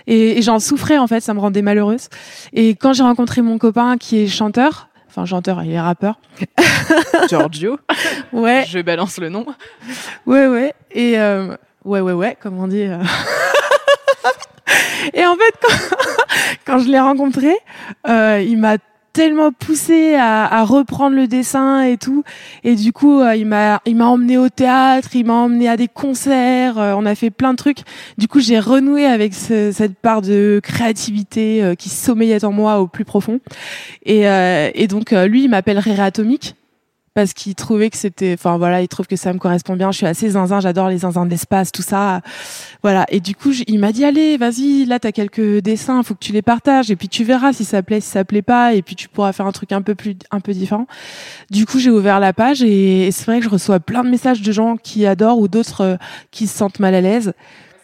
Et, 0.07 0.41
j'en 0.43 0.61
souffrais 0.61 0.99
en 0.99 1.09
fait, 1.09 1.21
ça 1.21 1.35
me 1.35 1.41
rendait 1.41 1.62
malheureuse. 1.62 2.09
Et 2.53 2.77
quand 2.77 2.93
j'ai 2.93 3.03
rencontré 3.03 3.43
mon 3.43 3.59
copain 3.59 3.97
qui 3.99 4.19
est 4.19 4.29
chanteur, 4.29 4.89
enfin 5.09 5.25
chanteur, 5.25 5.65
il 5.65 5.73
est 5.73 5.81
rappeur. 5.81 6.21
Giorgio. 7.29 7.79
Ouais. 8.33 8.65
Je 8.69 8.79
balance 8.79 9.19
le 9.19 9.29
nom. 9.29 9.45
Ouais, 10.25 10.47
ouais. 10.47 10.73
Et 10.93 11.19
euh, 11.19 11.57
ouais, 11.85 12.01
ouais, 12.01 12.12
ouais, 12.12 12.37
comme 12.41 12.59
on 12.61 12.69
dit. 12.69 12.83
Euh. 12.83 13.03
et 15.15 15.27
en 15.27 15.35
fait, 15.35 15.55
quand, 15.61 15.97
quand 16.65 16.79
je 16.79 16.89
l'ai 16.89 17.01
rencontré, 17.01 17.55
euh, 18.09 18.43
il 18.47 18.59
m'a 18.59 18.79
tellement 19.17 19.51
poussé 19.51 20.15
à, 20.15 20.45
à, 20.45 20.65
reprendre 20.65 21.17
le 21.17 21.27
dessin 21.27 21.81
et 21.81 21.97
tout. 21.97 22.23
Et 22.65 22.75
du 22.75 22.93
coup 22.93 23.23
euh, 23.23 23.35
il 23.35 23.47
m'a 23.47 23.81
il 23.87 23.97
m'a 23.97 24.05
emmené 24.09 24.37
au 24.37 24.51
théâtre 24.51 25.09
il 25.15 25.25
m'a 25.25 25.33
emmené 25.33 25.71
à 25.71 25.79
des 25.79 25.89
concerts 25.89 26.79
euh, 26.79 26.93
on 26.95 27.07
a 27.07 27.15
fait 27.15 27.31
plein 27.31 27.53
de 27.53 27.57
trucs. 27.57 27.79
Du 28.19 28.29
coup 28.29 28.41
j'ai 28.41 28.59
renoué 28.59 29.07
avec 29.07 29.33
ce, 29.33 29.73
cette 29.73 29.99
part 29.99 30.21
de 30.21 30.61
créativité 30.63 31.65
euh, 31.65 31.75
qui 31.75 31.89
sommeillait 31.89 32.45
en 32.45 32.53
moi 32.53 32.79
au 32.79 32.89
plus 32.89 33.07
profond. 33.07 33.41
Et, 34.05 34.25
et 34.27 34.87
donc 34.87 35.13
lui 35.13 35.45
il 35.45 35.49
m'appelle 35.49 35.81
Atomique 35.99 36.55
parce 37.17 37.33
qu'il 37.33 37.55
trouvait 37.55 37.89
que 37.89 37.97
c'était, 37.97 38.35
enfin 38.35 38.59
voilà, 38.59 38.83
il 38.83 38.89
trouve 38.89 39.07
que 39.07 39.17
ça 39.17 39.33
me 39.33 39.39
correspond 39.39 39.75
bien. 39.75 39.91
Je 39.91 39.97
suis 39.97 40.07
assez 40.07 40.29
zinzin, 40.29 40.61
j'adore 40.61 40.91
les 40.91 40.99
zinzins 40.99 41.25
d'espace, 41.25 41.73
tout 41.73 41.81
ça, 41.81 42.21
voilà. 42.83 43.07
Et 43.09 43.21
du 43.21 43.35
coup, 43.35 43.53
il 43.67 43.79
m'a 43.79 43.91
dit 43.91 44.05
allez, 44.05 44.37
vas-y, 44.37 44.85
là 44.85 44.99
t'as 44.99 45.13
quelques 45.13 45.63
dessins, 45.63 46.03
faut 46.03 46.13
que 46.13 46.23
tu 46.23 46.33
les 46.33 46.43
partages 46.43 46.91
et 46.91 46.97
puis 46.97 47.09
tu 47.09 47.25
verras 47.25 47.55
si 47.55 47.65
ça 47.65 47.83
plaît, 47.83 48.03
si 48.03 48.11
ça 48.11 48.27
plaît 48.27 48.43
pas, 48.43 48.75
et 48.75 48.83
puis 48.83 48.97
tu 48.97 49.09
pourras 49.09 49.33
faire 49.33 49.47
un 49.47 49.53
truc 49.53 49.73
un 49.73 49.81
peu 49.81 49.95
plus, 49.95 50.15
un 50.31 50.41
peu 50.41 50.53
différent. 50.53 50.87
Du 51.51 51.65
coup, 51.65 51.79
j'ai 51.79 51.89
ouvert 51.89 52.21
la 52.21 52.35
page 52.35 52.63
et, 52.63 53.11
c'est 53.13 53.25
vrai 53.25 53.39
que 53.39 53.47
je 53.47 53.51
reçois 53.51 53.81
plein 53.81 54.05
de 54.05 54.11
messages 54.11 54.43
de 54.43 54.53
gens 54.53 54.77
qui 54.77 55.07
adorent 55.07 55.39
ou 55.39 55.49
d'autres 55.49 55.81
euh, 55.81 55.97
qui 56.31 56.47
se 56.47 56.55
sentent 56.55 56.81
mal 56.81 56.95
à 56.95 57.01
l'aise. 57.01 57.33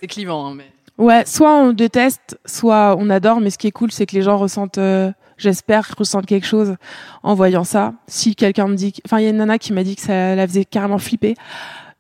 C'est 0.03 0.09
clivant, 0.09 0.49
hein, 0.49 0.55
mais. 0.55 0.67
Ouais, 0.99 1.25
soit 1.25 1.55
on 1.55 1.73
déteste, 1.73 2.39
soit 2.45 2.97
on 2.99 3.09
adore, 3.09 3.41
mais 3.41 3.49
ce 3.49 3.57
qui 3.57 3.67
est 3.67 3.73
cool, 3.73 3.93
c'est 3.93 4.05
que 4.05 4.15
les 4.15 4.21
gens 4.21 4.37
ressentent 4.37 4.77
euh, 4.77 5.11
j'espère 5.43 5.93
ressentir 5.99 6.27
quelque 6.27 6.47
chose 6.47 6.77
en 7.23 7.35
voyant 7.35 7.65
ça. 7.65 7.95
Si 8.07 8.35
quelqu'un 8.35 8.69
me 8.69 8.77
dit, 8.77 8.95
enfin 9.05 9.19
il 9.19 9.25
y 9.25 9.27
a 9.27 9.31
une 9.31 9.37
nana 9.37 9.59
qui 9.59 9.73
m'a 9.73 9.83
dit 9.83 9.97
que 9.97 10.03
ça 10.03 10.35
la 10.35 10.47
faisait 10.47 10.65
carrément 10.65 10.99
flipper 10.99 11.35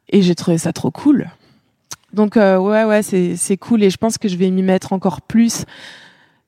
et 0.08 0.22
j'ai 0.22 0.34
trouvé 0.34 0.58
ça 0.58 0.72
trop 0.72 0.90
cool. 0.90 1.28
Donc 2.12 2.36
euh, 2.36 2.58
ouais 2.58 2.84
ouais 2.84 3.02
c'est 3.02 3.36
c'est 3.36 3.56
cool 3.56 3.82
et 3.82 3.90
je 3.90 3.96
pense 3.96 4.18
que 4.18 4.28
je 4.28 4.36
vais 4.36 4.50
m'y 4.50 4.62
mettre 4.62 4.92
encore 4.92 5.20
plus. 5.20 5.64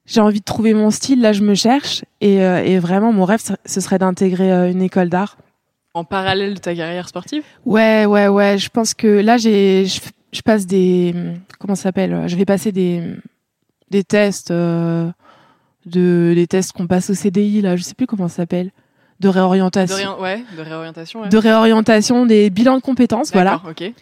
J'ai 0.07 0.21
envie 0.21 0.41
de 0.41 0.45
trouver 0.45 0.75
mon 0.75 0.91
style, 0.91 1.21
là 1.23 1.33
je 1.33 1.43
me 1.43 1.55
cherche 1.55 2.05
et, 2.21 2.43
euh, 2.43 2.63
et 2.63 2.79
vraiment 2.79 3.13
mon 3.13 3.25
rêve 3.25 3.41
ce 3.65 3.81
serait 3.81 3.99
d'intégrer 3.99 4.53
euh, 4.53 4.71
une 4.71 4.83
école 4.83 5.09
d'art. 5.09 5.39
En 5.95 6.05
parallèle 6.05 6.55
de 6.55 6.59
ta 6.59 6.75
carrière 6.75 7.09
sportive? 7.09 7.43
Ouais 7.65 8.05
ouais 8.05 8.29
ouais, 8.29 8.59
je 8.59 8.69
pense 8.69 8.95
que 8.95 9.07
là 9.07 9.39
j'ai 9.39 9.87
je, 9.87 10.01
je 10.33 10.43
passe 10.43 10.67
des 10.67 11.15
comment 11.59 11.75
ça 11.75 11.85
s'appelle? 11.85 12.29
Je 12.29 12.37
vais 12.37 12.45
passer 12.45 12.71
des 12.71 13.17
des 13.91 14.05
tests 14.05 14.53
de 15.87 16.33
des 16.35 16.47
tests 16.47 16.73
qu'on 16.73 16.87
passe 16.87 17.11
au 17.11 17.15
CDI 17.15 17.61
là, 17.63 17.77
je 17.77 17.83
sais 17.83 17.95
plus 17.95 18.07
comment 18.07 18.29
ça 18.29 18.37
s'appelle, 18.37 18.71
de 19.21 19.29
réorientation. 19.29 20.17
De 20.17 20.23
ouais, 20.23 20.45
de 20.57 20.63
réorientation. 20.63 21.23
Ouais. 21.23 21.29
De 21.29 21.39
réorientation 21.39 22.27
des 22.27 22.51
bilans 22.51 22.77
de 22.77 22.83
compétences, 22.83 23.33
voilà. 23.33 23.61
Ok. 23.69 23.93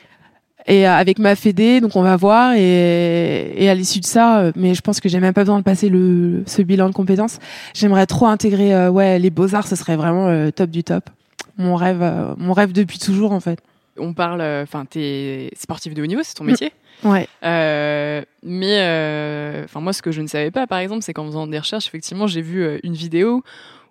Et 0.66 0.86
euh, 0.86 0.92
avec 0.92 1.18
ma 1.18 1.34
fédé, 1.34 1.80
donc 1.80 1.96
on 1.96 2.02
va 2.02 2.16
voir 2.16 2.54
et, 2.54 3.52
et 3.56 3.68
à 3.68 3.74
l'issue 3.74 3.98
de 3.98 4.04
ça, 4.04 4.38
euh, 4.38 4.52
mais 4.54 4.74
je 4.74 4.80
pense 4.80 5.00
que 5.00 5.08
j'ai 5.08 5.18
même 5.18 5.34
pas 5.34 5.42
besoin 5.42 5.58
de 5.58 5.64
passer 5.64 5.88
le 5.88 6.44
ce 6.46 6.62
bilan 6.62 6.88
de 6.88 6.94
compétences. 6.94 7.38
J'aimerais 7.74 8.06
trop 8.06 8.26
intégrer 8.26 8.72
euh, 8.72 8.88
ouais 8.88 9.18
les 9.18 9.30
beaux 9.30 9.54
arts, 9.54 9.66
ce 9.66 9.74
serait 9.74 9.96
vraiment 9.96 10.50
top 10.52 10.70
du 10.70 10.84
top. 10.84 11.10
Mon 11.58 11.74
rêve, 11.74 12.02
mon 12.38 12.52
rêve 12.52 12.72
depuis 12.72 12.98
toujours 12.98 13.32
en 13.32 13.40
fait. 13.40 13.58
On 13.98 14.14
parle, 14.14 14.40
enfin 14.62 14.84
t'es 14.88 15.50
sportif 15.56 15.94
de 15.94 16.02
haut 16.02 16.06
niveau, 16.06 16.22
c'est 16.24 16.34
ton 16.34 16.44
métier? 16.44 16.72
Ouais. 17.04 17.28
Euh, 17.42 18.22
mais 18.42 18.78
euh, 18.80 19.64
enfin 19.64 19.80
moi, 19.80 19.92
ce 19.92 20.02
que 20.02 20.12
je 20.12 20.20
ne 20.20 20.26
savais 20.26 20.50
pas, 20.50 20.66
par 20.66 20.78
exemple, 20.78 21.02
c'est 21.02 21.12
qu'en 21.12 21.26
faisant 21.26 21.46
des 21.46 21.58
recherches, 21.58 21.86
effectivement, 21.86 22.26
j'ai 22.26 22.42
vu 22.42 22.62
euh, 22.62 22.78
une 22.82 22.94
vidéo 22.94 23.42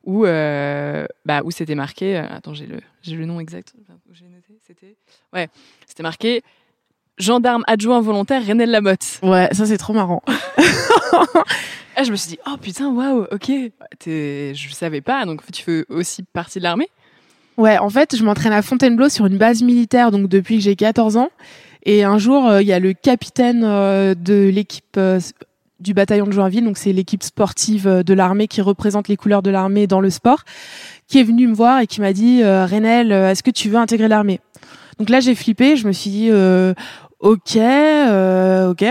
où 0.03 0.23
bah 0.23 1.41
où 1.43 1.51
c'était 1.51 1.75
marqué. 1.75 2.17
attends, 2.17 2.53
j'ai 2.53 2.65
le 2.65 2.79
j'ai 3.03 3.15
le 3.15 3.25
nom 3.25 3.39
exact. 3.39 3.73
J'ai 4.13 4.25
noté. 4.25 4.57
C'était 4.65 4.95
ouais, 5.33 5.49
c'était 5.85 6.03
marqué 6.03 6.43
gendarme 7.17 7.63
adjoint 7.67 8.01
volontaire 8.01 8.45
Renel 8.45 8.71
Lamotte. 8.71 9.19
Ouais, 9.21 9.49
ça 9.51 9.65
c'est 9.65 9.77
trop 9.77 9.93
marrant. 9.93 10.23
ah, 11.95 12.03
je 12.03 12.09
me 12.09 12.15
suis 12.15 12.29
dit 12.29 12.39
oh 12.47 12.57
putain 12.57 12.89
waouh 12.89 13.27
ok. 13.31 13.51
Je 14.05 14.69
savais 14.71 15.01
pas 15.01 15.25
donc 15.25 15.43
tu 15.51 15.61
fais 15.61 15.85
aussi 15.89 16.23
partie 16.23 16.57
de 16.57 16.63
l'armée? 16.63 16.89
Ouais, 17.57 17.77
en 17.77 17.89
fait, 17.89 18.15
je 18.15 18.23
m'entraîne 18.23 18.53
à 18.53 18.61
Fontainebleau 18.61 19.09
sur 19.09 19.25
une 19.25 19.37
base 19.37 19.61
militaire, 19.61 20.09
donc 20.09 20.27
depuis 20.27 20.57
que 20.57 20.63
j'ai 20.63 20.75
14 20.75 21.17
ans. 21.17 21.29
Et 21.83 22.03
un 22.03 22.17
jour, 22.17 22.47
euh, 22.47 22.61
il 22.61 22.67
y 22.67 22.73
a 22.73 22.79
le 22.79 22.93
capitaine 22.93 23.63
euh, 23.63 24.13
de 24.13 24.49
l'équipe 24.53 24.97
euh, 24.97 25.19
du 25.79 25.93
bataillon 25.93 26.25
de 26.25 26.31
Joinville, 26.31 26.63
donc 26.63 26.77
c'est 26.77 26.93
l'équipe 26.93 27.23
sportive 27.23 28.03
de 28.05 28.13
l'armée 28.13 28.47
qui 28.47 28.61
représente 28.61 29.07
les 29.07 29.17
couleurs 29.17 29.41
de 29.41 29.49
l'armée 29.49 29.87
dans 29.87 29.99
le 29.99 30.11
sport, 30.11 30.43
qui 31.07 31.19
est 31.19 31.23
venu 31.23 31.47
me 31.47 31.55
voir 31.55 31.79
et 31.79 31.87
qui 31.87 32.01
m'a 32.01 32.13
dit 32.13 32.43
Renel, 32.43 33.11
est-ce 33.11 33.41
que 33.41 33.49
tu 33.49 33.67
veux 33.69 33.77
intégrer 33.77 34.07
l'armée? 34.07 34.39
Donc 34.99 35.09
là, 35.09 35.19
j'ai 35.19 35.35
flippé, 35.35 35.75
je 35.75 35.87
me 35.87 35.91
suis 35.91 36.09
dit 36.09 36.31
Ok, 37.21 37.55
euh, 37.55 38.71
ok. 38.71 38.83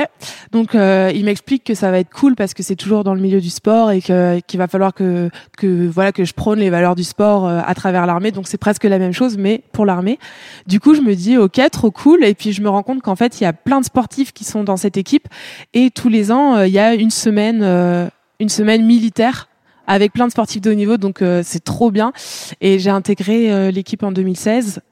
Donc 0.53 0.77
euh, 0.77 1.11
il 1.13 1.25
m'explique 1.25 1.65
que 1.65 1.75
ça 1.75 1.91
va 1.91 1.99
être 1.99 2.11
cool 2.11 2.37
parce 2.37 2.55
que 2.55 2.63
c'est 2.63 2.77
toujours 2.77 3.03
dans 3.03 3.15
le 3.15 3.21
milieu 3.21 3.41
du 3.41 3.51
sport 3.51 3.91
et 3.91 4.01
que 4.01 4.39
qu'il 4.47 4.59
va 4.59 4.69
falloir 4.69 4.95
que 4.95 5.31
que 5.59 5.89
voilà 5.89 6.13
que 6.13 6.25
je 6.25 6.33
prône 6.33 6.61
les 6.61 6.71
valeurs 6.71 6.95
du 6.95 7.03
sport 7.03 7.49
euh, 7.49 7.61
à 7.67 7.75
travers 7.75 8.07
l'armée. 8.07 8.31
Donc 8.31 8.47
c'est 8.47 8.57
presque 8.57 8.85
la 8.85 9.01
même 9.01 9.13
chose 9.13 9.37
mais 9.37 9.65
pour 9.73 9.85
l'armée. 9.85 10.21
Du 10.69 10.79
coup 10.79 10.95
je 10.95 11.01
me 11.01 11.17
dis 11.17 11.39
ok 11.39 11.61
trop 11.73 11.91
cool 11.91 12.23
et 12.23 12.35
puis 12.35 12.53
je 12.53 12.63
me 12.63 12.69
rends 12.69 12.85
compte 12.85 13.03
qu'en 13.03 13.17
fait 13.17 13.41
il 13.41 13.45
y 13.45 13.49
a 13.49 13.53
plein 13.53 13.81
de 13.81 13.85
sportifs 13.85 14.33
qui 14.33 14.45
sont 14.45 14.63
dans 14.63 14.77
cette 14.77 14.97
équipe 14.97 15.27
et 15.75 15.91
tous 15.91 16.09
les 16.09 16.31
ans 16.31 16.55
euh, 16.55 16.69
il 16.69 16.73
y 16.73 16.79
a 16.79 16.95
une 16.95 17.11
semaine 17.11 17.63
euh, 17.65 18.09
une 18.39 18.49
semaine 18.49 18.87
militaire 18.87 19.49
avec 19.91 20.13
plein 20.13 20.27
de 20.27 20.33
sportifs 20.33 20.61
de 20.61 20.71
haut 20.71 20.75
niveau, 20.75 20.97
donc 20.99 21.21
euh, 21.21 21.43
c'est 21.45 21.65
trop 21.65 21.91
bien. 21.91 22.13
Et 22.61 22.79
j'ai 22.79 22.91
intégré 22.91 23.51
euh, 23.51 23.73
l'équipe 23.73 24.05
en 24.05 24.13
2016 24.13 24.83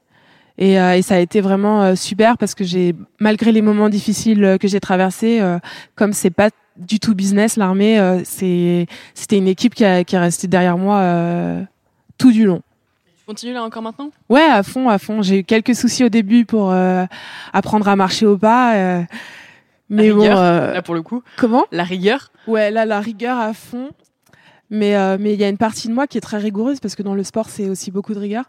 et, 0.59 0.77
euh, 0.77 0.97
et, 0.97 1.01
ça 1.01 1.15
a 1.15 1.19
été 1.19 1.39
vraiment 1.39 1.81
euh, 1.81 1.95
super 1.95 2.37
parce 2.37 2.53
que 2.53 2.65
j'ai, 2.65 2.93
malgré 3.19 3.53
les 3.53 3.61
moments 3.61 3.87
difficiles 3.87 4.43
euh, 4.43 4.57
que 4.57 4.67
j'ai 4.67 4.81
traversés, 4.81 5.41
comme 5.95 6.11
c'est 6.11 6.29
pas 6.29 6.49
du 6.75 6.99
tout 6.99 7.15
business, 7.15 7.55
l'armée, 7.55 8.21
c'est, 8.25 8.85
c'était 9.13 9.37
une 9.37 9.47
équipe 9.47 9.73
qui, 9.73 9.85
a, 9.85 10.03
qui 10.03 10.15
est 10.15 10.19
restée 10.19 10.47
derrière 10.47 10.77
moi 10.77 11.65
tout 12.17 12.31
du 12.31 12.45
long. 12.45 12.61
Tu 13.19 13.25
continues 13.25 13.53
là 13.53 13.63
encore 13.63 13.81
maintenant? 13.81 14.11
Ouais, 14.27 14.43
à 14.43 14.63
fond, 14.63 14.89
à 14.89 14.97
fond. 14.97 15.21
J'ai 15.21 15.39
eu 15.39 15.43
quelques 15.43 15.75
soucis 15.75 16.03
au 16.03 16.09
début 16.09 16.45
pour 16.45 16.73
apprendre 17.53 17.87
à 17.87 17.95
marcher 17.95 18.25
au 18.25 18.37
pas. 18.37 19.05
mais 19.89 20.07
la 20.09 20.13
rigueur, 20.13 20.35
bon, 20.35 20.73
là 20.73 20.81
pour 20.81 20.95
le 20.95 21.01
coup. 21.01 21.23
Comment? 21.37 21.65
La 21.71 21.83
rigueur? 21.83 22.31
Ouais, 22.47 22.69
là 22.69 22.85
la 22.85 22.99
rigueur 22.99 23.37
à 23.37 23.53
fond. 23.53 23.89
Mais 24.69 24.95
mais 25.17 25.33
il 25.33 25.39
y 25.39 25.43
a 25.43 25.49
une 25.49 25.57
partie 25.57 25.87
de 25.87 25.93
moi 25.93 26.07
qui 26.07 26.17
est 26.17 26.21
très 26.21 26.37
rigoureuse 26.37 26.79
parce 26.79 26.95
que 26.95 27.03
dans 27.03 27.15
le 27.15 27.23
sport 27.23 27.49
c'est 27.49 27.69
aussi 27.69 27.91
beaucoup 27.91 28.13
de 28.13 28.19
rigueur. 28.19 28.45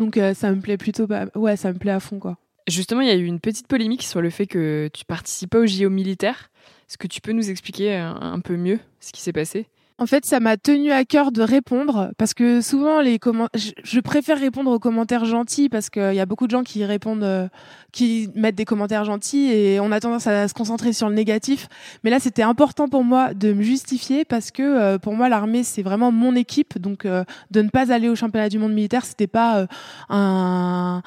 Donc 0.00 0.16
euh, 0.16 0.34
ça 0.34 0.50
me 0.50 0.60
plaît 0.60 0.78
plutôt 0.78 1.06
pas. 1.06 1.26
Ouais, 1.34 1.56
ça 1.56 1.72
me 1.72 1.78
plaît 1.78 1.92
à 1.92 2.00
fond 2.00 2.18
quoi. 2.18 2.38
Justement, 2.66 3.02
il 3.02 3.08
y 3.08 3.10
a 3.10 3.16
eu 3.16 3.26
une 3.26 3.40
petite 3.40 3.68
polémique 3.68 4.02
sur 4.02 4.20
le 4.20 4.30
fait 4.30 4.46
que 4.46 4.88
tu 4.92 5.04
participes 5.04 5.50
pas 5.50 5.58
au 5.58 5.66
JO 5.66 5.90
militaire. 5.90 6.50
Est-ce 6.88 6.98
que 6.98 7.06
tu 7.06 7.20
peux 7.20 7.32
nous 7.32 7.50
expliquer 7.50 7.96
un, 7.96 8.16
un 8.16 8.40
peu 8.40 8.56
mieux 8.56 8.80
ce 8.98 9.12
qui 9.12 9.20
s'est 9.20 9.32
passé? 9.32 9.66
En 10.00 10.06
fait, 10.06 10.24
ça 10.24 10.40
m'a 10.40 10.56
tenu 10.56 10.92
à 10.92 11.04
cœur 11.04 11.30
de 11.30 11.42
répondre 11.42 12.10
parce 12.16 12.32
que 12.32 12.62
souvent 12.62 13.02
les 13.02 13.18
commentaires, 13.18 13.60
je, 13.84 14.00
préfère 14.00 14.38
répondre 14.38 14.70
aux 14.70 14.78
commentaires 14.78 15.26
gentils 15.26 15.68
parce 15.68 15.90
qu'il 15.90 16.14
y 16.14 16.20
a 16.20 16.24
beaucoup 16.24 16.46
de 16.46 16.50
gens 16.50 16.62
qui 16.62 16.86
répondent, 16.86 17.22
euh, 17.22 17.48
qui 17.92 18.30
mettent 18.34 18.54
des 18.54 18.64
commentaires 18.64 19.04
gentils 19.04 19.52
et 19.52 19.78
on 19.78 19.92
a 19.92 20.00
tendance 20.00 20.26
à 20.26 20.48
se 20.48 20.54
concentrer 20.54 20.94
sur 20.94 21.10
le 21.10 21.14
négatif. 21.14 21.68
Mais 22.02 22.08
là, 22.08 22.18
c'était 22.18 22.42
important 22.42 22.88
pour 22.88 23.04
moi 23.04 23.34
de 23.34 23.52
me 23.52 23.60
justifier 23.60 24.24
parce 24.24 24.50
que 24.50 24.62
euh, 24.62 24.98
pour 24.98 25.12
moi, 25.12 25.28
l'armée 25.28 25.64
c'est 25.64 25.82
vraiment 25.82 26.10
mon 26.10 26.34
équipe, 26.34 26.78
donc 26.78 27.04
euh, 27.04 27.22
de 27.50 27.60
ne 27.60 27.68
pas 27.68 27.92
aller 27.92 28.08
au 28.08 28.16
championnat 28.16 28.48
du 28.48 28.58
monde 28.58 28.72
militaire, 28.72 29.04
c'était 29.04 29.26
pas 29.26 29.66
un 30.08 31.02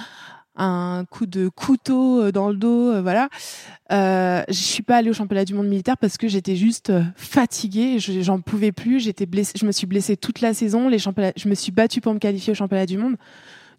un 0.56 1.06
coup 1.10 1.26
de 1.26 1.50
couteau 1.50 2.22
euh, 2.22 2.32
dans 2.32 2.50
le 2.50 2.56
dos, 2.56 2.92
euh, 2.92 3.02
voilà. 3.02 3.30
Euh, 3.92 4.44
je 4.48 4.54
suis 4.54 4.84
pas 4.84 4.98
allée 4.98 5.10
au 5.10 5.14
championnat 5.14 5.46
du 5.46 5.54
monde 5.54 5.68
militaire 5.68 5.98
parce 5.98 6.18
que 6.18 6.28
j'étais 6.28 6.56
juste 6.56 6.90
euh, 6.90 7.04
fatiguée, 7.16 7.98
j'en 8.00 8.40
pouvais 8.40 8.72
plus, 8.72 9.00
j'étais 9.00 9.26
blessée, 9.26 9.54
je 9.60 9.66
me 9.66 9.72
suis 9.72 9.88
blessée 9.88 10.18
toute 10.18 10.42
la 10.42 10.54
saison, 10.54 10.90
les 10.90 11.00
championnats, 11.00 11.34
je 11.36 11.50
me 11.50 11.56
suis 11.56 11.72
battue 11.72 12.02
pour 12.02 12.14
me 12.14 12.20
qualifier 12.20 12.52
au 12.52 12.56
championnat 12.56 12.86
du 12.86 12.98
monde. 12.98 13.16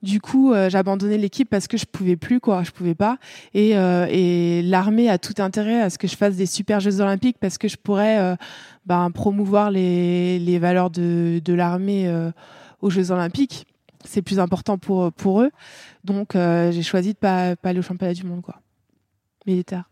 Du 0.03 0.21
coup, 0.21 0.53
euh, 0.53 0.69
j'ai 0.69 0.77
abandonné 0.77 1.17
l'équipe 1.17 1.49
parce 1.49 1.67
que 1.67 1.79
je 1.79 1.87
pouvais 1.87 2.17
plus, 2.17 2.39
quoi, 2.39 2.63
je 2.63 2.73
pouvais 2.73 2.95
pas. 2.95 3.17
Et, 3.55 3.75
euh, 3.75 4.07
et 4.11 4.61
l'armée 4.63 5.09
a 5.09 5.17
tout 5.17 5.35
intérêt 5.39 5.81
à 5.81 5.89
ce 5.89 5.97
que 5.97 6.07
je 6.07 6.17
fasse 6.17 6.37
des 6.37 6.45
super 6.45 6.81
Jeux 6.81 7.01
olympiques 7.01 7.39
parce 7.41 7.57
que 7.57 7.69
je 7.69 7.77
pourrais 7.77 8.37
ben, 8.85 9.11
promouvoir 9.11 9.71
les, 9.71 10.39
les 10.41 10.59
valeurs 10.59 10.91
de, 10.91 11.41
de 11.43 11.55
l'armée 11.55 12.13
aux 12.83 12.91
Jeux 12.91 13.13
olympiques 13.13 13.67
c'est 14.05 14.23
plus 14.23 14.39
important 14.39 14.79
pour 14.79 15.13
pour 15.13 15.43
eux. 15.43 15.51
Donc 16.05 16.37
euh, 16.37 16.71
j'ai 16.71 16.83
choisi 16.83 17.15
de 17.15 17.19
pas 17.19 17.57
pas 17.57 17.71
aller 17.71 17.79
au 17.79 17.83
championnat 17.83 18.15
du 18.15 18.25
monde 18.25 18.43
quoi. 18.43 18.61
Militaire. 19.47 19.91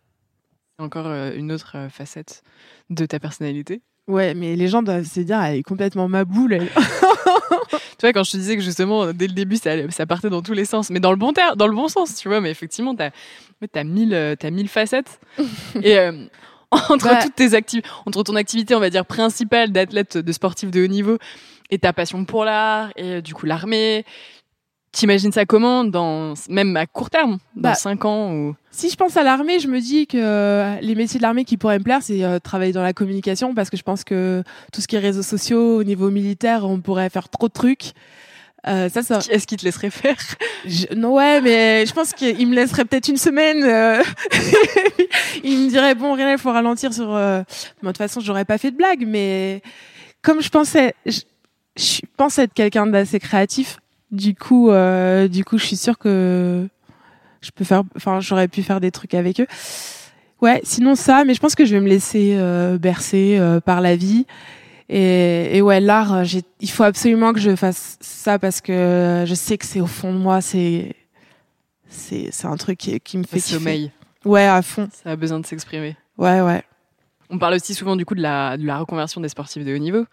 Encore 0.79 1.07
euh, 1.07 1.35
une 1.35 1.53
autre 1.53 1.73
euh, 1.77 1.89
facette 1.89 2.43
de 2.91 3.07
ta 3.07 3.19
personnalité. 3.19 3.83
Ouais, 4.09 4.35
mais 4.35 4.57
les 4.57 4.69
gens 4.69 4.83
doivent 4.83 5.05
se 5.05 5.21
dire 5.21 5.41
elle 5.43 5.57
est 5.57 5.63
complètement 5.63 6.09
ma 6.09 6.25
boule. 6.25 6.55
Elle. 6.55 6.69
tu 7.99 8.03
vois 8.03 8.13
quand 8.13 8.25
je 8.25 8.33
te 8.33 8.37
disais 8.37 8.57
que 8.57 8.63
justement 8.63 9.13
dès 9.13 9.27
le 9.27 9.35
début 9.35 9.57
ça, 9.57 9.91
ça 9.91 10.07
partait 10.07 10.31
dans 10.31 10.43
tous 10.43 10.55
les 10.55 10.65
sens, 10.65 10.91
mais 10.91 11.01
dans 11.01 11.11
le 11.11 11.19
bon 11.19 11.33
ter 11.33 11.57
dans 11.57 11.67
le 11.67 11.75
bon 11.75 11.89
sens, 11.89 12.17
tu 12.17 12.29
vois. 12.29 12.41
Mais 12.41 12.51
effectivement 12.51 12.95
t'as 12.95 13.11
t'as 13.73 13.85
mille 13.85 14.37
t'as 14.39 14.51
mille 14.51 14.69
facettes 14.69 15.21
et 15.83 15.99
entre 16.71 17.07
bah, 17.07 17.23
toutes 17.23 17.35
tes 17.35 17.55
activités, 17.55 17.89
entre 18.07 18.23
ton 18.23 18.35
activité 18.35 18.75
on 18.75 18.81
va 18.81 18.91
dire 18.91 19.07
principale 19.07 19.71
d'athlète 19.73 20.17
de 20.17 20.33
sportif 20.33 20.71
de 20.71 20.83
haut 20.83 20.89
niveau 20.89 21.19
et 21.73 21.79
ta 21.79 21.93
passion 21.93 22.25
pour 22.25 22.45
l'art 22.45 22.93
et 22.97 23.21
du 23.21 23.35
coup 23.35 23.47
l'armée. 23.47 24.05
T'imagines 24.93 25.33
ça 25.33 25.47
comment, 25.47 25.85
dans, 25.85 26.35
même 26.51 26.77
à 26.77 26.87
court 26.87 27.09
terme, 27.09 27.39
dans 27.57 27.71
bah, 27.71 27.75
5 27.75 28.05
ans 28.05 28.35
ou... 28.35 28.55
Si 28.71 28.91
je 28.91 28.97
pense 28.97 29.17
à 29.17 29.23
l'armée, 29.23 29.59
je 29.59 29.67
me 29.67 29.81
dis 29.81 30.07
que 30.07 30.79
les 30.83 30.95
métiers 30.95 31.17
de 31.17 31.23
l'armée 31.23 31.47
qui 31.47 31.57
pourraient 31.57 31.79
me 31.79 31.85
plaire, 31.85 32.03
c'est 32.03 32.23
euh, 32.23 32.39
travailler 32.39 32.73
dans 32.73 32.83
la 32.83 32.93
communication, 32.93 33.55
parce 33.55 33.71
que 33.71 33.79
je 33.79 33.83
pense 33.83 34.05
que 34.05 34.43
tout 34.71 34.83
ce 34.83 34.87
qui 34.87 34.97
est 34.97 34.99
réseaux 34.99 35.23
sociaux, 35.23 35.79
au 35.79 35.83
niveau 35.83 36.11
militaire, 36.11 36.67
on 36.67 36.81
pourrait 36.81 37.09
faire 37.09 37.31
trop 37.31 37.49
de 37.49 37.55
trucs. 37.55 37.93
Euh, 38.69 38.91
ça, 38.91 39.03
ça... 39.03 39.21
Est-ce 39.31 39.47
qu'il 39.47 39.57
te 39.57 39.65
laisserait 39.65 39.89
faire? 39.89 40.17
Je... 40.67 40.95
Non, 40.95 41.15
ouais, 41.15 41.41
mais 41.41 41.87
je 41.87 41.93
pense 41.95 42.13
qu'il 42.13 42.47
me 42.47 42.55
laisserait 42.55 42.85
peut-être 42.85 43.09
une 43.09 43.17
semaine. 43.17 43.63
Euh... 43.65 44.03
il 45.43 45.59
me 45.59 45.69
dirait 45.71 45.95
bon, 45.95 46.13
rien, 46.13 46.33
il 46.33 46.39
faut 46.39 46.53
ralentir 46.53 46.93
sur. 46.93 47.15
Euh... 47.15 47.41
de 47.83 47.87
toute 47.87 47.97
façon, 47.97 48.21
j'aurais 48.21 48.45
pas 48.45 48.59
fait 48.59 48.71
de 48.71 48.77
blague, 48.77 49.05
mais 49.07 49.63
comme 50.23 50.41
je 50.41 50.51
pensais, 50.51 50.95
je, 51.07 51.21
je 51.77 52.01
pense 52.17 52.39
être 52.39 52.53
quelqu'un 52.53 52.87
d'assez 52.87 53.21
créatif. 53.21 53.79
Du 54.11 54.35
coup, 54.35 54.71
euh, 54.71 55.27
du 55.29 55.45
coup, 55.45 55.57
je 55.59 55.65
suis 55.65 55.77
sûre 55.77 55.99
que 55.99 56.69
je 57.41 57.51
peux 57.51 57.65
faire, 57.65 57.83
enfin, 57.97 58.21
j'aurais 58.21 58.49
pu 58.49 58.63
faire 58.63 58.81
des 58.81 58.91
trucs 58.91 59.15
avec 59.15 59.41
eux. 59.41 59.47
Ouais, 60.41 60.61
sinon 60.65 60.95
ça, 60.95 61.25
mais 61.25 61.35
je 61.35 61.41
pense 61.41 61.55
que 61.55 61.65
je 61.65 61.75
vais 61.75 61.81
me 61.81 61.89
laisser 61.89 62.35
euh, 62.37 62.77
bercer 62.79 63.39
euh, 63.39 63.61
par 63.61 63.81
la 63.81 63.97
vie. 63.97 64.27
Et, 64.89 65.57
et 65.57 65.63
ouais, 65.63 65.81
l'art, 65.81 66.25
il 66.61 66.71
faut 66.71 66.83
absolument 66.83 67.33
que 67.33 67.41
je 67.41 67.57
fasse 67.57 67.97
ça 68.01 68.39
parce 68.39 68.61
que 68.61 69.25
je 69.27 69.35
sais 69.35 69.57
que 69.57 69.65
c'est 69.65 69.81
au 69.81 69.87
fond 69.87 70.13
de 70.13 70.19
moi, 70.19 70.41
c'est 70.43 70.95
c'est 71.89 72.29
c'est 72.33 72.47
un 72.47 72.57
truc 72.57 72.79
qui, 72.79 73.01
qui 73.01 73.17
me 73.17 73.25
fait 73.25 73.41
sommeil. 73.41 73.93
Ouais, 74.25 74.45
à 74.45 74.61
fond. 74.61 74.89
Ça 75.03 75.13
a 75.13 75.17
besoin 75.17 75.41
de 75.41 75.47
s'exprimer. 75.47 75.97
Ouais, 76.19 76.43
ouais. 76.43 76.63
On 77.31 77.39
parle 77.39 77.55
aussi 77.55 77.75
souvent 77.75 77.97
du 77.97 78.05
coup 78.05 78.15
de 78.15 78.21
la, 78.21 78.59
de 78.59 78.67
la 78.67 78.79
reconversion 78.79 79.21
des 79.23 79.29
sportifs 79.31 79.65
de 79.65 79.75
haut 79.75 79.79
niveau 79.79 80.05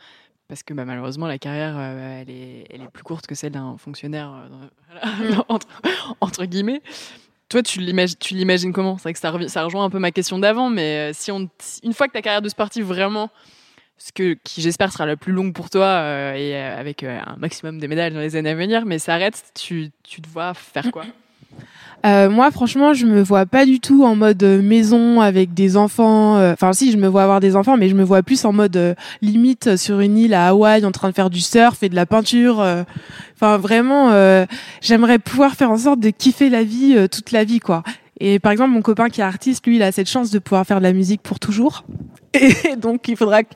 parce 0.49 0.63
que 0.63 0.73
bah, 0.73 0.83
malheureusement 0.83 1.27
la 1.27 1.37
carrière 1.37 1.75
euh, 1.77 2.21
elle, 2.21 2.29
est, 2.29 2.65
elle 2.71 2.81
est 2.81 2.91
plus 2.91 3.03
courte 3.03 3.27
que 3.27 3.35
celle 3.35 3.53
d'un 3.53 3.77
fonctionnaire 3.77 4.33
euh, 4.33 5.35
entre, 5.47 5.67
entre, 6.19 6.45
guillemets. 6.45 6.81
Toi, 7.47 7.63
tu 7.63 7.79
l'imagines 7.79 8.73
comment? 8.73 8.97
C'est 8.97 9.03
vrai 9.03 9.13
que 9.13 9.19
ça, 9.19 9.33
ça, 9.47 9.63
rejoint 9.63 9.85
un 9.85 9.89
peu 9.89 9.97
ma 9.97 10.11
question 10.11 10.37
d'avant, 10.37 10.69
mais 10.69 11.11
euh, 11.11 11.13
si 11.13 11.31
on, 11.31 11.49
une 11.83 11.93
fois 11.93 12.07
que 12.07 12.13
ta 12.13 12.21
carrière 12.21 12.41
de 12.41 12.49
sportif 12.49 12.83
vraiment, 12.83 13.29
ce 13.97 14.11
que, 14.11 14.37
qui 14.43 14.61
j'espère 14.61 14.91
sera 14.91 15.05
la 15.05 15.17
plus 15.17 15.33
longue 15.33 15.53
pour 15.53 15.69
toi 15.69 15.85
euh, 15.85 16.33
et 16.33 16.55
avec 16.55 17.03
un 17.03 17.35
maximum 17.37 17.79
de 17.79 17.87
médailles 17.87 18.13
dans 18.13 18.19
les 18.19 18.35
années 18.35 18.51
à 18.51 18.55
venir, 18.55 18.85
mais 18.85 18.99
s'arrête, 18.99 19.51
tu, 19.55 19.91
tu 20.03 20.21
te 20.21 20.29
vois 20.29 20.53
faire 20.53 20.91
quoi? 20.91 21.05
euh, 22.05 22.29
moi, 22.29 22.49
franchement, 22.51 22.93
je 22.93 23.05
me 23.05 23.21
vois 23.21 23.45
pas 23.45 23.65
du 23.65 23.79
tout 23.79 24.03
en 24.03 24.15
mode 24.15 24.41
euh, 24.43 24.61
maison 24.61 25.21
avec 25.21 25.53
des 25.53 25.75
enfants. 25.75 26.37
Euh, 26.37 26.53
enfin, 26.53 26.71
si, 26.73 26.91
je 26.91 26.97
me 26.97 27.07
vois 27.07 27.23
avoir 27.23 27.39
des 27.39 27.55
enfants, 27.55 27.77
mais 27.77 27.89
je 27.89 27.95
me 27.95 28.03
vois 28.03 28.23
plus 28.23 28.45
en 28.45 28.53
mode 28.53 28.95
limite 29.21 29.75
sur 29.75 29.99
une 29.99 30.17
île 30.17 30.33
à 30.33 30.47
Hawaï, 30.47 30.85
en 30.85 30.91
train 30.91 31.09
de 31.09 31.15
faire 31.15 31.29
du 31.29 31.41
surf 31.41 31.83
et 31.83 31.89
de 31.89 31.95
la 31.95 32.05
peinture. 32.05 32.65
Enfin, 33.35 33.57
vraiment, 33.57 34.11
j'aimerais 34.81 35.19
pouvoir 35.19 35.55
faire 35.55 35.71
en 35.71 35.77
sorte 35.77 35.99
de 35.99 36.09
kiffer 36.09 36.49
la 36.49 36.63
vie 36.63 37.07
toute 37.09 37.31
la 37.31 37.43
vie, 37.43 37.59
quoi. 37.59 37.83
Et 38.21 38.39
par 38.39 38.51
exemple, 38.51 38.71
mon 38.71 38.81
copain 38.81 39.09
qui 39.09 39.21
est 39.21 39.23
artiste, 39.23 39.65
lui, 39.65 39.77
il 39.77 39.83
a 39.83 39.93
cette 39.93 40.09
chance 40.09 40.29
de 40.29 40.39
pouvoir 40.39 40.65
faire 40.65 40.79
de 40.79 40.83
la 40.83 40.91
musique 40.91 41.21
pour 41.21 41.39
toujours. 41.39 41.85
Et 42.33 42.75
donc, 42.75 43.07
il 43.07 43.15
faudra 43.15 43.43
que 43.43 43.53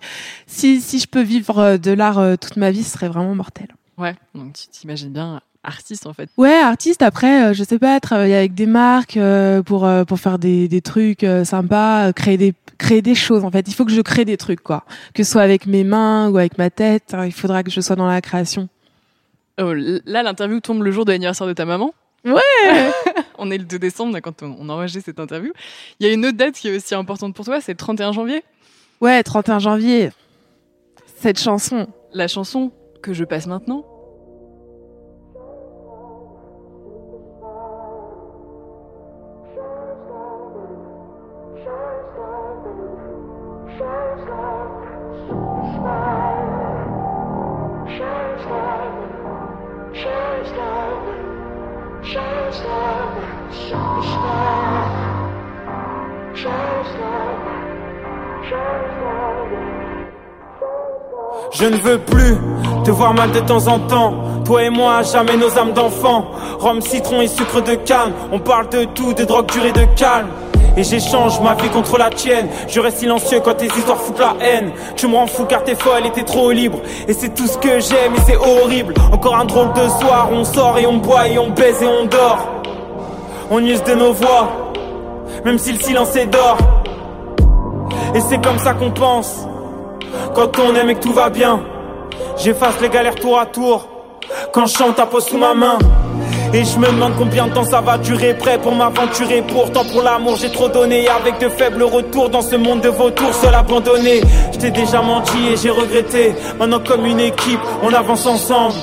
si 0.47 0.79
si 0.79 0.99
je 0.99 1.07
peux 1.07 1.21
vivre 1.21 1.77
de 1.77 1.91
l'art 1.91 2.37
toute 2.39 2.55
ma 2.55 2.71
vie, 2.71 2.83
ce 2.83 2.91
serait 2.91 3.09
vraiment 3.09 3.35
mortel. 3.35 3.67
Ouais. 3.97 4.15
Donc, 4.33 4.53
tu 4.53 4.67
t'imagines 4.67 5.11
bien 5.11 5.41
artiste 5.63 6.05
en 6.07 6.13
fait. 6.13 6.29
Ouais, 6.37 6.53
artiste. 6.53 7.01
Après, 7.01 7.45
euh, 7.45 7.53
je 7.53 7.63
sais 7.63 7.79
pas, 7.79 7.99
travailler 7.99 8.35
avec 8.35 8.53
des 8.53 8.65
marques 8.65 9.17
euh, 9.17 9.61
pour 9.61 9.85
euh, 9.85 10.03
pour 10.03 10.19
faire 10.19 10.39
des 10.39 10.67
des 10.67 10.81
trucs 10.81 11.23
euh, 11.23 11.43
sympas, 11.43 12.13
créer 12.13 12.37
des 12.37 12.53
créer 12.77 13.01
des 13.01 13.15
choses 13.15 13.43
en 13.43 13.51
fait. 13.51 13.67
Il 13.67 13.73
faut 13.73 13.85
que 13.85 13.91
je 13.91 14.01
crée 14.01 14.25
des 14.25 14.37
trucs 14.37 14.61
quoi, 14.61 14.83
que 15.13 15.23
ce 15.23 15.31
soit 15.31 15.41
avec 15.41 15.65
mes 15.65 15.83
mains 15.83 16.29
ou 16.29 16.37
avec 16.37 16.57
ma 16.57 16.69
tête. 16.69 17.15
Il 17.25 17.31
faudra 17.31 17.63
que 17.63 17.71
je 17.71 17.81
sois 17.81 17.95
dans 17.95 18.07
la 18.07 18.21
création. 18.21 18.67
Oh, 19.61 19.73
là, 19.73 20.23
l'interview 20.23 20.59
tombe 20.59 20.81
le 20.81 20.91
jour 20.91 21.05
de 21.05 21.11
l'anniversaire 21.11 21.47
de 21.47 21.53
ta 21.53 21.65
maman. 21.65 21.93
Ouais. 22.25 22.41
on 23.37 23.51
est 23.51 23.57
le 23.57 23.65
2 23.65 23.77
décembre 23.77 24.17
quand 24.19 24.41
on, 24.41 24.55
on 24.59 24.69
enregistre 24.69 25.05
cette 25.05 25.19
interview. 25.19 25.53
Il 25.99 26.07
y 26.07 26.09
a 26.09 26.13
une 26.13 26.25
autre 26.25 26.37
date 26.37 26.55
qui 26.55 26.69
est 26.69 26.75
aussi 26.75 26.95
importante 26.95 27.35
pour 27.35 27.45
toi, 27.45 27.61
c'est 27.61 27.73
le 27.73 27.77
31 27.77 28.13
janvier. 28.13 28.43
Ouais, 28.99 29.21
31 29.21 29.59
janvier. 29.59 30.09
Cette 31.19 31.39
chanson. 31.39 31.87
La 32.13 32.27
chanson 32.27 32.71
que 33.01 33.13
je 33.13 33.25
passe 33.25 33.45
maintenant 33.45 33.85
Je 61.63 61.69
ne 61.69 61.77
veux 61.77 61.97
plus 61.97 62.35
te 62.83 62.91
voir 62.91 63.13
mal 63.13 63.31
de 63.31 63.39
temps 63.39 63.67
en 63.67 63.79
temps. 63.79 64.15
Toi 64.43 64.63
et 64.63 64.69
moi, 64.69 65.01
jamais 65.03 65.37
nos 65.37 65.57
âmes 65.57 65.71
d'enfants. 65.71 66.25
Rhum, 66.59 66.81
citron 66.81 67.21
et 67.21 67.27
sucre 67.27 67.61
de 67.61 67.75
canne. 67.75 68.11
On 68.33 68.39
parle 68.39 68.67
de 68.67 68.83
tout, 68.83 69.13
de 69.13 69.23
drogue 69.23 69.49
dure 69.49 69.67
et 69.67 69.71
de 69.71 69.85
calme. 69.95 70.27
Et 70.75 70.83
j'échange 70.83 71.39
ma 71.39 71.53
vie 71.53 71.69
contre 71.69 71.97
la 71.97 72.09
tienne. 72.09 72.49
Je 72.67 72.81
reste 72.81 72.97
silencieux 72.97 73.39
quand 73.39 73.53
tes 73.53 73.67
histoires 73.67 73.97
foutent 73.97 74.19
la 74.19 74.35
haine. 74.41 74.73
Tu 74.97 75.07
me 75.07 75.15
rends 75.15 75.25
fou 75.25 75.45
car 75.45 75.63
t'es 75.63 75.75
folle 75.75 76.05
et 76.05 76.11
t'es 76.11 76.23
trop 76.23 76.51
libre. 76.51 76.79
Et 77.07 77.13
c'est 77.13 77.33
tout 77.33 77.47
ce 77.47 77.57
que 77.57 77.79
j'aime 77.79 78.13
et 78.17 78.21
c'est 78.27 78.35
horrible. 78.35 78.93
Encore 79.13 79.37
un 79.37 79.45
drôle 79.45 79.71
de 79.71 79.87
soir, 80.01 80.27
on 80.33 80.43
sort 80.43 80.77
et 80.79 80.85
on 80.85 80.97
boit 80.97 81.29
et 81.29 81.39
on 81.39 81.51
baise 81.51 81.81
et 81.81 81.87
on 81.87 82.03
dort. 82.07 82.45
On 83.49 83.59
use 83.59 83.81
de 83.85 83.93
nos 83.93 84.11
voix, 84.11 84.73
même 85.45 85.57
si 85.57 85.71
le 85.71 85.79
silence 85.79 86.13
est 86.17 86.25
d'or. 86.25 86.57
Et 88.15 88.19
c'est 88.19 88.43
comme 88.43 88.59
ça 88.59 88.73
qu'on 88.73 88.91
pense. 88.91 89.42
Quand 90.33 90.49
on 90.59 90.73
aime 90.75 90.89
et 90.89 90.95
que 90.95 91.01
tout 91.01 91.13
va 91.13 91.29
bien, 91.29 91.61
j'efface 92.37 92.81
les 92.81 92.89
galères 92.89 93.15
tour 93.15 93.39
à 93.39 93.45
tour. 93.45 93.87
Quand 94.51 94.65
je 94.65 94.75
chante, 94.75 94.95
ta 94.95 95.05
pose 95.05 95.25
sous 95.25 95.37
ma 95.37 95.53
main. 95.53 95.77
Et 96.53 96.63
je 96.63 96.77
me 96.79 96.87
demande 96.87 97.13
combien 97.17 97.47
de 97.47 97.53
temps 97.53 97.63
ça 97.63 97.81
va 97.81 97.97
durer, 97.99 98.33
prêt 98.35 98.57
pour 98.57 98.73
m'aventurer. 98.73 99.43
Pourtant 99.47 99.83
pour 99.91 100.01
l'amour 100.01 100.37
j'ai 100.37 100.51
trop 100.51 100.69
donné, 100.69 101.07
avec 101.07 101.39
de 101.39 101.49
faibles 101.49 101.83
retours 101.83 102.29
dans 102.29 102.41
ce 102.41 102.55
monde 102.55 102.81
de 102.81 102.89
vautours, 102.89 103.33
seul 103.33 103.53
abandonné. 103.53 104.21
Je 104.51 104.57
t'ai 104.57 104.71
déjà 104.71 105.01
menti 105.01 105.37
et 105.51 105.57
j'ai 105.57 105.69
regretté. 105.69 106.33
Maintenant 106.59 106.79
comme 106.79 107.05
une 107.05 107.19
équipe, 107.19 107.59
on 107.83 107.93
avance 107.93 108.25
ensemble. 108.25 108.75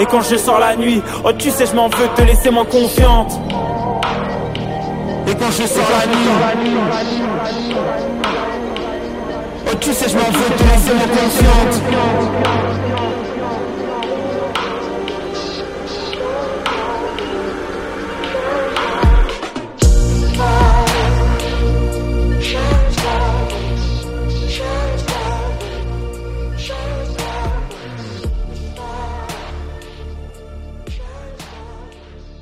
Et 0.00 0.06
quand 0.06 0.20
je 0.20 0.36
sors 0.36 0.58
la 0.58 0.76
nuit, 0.76 1.00
oh 1.24 1.32
tu 1.32 1.50
sais 1.50 1.66
je 1.66 1.74
m'en 1.74 1.88
veux 1.88 2.08
te 2.16 2.22
laisser 2.22 2.50
moins 2.50 2.64
confiante. 2.64 3.32
Et 5.28 5.34
quand 5.34 5.50
je 5.50 5.66
sors 5.66 5.90
la 5.90 6.06
nuit, 6.06 7.35
tu 9.80 9.92
sais 9.92 10.08
je 10.08 10.16
m'en 10.16 10.24
veux 10.24 10.56
te 10.56 10.62
laisser 10.62 10.94
moins 10.94 11.08
confiante. 11.08 11.82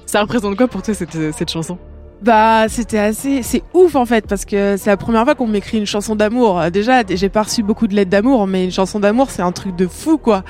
Ça 0.07 0.21
représente 0.21 0.57
quoi 0.57 0.69
pour 0.69 0.81
toi 0.83 0.95
cette 0.95 1.51
chanson? 1.51 1.77
Bah, 2.25 2.71
c'était 2.71 2.99
assez, 2.99 3.43
c'est 3.43 3.63
ouf 3.75 3.97
en 3.97 4.07
fait, 4.07 4.27
parce 4.27 4.47
que 4.47 4.79
c'est 4.79 4.89
la 4.89 4.97
première 4.97 5.25
fois 5.25 5.35
qu'on 5.35 5.47
m'écrit 5.47 5.77
une 5.77 5.85
chanson 5.85 6.17
d'amour. 6.17 6.59
Déjà, 6.73 7.03
j'ai 7.07 7.29
pas 7.29 7.43
reçu 7.43 7.63
beaucoup 7.63 7.87
de 7.87 7.95
lettres 7.95 8.11
d'amour, 8.11 8.47
mais 8.47 8.65
une 8.65 8.73
chanson 8.73 8.99
d'amour, 8.99 9.31
c'est 9.31 9.43
un 9.43 9.53
truc 9.53 9.77
de 9.77 9.87
fou, 9.87 10.17
quoi. 10.17 10.43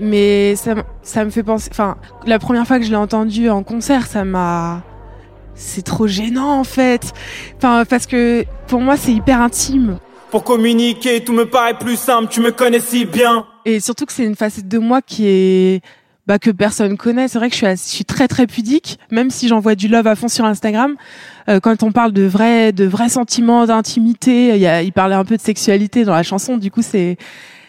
Mais 0.00 0.56
ça, 0.56 0.74
ça 1.02 1.24
me 1.24 1.30
fait 1.30 1.44
penser, 1.44 1.68
enfin, 1.70 1.96
la 2.26 2.40
première 2.40 2.66
fois 2.66 2.80
que 2.80 2.84
je 2.84 2.90
l'ai 2.90 2.96
entendue 2.96 3.48
en 3.48 3.62
concert, 3.62 4.08
ça 4.08 4.24
m'a, 4.24 4.82
c'est 5.54 5.82
trop 5.82 6.08
gênant 6.08 6.58
en 6.58 6.64
fait. 6.64 7.12
Enfin, 7.58 7.84
parce 7.88 8.06
que 8.06 8.44
pour 8.66 8.80
moi, 8.80 8.96
c'est 8.96 9.12
hyper 9.12 9.40
intime. 9.40 9.98
Pour 10.32 10.42
communiquer, 10.42 11.22
tout 11.22 11.32
me 11.32 11.46
paraît 11.46 11.78
plus 11.78 11.96
simple, 11.96 12.26
tu 12.28 12.40
me 12.40 12.50
connais 12.50 12.80
si 12.80 13.04
bien. 13.04 13.46
Et 13.64 13.78
surtout 13.78 14.04
que 14.04 14.12
c'est 14.12 14.24
une 14.24 14.34
facette 14.34 14.66
de 14.66 14.78
moi 14.78 15.00
qui 15.00 15.28
est 15.28 15.80
bah, 16.26 16.38
que 16.38 16.50
personne 16.50 16.96
connaît. 16.96 17.28
C'est 17.28 17.38
vrai 17.38 17.48
que 17.50 17.56
je 17.56 17.64
suis, 17.64 17.76
je 17.76 17.76
suis 17.76 18.04
très 18.04 18.28
très 18.28 18.46
pudique, 18.46 18.98
même 19.10 19.30
si 19.30 19.48
j'envoie 19.48 19.74
du 19.74 19.88
love 19.88 20.06
à 20.06 20.14
fond 20.14 20.28
sur 20.28 20.44
Instagram. 20.44 20.96
Euh, 21.48 21.60
quand 21.60 21.82
on 21.82 21.92
parle 21.92 22.12
de 22.12 22.22
vrais 22.22 22.72
de 22.72 22.84
vrais 22.84 23.08
sentiments 23.08 23.66
d'intimité, 23.66 24.50
il, 24.50 24.60
y 24.60 24.66
a, 24.66 24.82
il 24.82 24.92
parlait 24.92 25.14
un 25.14 25.24
peu 25.24 25.36
de 25.36 25.42
sexualité 25.42 26.04
dans 26.04 26.14
la 26.14 26.22
chanson. 26.22 26.56
Du 26.56 26.70
coup, 26.70 26.82
c'est 26.82 27.16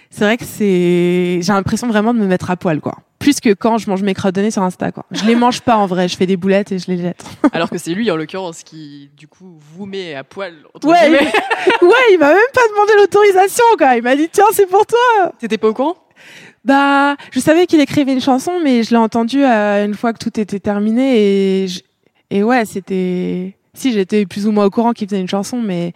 c'est 0.10 0.24
vrai 0.24 0.38
que 0.38 0.46
c'est 0.46 1.40
j'ai 1.42 1.54
l'impression 1.54 1.88
vraiment 1.88 2.14
de 2.14 2.20
me 2.20 2.28
mettre 2.28 2.50
à 2.50 2.56
poil 2.56 2.80
quoi. 2.80 3.00
Plus 3.20 3.40
que 3.40 3.54
quand 3.54 3.78
je 3.78 3.90
mange 3.90 4.04
mes 4.04 4.14
crottes 4.14 4.50
sur 4.50 4.62
Insta 4.62 4.92
quoi. 4.92 5.06
Je 5.12 5.26
les 5.26 5.36
mange 5.36 5.62
pas 5.62 5.76
en 5.76 5.88
vrai, 5.88 6.08
je 6.08 6.16
fais 6.16 6.26
des 6.26 6.38
boulettes 6.38 6.72
et 6.72 6.80
je 6.80 6.88
les 6.88 6.98
jette. 6.98 7.24
Alors 7.54 7.70
que 7.70 7.78
c'est 7.78 7.92
lui 7.92 8.10
en 8.12 8.16
l'occurrence 8.16 8.64
qui 8.64 9.10
du 9.18 9.28
coup 9.28 9.58
vous 9.76 9.86
met 9.86 10.16
à 10.16 10.24
poil. 10.24 10.54
Ouais, 10.84 11.08
il, 11.08 11.14
ouais, 11.88 11.94
il 12.12 12.18
m'a 12.20 12.30
même 12.30 12.52
pas 12.54 12.62
demandé 12.70 12.94
l'autorisation 12.98 13.66
quoi. 13.78 13.98
Il 13.98 14.04
m'a 14.04 14.16
dit 14.16 14.30
tiens 14.32 14.46
c'est 14.54 14.68
pour 14.68 14.86
toi. 14.86 15.34
T'étais 15.40 15.58
pas 15.58 15.68
au 15.68 15.74
courant? 15.74 15.96
Bah, 16.66 17.16
je 17.32 17.40
savais 17.40 17.66
qu'il 17.68 17.80
écrivait 17.80 18.12
une 18.14 18.22
chanson, 18.22 18.60
mais 18.64 18.84
je 18.84 18.90
l'ai 18.92 18.98
entendu 18.98 19.44
euh, 19.44 19.86
une 19.86 19.94
fois 19.94 20.12
que 20.14 20.18
tout 20.18 20.38
était 20.40 20.60
terminé 20.60 21.64
et 21.64 21.68
je- 21.68 21.82
et 22.32 22.44
ouais, 22.44 22.66
c'était 22.66 23.56
si 23.76 23.94
j'étais 23.94 24.26
plus 24.26 24.48
ou 24.48 24.52
moins 24.52 24.66
au 24.66 24.70
courant 24.72 24.92
qu'il 24.94 25.08
faisait 25.08 25.22
une 25.22 25.28
chanson, 25.30 25.62
mais 25.62 25.94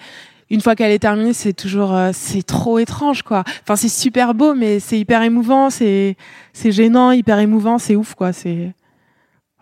une 0.52 0.62
fois 0.62 0.76
qu'elle 0.76 0.92
est 0.92 1.00
terminée, 1.00 1.34
c'est 1.34 1.54
toujours 1.54 1.96
euh, 1.96 2.12
c'est 2.14 2.44
trop 2.44 2.78
étrange 2.80 3.24
quoi. 3.24 3.44
Enfin, 3.64 3.76
c'est 3.76 3.90
super 3.90 4.34
beau, 4.36 4.54
mais 4.54 4.80
c'est 4.80 5.00
hyper 5.00 5.24
émouvant, 5.24 5.70
c'est 5.72 6.16
c'est 6.54 6.72
gênant, 6.72 7.12
hyper 7.12 7.40
émouvant, 7.40 7.78
c'est 7.80 7.96
ouf 7.96 8.14
quoi. 8.14 8.32
C'est 8.32 8.74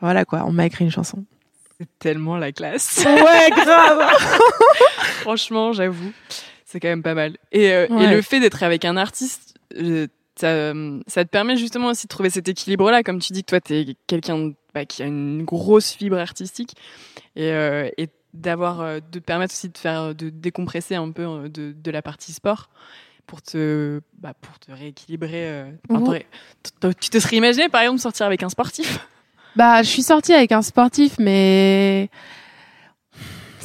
voilà 0.02 0.26
quoi. 0.26 0.44
On 0.46 0.52
m'a 0.52 0.66
écrit 0.66 0.84
une 0.86 0.92
chanson. 0.92 1.24
C'est 1.80 1.88
tellement 2.00 2.38
la 2.38 2.52
classe. 2.52 3.04
Ouais, 3.06 3.50
grave. 3.52 4.08
Franchement, 5.22 5.74
j'avoue, 5.74 6.12
c'est 6.66 6.80
quand 6.80 6.88
même 6.90 7.04
pas 7.04 7.14
mal. 7.14 7.38
Et, 7.52 7.72
euh, 7.72 7.88
et 8.00 8.08
le 8.08 8.22
fait 8.22 8.40
d'être 8.40 8.64
avec 8.64 8.84
un 8.86 8.98
artiste, 8.98 9.56
euh, 9.80 10.08
ça, 10.40 10.48
euh, 10.48 11.00
ça 11.08 11.24
te 11.26 11.30
permet 11.30 11.58
justement 11.58 11.88
aussi 11.88 12.06
de 12.08 12.10
trouver 12.10 12.30
cet 12.30 12.48
équilibre-là. 12.48 13.04
Comme 13.04 13.20
tu 13.20 13.34
dis 13.34 13.44
que 13.44 13.50
toi, 13.50 13.62
t'es 13.62 13.96
quelqu'un 14.08 14.38
de- 14.38 14.56
bah, 14.74 14.86
qui 14.86 15.04
a 15.04 15.06
une 15.06 15.44
grosse 15.44 15.92
fibre 15.92 16.18
artistique 16.18 16.74
et, 17.36 17.52
euh, 17.52 17.90
et 17.98 18.10
d'avoir, 18.34 18.82
euh, 18.82 19.00
de 19.12 19.20
te 19.20 19.24
permettre 19.26 19.54
aussi 19.54 19.70
de 19.70 19.78
faire, 19.78 20.14
de 20.14 20.30
décompresser 20.30 20.96
un 20.96 21.12
peu 21.12 21.50
de, 21.50 21.74
de 21.74 21.92
la 21.92 22.02
partie 22.02 22.34
sport 22.34 22.70
pour 23.26 23.42
te, 23.42 24.00
bah, 24.20 24.34
pour 24.40 24.58
te 24.60 24.72
rééquilibrer. 24.72 25.50
euh, 25.50 25.72
enfin, 25.90 26.00
tu 27.00 27.10
te 27.10 27.20
serais 27.20 27.38
imaginé, 27.38 27.70
par 27.70 27.82
exemple, 27.82 28.00
sortir 28.00 28.26
avec 28.26 28.44
un 28.44 28.50
sportif? 28.50 29.00
Bah, 29.56 29.82
je 29.82 29.90
suis 29.90 30.04
sortie 30.04 30.34
avec 30.34 30.52
un 30.52 30.62
sportif, 30.62 31.16
mais 31.18 32.10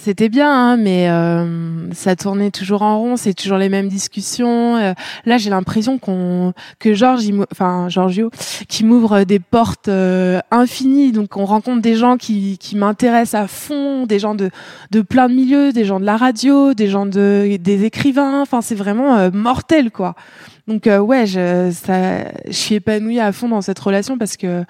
c'était 0.03 0.28
bien, 0.28 0.53
hein, 0.53 0.76
mais 0.76 1.09
euh, 1.09 1.92
ça 1.92 2.16
tournait 2.16 2.50
toujours 2.50 2.82
en 2.82 2.98
rond, 2.98 3.16
c'est 3.16 3.34
toujours 3.34 3.57
les 3.57 3.68
mêmes 3.68 3.86
discussions. 3.86 4.76
Euh, 4.76 4.94
là, 5.26 5.38
j'ai 5.38 5.48
l'impression 5.48 5.98
qu'on 5.98 6.55
que 6.80 6.92
Georges, 6.92 7.30
enfin 7.53 7.88
Giorgio, 7.88 8.30
qui 8.68 8.82
m'ouvre 8.84 9.22
des 9.22 9.38
portes 9.38 9.86
euh, 9.86 10.40
infinies. 10.50 11.12
Donc, 11.12 11.36
on 11.36 11.44
rencontre 11.44 11.82
des 11.82 11.94
gens 11.94 12.16
qui 12.16 12.59
qui 12.59 12.74
m'intéressent 12.74 13.40
à 13.40 13.46
fond, 13.46 14.05
des 14.07 14.18
gens 14.18 14.34
de 14.34 14.50
de 14.90 15.03
plein 15.03 15.28
de 15.28 15.34
milieux, 15.34 15.72
des 15.72 15.84
gens 15.84 16.00
de 16.00 16.05
la 16.05 16.16
radio, 16.16 16.74
des 16.74 16.88
gens 16.88 17.07
de 17.07 17.57
des 17.61 17.84
écrivains. 17.84 18.42
Enfin, 18.42 18.61
c'est 18.61 18.74
vraiment 18.74 19.16
euh, 19.16 19.30
mortel, 19.32 19.92
quoi. 19.92 20.16
Donc, 20.66 20.86
ouais, 20.86 21.26
je 21.26 21.70
je 22.46 22.53
suis 22.53 22.74
épanouie 22.74 23.20
à 23.20 23.30
fond 23.30 23.48
dans 23.48 23.61
cette 23.62 23.78
relation 23.78 24.18
parce 24.18 24.36
que 24.36 24.64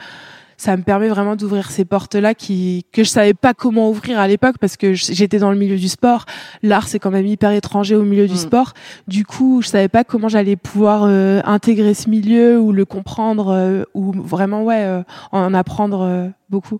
ça 0.62 0.76
me 0.76 0.82
permet 0.84 1.08
vraiment 1.08 1.34
d'ouvrir 1.34 1.72
ces 1.72 1.84
portes-là 1.84 2.34
qui 2.34 2.86
que 2.92 3.02
je 3.02 3.08
savais 3.08 3.34
pas 3.34 3.52
comment 3.52 3.90
ouvrir 3.90 4.20
à 4.20 4.28
l'époque 4.28 4.58
parce 4.60 4.76
que 4.76 4.94
j'étais 4.94 5.40
dans 5.40 5.50
le 5.50 5.58
milieu 5.58 5.76
du 5.76 5.88
sport. 5.88 6.24
L'art 6.62 6.86
c'est 6.86 7.00
quand 7.00 7.10
même 7.10 7.26
hyper 7.26 7.50
étranger 7.50 7.96
au 7.96 8.04
milieu 8.04 8.28
du 8.28 8.34
Mm. 8.34 8.36
sport. 8.36 8.72
Du 9.08 9.24
coup, 9.24 9.60
je 9.60 9.66
savais 9.68 9.88
pas 9.88 10.04
comment 10.04 10.28
j'allais 10.28 10.54
pouvoir 10.54 11.02
euh, 11.02 11.40
intégrer 11.44 11.94
ce 11.94 12.08
milieu 12.08 12.60
ou 12.60 12.70
le 12.70 12.84
comprendre 12.84 13.48
euh, 13.48 13.82
ou 13.94 14.12
vraiment 14.12 14.62
ouais 14.62 14.84
euh, 14.84 15.02
en 15.32 15.52
apprendre 15.52 16.02
euh, 16.02 16.28
beaucoup. 16.48 16.78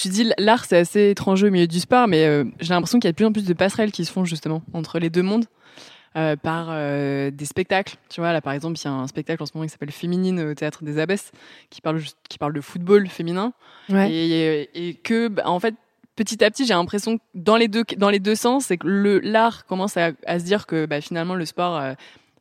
Tu 0.00 0.08
dis 0.08 0.30
l'art 0.38 0.64
c'est 0.64 0.78
assez 0.78 1.10
étranger 1.10 1.48
au 1.48 1.50
milieu 1.50 1.66
du 1.66 1.80
sport, 1.80 2.06
mais 2.06 2.24
euh, 2.26 2.44
j'ai 2.60 2.74
l'impression 2.74 2.98
qu'il 3.00 3.08
y 3.08 3.10
a 3.10 3.12
de 3.12 3.16
plus 3.16 3.26
en 3.26 3.32
plus 3.32 3.44
de 3.44 3.52
passerelles 3.54 3.90
qui 3.90 4.04
se 4.04 4.12
font 4.12 4.24
justement 4.24 4.62
entre 4.72 4.98
les 5.00 5.10
deux 5.10 5.22
mondes 5.22 5.46
euh, 6.16 6.34
par 6.36 6.68
euh, 6.70 7.30
des 7.30 7.44
spectacles. 7.44 7.96
Tu 8.08 8.20
vois 8.20 8.32
là 8.32 8.40
par 8.40 8.52
exemple 8.52 8.78
il 8.78 8.84
y 8.84 8.88
a 8.88 8.92
un 8.92 9.06
spectacle 9.06 9.42
en 9.42 9.46
ce 9.46 9.52
moment 9.54 9.66
qui 9.66 9.72
s'appelle 9.72 9.90
Féminine 9.92 10.40
au 10.40 10.54
théâtre 10.54 10.82
des 10.84 10.98
Abbesses 10.98 11.30
qui 11.70 11.80
parle 11.80 12.00
qui 12.28 12.38
parle 12.38 12.52
de 12.54 12.60
football 12.60 13.08
féminin 13.08 13.52
Ouais. 13.88 14.10
et, 14.10 14.88
et 14.88 14.94
que 14.94 15.28
bah, 15.28 15.44
en 15.46 15.60
fait 15.60 15.74
petit 16.16 16.42
à 16.42 16.50
petit 16.50 16.66
j'ai 16.66 16.74
l'impression 16.74 17.18
que 17.18 17.22
dans 17.34 17.56
les 17.56 17.68
deux 17.68 17.84
dans 17.98 18.10
les 18.10 18.18
deux 18.18 18.34
sens 18.34 18.66
c'est 18.66 18.78
que 18.78 19.20
l'art 19.22 19.66
commence 19.66 19.96
à, 19.96 20.10
à 20.26 20.38
se 20.40 20.44
dire 20.44 20.66
que 20.66 20.86
bah, 20.86 21.00
finalement 21.00 21.34
le 21.34 21.44
sport 21.44 21.76
euh, 21.76 21.92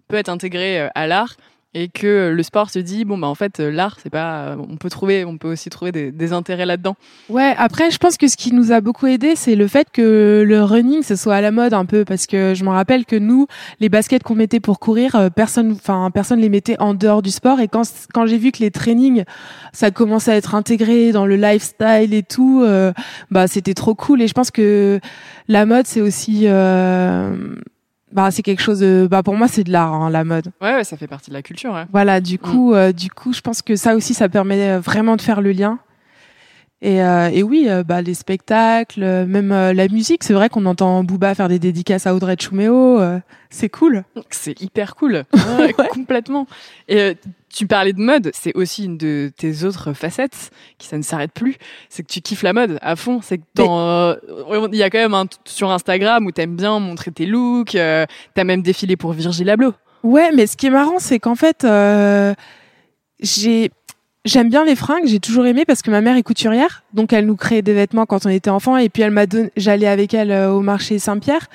peut 0.07 0.15
être 0.15 0.29
intégré 0.29 0.89
à 0.95 1.07
l'art 1.07 1.35
et 1.75 1.89
que 1.89 2.31
le 2.35 2.43
sport 2.43 2.71
se 2.71 2.79
dit 2.79 3.05
bon 3.05 3.19
bah 3.19 3.27
en 3.27 3.35
fait 3.35 3.59
l'art 3.59 3.97
c'est 4.01 4.09
pas 4.09 4.55
on 4.57 4.77
peut 4.77 4.89
trouver 4.89 5.25
on 5.25 5.37
peut 5.37 5.51
aussi 5.51 5.69
trouver 5.69 5.91
des, 5.91 6.11
des 6.11 6.33
intérêts 6.33 6.65
là-dedans 6.65 6.95
Ouais, 7.29 7.55
après, 7.57 7.91
je 7.91 7.97
pense 7.97 8.17
que 8.17 8.27
ce 8.27 8.37
qui 8.37 8.53
nous 8.53 8.71
a 8.71 8.81
beaucoup 8.81 9.07
aidé, 9.07 9.35
c'est 9.35 9.55
le 9.55 9.67
fait 9.67 9.87
que 9.91 10.43
le 10.45 10.63
running, 10.63 11.01
ce 11.01 11.15
soit 11.15 11.35
à 11.35 11.41
la 11.41 11.51
mode 11.51 11.73
un 11.73 11.85
peu, 11.85 12.05
parce 12.05 12.27
que 12.27 12.53
je 12.53 12.63
me 12.63 12.69
rappelle 12.69 13.05
que 13.05 13.15
nous, 13.15 13.47
les 13.79 13.89
baskets 13.89 14.23
qu'on 14.23 14.35
mettait 14.35 14.59
pour 14.59 14.79
courir, 14.79 15.15
euh, 15.15 15.29
personne, 15.29 15.71
enfin, 15.71 16.11
personne 16.13 16.39
les 16.39 16.49
mettait 16.49 16.79
en 16.79 16.93
dehors 16.93 17.21
du 17.21 17.31
sport. 17.31 17.59
Et 17.59 17.67
quand, 17.67 17.83
quand 18.13 18.25
j'ai 18.25 18.37
vu 18.37 18.51
que 18.51 18.59
les 18.59 18.71
trainings, 18.71 19.23
ça 19.73 19.91
commençait 19.91 20.31
à 20.31 20.35
être 20.35 20.55
intégré 20.55 21.11
dans 21.11 21.25
le 21.25 21.35
lifestyle 21.35 22.13
et 22.13 22.23
tout, 22.23 22.61
euh, 22.63 22.93
bah, 23.31 23.47
c'était 23.47 23.73
trop 23.73 23.95
cool. 23.95 24.21
Et 24.21 24.27
je 24.27 24.33
pense 24.33 24.51
que 24.51 24.99
la 25.47 25.65
mode, 25.65 25.87
c'est 25.87 26.01
aussi, 26.01 26.43
euh, 26.43 27.35
bah, 28.15 28.31
c'est 28.31 28.43
quelque 28.43 28.61
chose 28.61 28.79
de, 28.79 29.07
bah, 29.11 29.21
pour 29.23 29.35
moi, 29.35 29.49
c'est 29.49 29.65
de 29.65 29.71
l'art, 29.73 29.93
hein, 29.93 30.09
la 30.09 30.23
mode. 30.23 30.53
Ouais, 30.61 30.73
ouais, 30.73 30.83
ça 30.85 30.95
fait 30.95 31.05
partie 31.05 31.29
de 31.31 31.35
la 31.35 31.41
culture. 31.41 31.73
Ouais. 31.73 31.83
Voilà, 31.91 32.21
du 32.21 32.39
coup, 32.39 32.73
euh, 32.73 32.93
du 32.93 33.09
coup, 33.09 33.33
je 33.33 33.41
pense 33.41 33.61
que 33.61 33.75
ça 33.75 33.93
aussi, 33.93 34.13
ça 34.13 34.29
permet 34.29 34.69
euh, 34.69 34.79
vraiment 34.79 35.17
de 35.17 35.21
faire 35.21 35.41
le 35.41 35.51
lien. 35.51 35.79
Et, 36.81 37.01
euh, 37.01 37.29
et 37.31 37.41
oui, 37.41 37.65
euh, 37.67 37.83
bah, 37.83 38.01
les 38.01 38.13
spectacles, 38.13 39.01
euh, 39.01 39.25
même 39.25 39.51
euh, 39.51 39.73
la 39.73 39.87
musique, 39.87 40.23
c'est 40.23 40.33
vrai 40.33 40.49
qu'on 40.49 40.65
entend 40.65 41.03
Booba 41.03 41.33
faire 41.33 41.47
des 41.47 41.57
dédicaces 41.57 42.05
à 42.05 42.13
Audrey 42.13 42.35
Chuméo, 42.39 42.99
euh, 42.99 43.17
c'est 43.49 43.69
cool. 43.69 44.03
C'est 44.29 44.59
hyper 44.61 44.95
cool, 44.95 45.23
Ouais, 45.57 45.73
complètement. 45.91 46.45
Et 46.89 46.99
euh, 46.99 47.13
tu 47.51 47.65
parlais 47.65 47.93
de 47.93 47.99
mode, 48.01 48.29
c'est 48.33 48.53
aussi 48.55 48.83
une 48.85 48.97
de 48.97 49.31
tes 49.35 49.63
autres 49.63 49.93
facettes 49.93 50.51
qui 50.77 50.87
ça 50.87 50.97
ne 50.97 51.01
s'arrête 51.01 51.31
plus. 51.31 51.55
C'est 51.89 52.03
que 52.03 52.11
tu 52.11 52.19
kiffes 52.21 52.43
la 52.43 52.51
mode 52.53 52.77
à 52.81 52.97
fond. 52.97 53.21
C'est 53.23 53.37
que 53.37 53.43
dans, 53.55 53.79
euh, 53.79 54.15
il 54.71 54.77
y 54.77 54.83
a 54.83 54.89
quand 54.89 54.99
même 54.99 55.13
un 55.13 55.25
sur 55.45 55.71
Instagram 55.71 56.25
où 56.25 56.31
t'aimes 56.31 56.57
bien 56.57 56.79
montrer 56.79 57.11
tes 57.11 57.25
looks. 57.25 57.75
euh, 57.75 58.05
T'as 58.35 58.43
même 58.43 58.61
défilé 58.61 58.97
pour 58.97 59.13
Virgil 59.13 59.49
Abloh. 59.49 59.73
Ouais, 60.03 60.31
mais 60.35 60.45
ce 60.45 60.57
qui 60.57 60.67
est 60.67 60.71
marrant, 60.71 60.99
c'est 60.99 61.19
qu'en 61.19 61.35
fait, 61.35 61.63
euh, 61.63 62.33
j'ai 63.21 63.71
j'aime 64.25 64.49
bien 64.49 64.65
les 64.65 64.75
fringues, 64.75 65.05
j'ai 65.05 65.19
toujours 65.19 65.45
aimé 65.45 65.63
parce 65.65 65.81
que 65.81 65.91
ma 65.91 66.01
mère 66.01 66.17
est 66.17 66.23
couturière, 66.23 66.83
donc 66.93 67.13
elle 67.13 67.25
nous 67.25 67.35
créait 67.35 67.61
des 67.61 67.73
vêtements 67.73 68.05
quand 68.05 68.25
on 68.25 68.29
était 68.29 68.49
enfant, 68.49 68.77
et 68.77 68.89
puis 68.89 69.03
elle 69.03 69.11
m'a 69.11 69.25
donné, 69.25 69.51
j'allais 69.55 69.87
avec 69.87 70.13
elle 70.13 70.31
euh, 70.31 70.51
au 70.51 70.61
marché 70.61 70.99
Saint-Pierre, 70.99 71.47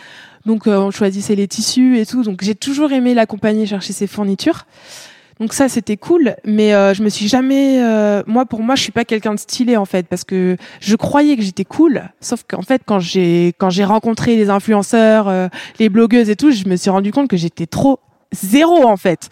donc 0.46 0.66
euh, 0.66 0.78
on 0.78 0.90
choisissait 0.90 1.34
les 1.34 1.48
tissus 1.48 1.98
et 1.98 2.06
tout, 2.06 2.22
donc 2.22 2.42
j'ai 2.42 2.54
toujours 2.54 2.92
aimé 2.92 3.12
l'accompagner 3.14 3.66
chercher 3.66 3.92
ses 3.92 4.06
fournitures. 4.06 4.64
Donc 5.40 5.54
ça 5.54 5.70
c'était 5.70 5.96
cool, 5.96 6.36
mais 6.44 6.74
euh, 6.74 6.92
je 6.92 7.02
me 7.02 7.08
suis 7.08 7.26
jamais, 7.26 7.82
euh, 7.82 8.22
moi 8.26 8.44
pour 8.44 8.60
moi 8.60 8.74
je 8.74 8.82
suis 8.82 8.92
pas 8.92 9.06
quelqu'un 9.06 9.34
de 9.34 9.38
stylé 9.38 9.78
en 9.78 9.86
fait 9.86 10.06
parce 10.06 10.22
que 10.22 10.58
je 10.80 10.96
croyais 10.96 11.34
que 11.34 11.42
j'étais 11.42 11.64
cool, 11.64 12.02
sauf 12.20 12.44
qu'en 12.46 12.60
fait 12.60 12.82
quand 12.84 13.00
j'ai 13.00 13.54
quand 13.56 13.70
j'ai 13.70 13.84
rencontré 13.84 14.36
les 14.36 14.50
influenceurs, 14.50 15.28
euh, 15.28 15.48
les 15.78 15.88
blogueuses 15.88 16.28
et 16.28 16.36
tout, 16.36 16.50
je 16.50 16.68
me 16.68 16.76
suis 16.76 16.90
rendu 16.90 17.10
compte 17.10 17.28
que 17.28 17.38
j'étais 17.38 17.66
trop 17.66 18.00
zéro 18.32 18.86
en 18.86 18.96
fait. 18.96 19.28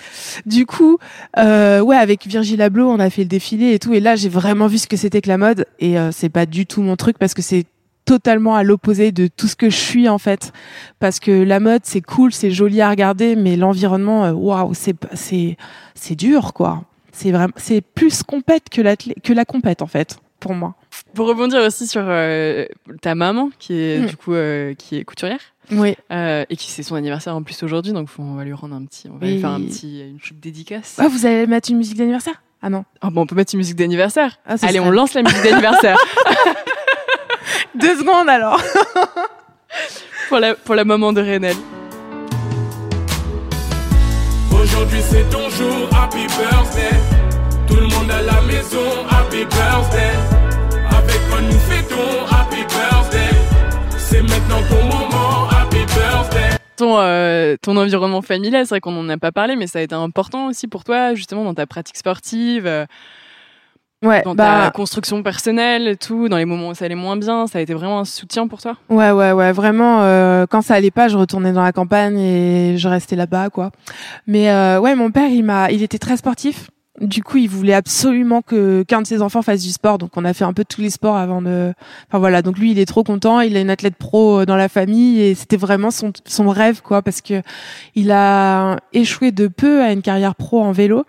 Du 0.46 0.66
coup, 0.66 0.99
euh, 1.38 1.80
ouais, 1.80 1.96
avec 1.96 2.26
Virgil 2.26 2.61
Abloh, 2.62 2.90
on 2.90 2.99
a 2.99 3.11
fait 3.11 3.22
le 3.22 3.28
défilé 3.28 3.74
et 3.74 3.78
tout, 3.78 3.94
et 3.94 4.01
là 4.01 4.16
j'ai 4.16 4.28
vraiment 4.28 4.66
vu 4.66 4.78
ce 4.78 4.86
que 4.86 4.96
c'était 4.96 5.20
que 5.20 5.28
la 5.28 5.38
mode, 5.38 5.66
et 5.78 5.99
euh, 5.99 6.11
c'est 6.12 6.28
pas 6.28 6.46
du 6.46 6.66
tout 6.66 6.82
mon 6.82 6.96
truc 6.96 7.18
parce 7.18 7.34
que 7.34 7.42
c'est 7.42 7.64
totalement 8.05 8.55
à 8.57 8.62
l'opposé 8.62 9.12
de 9.12 9.26
tout 9.26 9.49
ce 9.49 9.55
que 9.55 9.68
je 9.68 9.76
suis 9.76 10.09
en 10.09 10.16
fait, 10.18 10.53
parce 10.99 11.20
que 11.20 11.30
la 11.30 11.61
mode 11.61 11.82
c'est 11.84 12.01
cool, 12.01 12.32
c'est 12.32 12.51
joli 12.51 12.80
à 12.80 12.88
regarder, 12.88 13.36
mais 13.36 13.57
l'environnement, 13.57 14.24
euh, 14.24 14.32
waouh, 14.32 14.72
c'est 14.74 14.96
c'est 15.12 15.57
c'est 15.94 16.14
dur 16.14 16.53
quoi. 16.55 16.84
C'est 17.12 17.32
vraiment, 17.32 17.53
c'est 17.57 17.80
plus 17.80 18.22
compète 18.22 18.68
que 18.70 18.80
l'athlé- 18.80 19.16
que 19.22 19.32
la 19.32 19.44
compète 19.44 19.82
en 19.82 19.86
fait 19.88 20.18
pour 20.40 20.55
moi. 20.55 20.74
Pour 21.14 21.26
rebondir 21.28 21.61
aussi 21.62 21.86
sur 21.86 22.03
euh, 22.05 22.66
ta 23.01 23.14
maman 23.14 23.51
qui 23.59 23.74
est 23.80 23.99
Mm. 24.01 24.07
du 24.07 24.16
coup 24.16 24.34
euh, 24.34 24.74
qui 24.74 24.96
est 24.96 25.05
couturière 25.05 25.40
Oui. 25.72 25.96
euh, 26.12 26.44
et 26.51 26.57
qui 26.57 26.70
c'est 26.70 26.82
son 26.82 26.94
anniversaire 26.96 27.34
en 27.34 27.42
plus 27.42 27.62
aujourd'hui, 27.62 27.92
donc 27.92 28.09
faut- 28.09 28.22
on 28.22 28.34
va 28.34 28.44
lui 28.44 28.53
rendre 28.53 28.74
un 28.74 28.84
petit, 28.84 29.09
on 29.12 29.16
va 29.18 29.26
lui 29.26 29.40
faire 29.40 29.51
un 29.51 29.61
petit 29.61 30.01
une 30.01 30.18
petite 30.18 30.40
dédicace. 30.40 30.96
Ah, 30.99 31.09
vous 31.09 31.24
allez 31.26 31.46
mettre 31.46 31.70
une 31.70 31.78
musique 31.78 31.96
d'anniversaire? 31.96 32.42
Ah 32.62 32.70
non. 32.70 32.84
Ah 33.01 33.11
bon, 33.11 33.22
on 33.22 33.26
peut 33.26 33.36
mettre 33.36 33.55
une 33.55 33.59
musique 33.59 33.76
d'anniversaire. 33.76 34.36
Ah, 34.46 34.55
Allez, 34.62 34.78
serait- 34.78 34.78
on 34.80 34.90
lance 34.90 35.14
la 35.14 35.22
musique 35.22 35.42
d'anniversaire 35.42 35.96
Deux 37.74 37.96
secondes 37.96 38.28
alors. 38.28 38.61
pour 40.28 40.38
la 40.38 40.55
pour 40.55 40.74
la 40.74 40.84
maman 40.84 41.12
de 41.12 41.20
Renel. 41.22 41.57
Aujourd'hui 44.53 45.01
c'est 45.03 45.28
ton 45.30 45.49
jour, 45.51 45.88
happy 45.94 46.26
birthday. 46.26 46.96
Tout 47.66 47.76
le 47.76 47.86
monde 47.86 48.11
à 48.11 48.22
la 48.22 48.40
maison, 48.42 48.84
happy 49.11 49.44
birthday. 49.44 50.12
Nous 51.43 51.59
fêtons, 51.59 52.26
happy 52.30 52.57
birthday. 52.62 53.36
C'est 53.97 54.22
maintenant 54.22 54.61
ton 54.68 54.82
moment, 54.84 55.49
happy 55.51 55.76
birthday. 55.86 56.57
Ton 56.76 56.97
euh, 56.99 57.57
ton 57.62 57.76
environnement 57.76 58.22
familial, 58.22 58.64
c'est 58.66 58.70
vrai 58.70 58.80
qu'on 58.80 58.99
en 58.99 59.09
a 59.09 59.16
pas 59.18 59.32
parlé, 59.32 59.57
mais 59.57 59.66
ça 59.66 59.78
a 59.78 59.82
été 59.82 59.95
important 59.95 60.47
aussi 60.47 60.66
pour 60.68 60.84
toi 60.84 61.14
justement 61.14 61.45
dans 61.45 61.55
ta 61.55 61.66
pratique 61.66 61.97
sportive. 61.97 62.66
euh, 62.66 62.86
Ouais. 64.01 64.22
dans 64.22 64.36
bah, 64.36 64.66
ta 64.66 64.70
construction 64.70 65.24
personnelle 65.24 65.89
et 65.89 65.97
tout, 65.97 66.28
dans 66.28 66.36
les 66.36 66.45
moments 66.45 66.68
où 66.68 66.74
ça 66.74 66.84
allait 66.84 66.95
moins 66.95 67.16
bien, 67.16 67.49
ça 67.49 67.59
a 67.59 67.62
été 67.62 67.74
vraiment 67.74 67.99
un 67.99 68.05
soutien 68.05 68.47
pour 68.47 68.62
toi? 68.62 68.76
Ouais, 68.89 69.11
ouais, 69.11 69.32
ouais, 69.32 69.51
vraiment. 69.51 70.03
euh, 70.03 70.47
quand 70.49 70.62
ça 70.62 70.74
allait 70.74 70.93
pas, 70.93 71.09
je 71.09 71.16
retournais 71.18 71.51
dans 71.51 71.64
la 71.64 71.72
campagne 71.72 72.16
et 72.16 72.78
je 72.78 72.86
restais 72.89 73.16
là-bas, 73.16 73.51
quoi. 73.51 73.72
Mais 74.28 74.51
euh, 74.53 74.78
ouais, 74.78 74.95
mon 74.95 75.11
père, 75.11 75.28
il 75.28 75.43
m'a, 75.43 75.72
il 75.72 75.82
était 75.82 75.99
très 75.99 76.16
sportif. 76.16 76.70
Du 77.01 77.22
coup, 77.22 77.36
il 77.36 77.49
voulait 77.49 77.74
absolument 77.74 78.42
que 78.42 78.82
qu'un 78.82 79.03
de 79.03 79.07
ses 79.07 79.22
enfants 79.22 79.42
fasse 79.42 79.62
du 79.62 79.70
sport. 79.70 79.99
Donc, 79.99 80.16
on 80.16 80.24
a 80.24 80.32
fait 80.32 80.44
un 80.44 80.53
peu 80.53 80.64
tous 80.64 80.80
les 80.80 80.90
sports 80.90 81.16
avant 81.16 81.42
de. 81.42 81.72
Enfin 82.09 82.18
voilà. 82.18 82.42
Donc 82.42 82.59
lui, 82.59 82.72
il 82.72 82.78
est 82.78 82.86
trop 82.86 83.05
content. 83.05 83.40
Il 83.40 83.57
a 83.57 83.61
une 83.61 83.70
athlète 83.70 83.96
pro 83.96 84.40
euh, 84.40 84.46
dans 84.46 84.57
la 84.57 84.68
famille 84.68 85.20
et 85.20 85.34
c'était 85.34 85.57
vraiment 85.57 85.90
son 85.90 86.12
son 86.24 86.49
rêve, 86.49 86.82
quoi, 86.82 87.03
parce 87.03 87.20
que 87.20 87.42
il 87.94 88.11
a 88.11 88.76
échoué 88.92 89.30
de 89.32 89.46
peu 89.46 89.82
à 89.82 89.92
une 89.92 90.03
carrière 90.03 90.34
pro 90.34 90.62
en 90.62 90.72
vélo. 90.72 91.05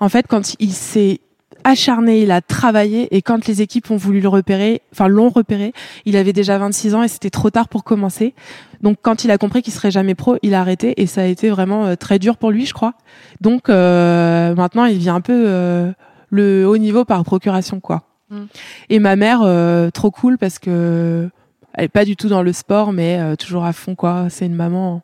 En 0.00 0.08
fait, 0.08 0.26
quand 0.28 0.54
il 0.58 0.72
s'est 0.72 1.20
acharné, 1.64 2.22
il 2.22 2.30
a 2.30 2.40
travaillé 2.40 3.14
et 3.16 3.22
quand 3.22 3.46
les 3.46 3.62
équipes 3.62 3.90
ont 3.90 3.96
voulu 3.96 4.20
le 4.20 4.28
repérer, 4.28 4.82
enfin 4.92 5.08
l'ont 5.08 5.30
repéré, 5.30 5.72
il 6.04 6.16
avait 6.16 6.32
déjà 6.32 6.58
26 6.58 6.94
ans 6.94 7.02
et 7.02 7.08
c'était 7.08 7.30
trop 7.30 7.50
tard 7.50 7.68
pour 7.68 7.84
commencer. 7.84 8.34
Donc 8.82 8.98
quand 9.02 9.24
il 9.24 9.30
a 9.30 9.38
compris 9.38 9.62
qu'il 9.62 9.72
serait 9.72 9.90
jamais 9.90 10.14
pro, 10.14 10.36
il 10.42 10.54
a 10.54 10.60
arrêté 10.60 11.00
et 11.00 11.06
ça 11.06 11.22
a 11.22 11.24
été 11.24 11.50
vraiment 11.50 11.86
euh, 11.86 11.96
très 11.96 12.18
dur 12.18 12.36
pour 12.36 12.50
lui, 12.50 12.66
je 12.66 12.74
crois. 12.74 12.94
Donc 13.40 13.68
euh, 13.68 14.54
maintenant, 14.54 14.84
il 14.84 14.98
vient 14.98 15.16
un 15.16 15.20
peu 15.20 15.44
euh, 15.46 15.90
le 16.30 16.66
haut 16.66 16.78
niveau 16.78 17.04
par 17.04 17.24
procuration, 17.24 17.80
quoi. 17.80 18.02
Mm. 18.30 18.44
Et 18.90 18.98
ma 18.98 19.16
mère, 19.16 19.40
euh, 19.42 19.90
trop 19.90 20.10
cool 20.10 20.38
parce 20.38 20.58
que 20.58 21.28
elle 21.74 21.86
est 21.86 21.88
pas 21.88 22.04
du 22.04 22.16
tout 22.16 22.28
dans 22.28 22.42
le 22.42 22.52
sport, 22.52 22.92
mais 22.92 23.18
euh, 23.20 23.36
toujours 23.36 23.64
à 23.64 23.72
fond, 23.72 23.94
quoi. 23.94 24.28
C'est 24.30 24.46
une 24.46 24.54
maman 24.54 25.02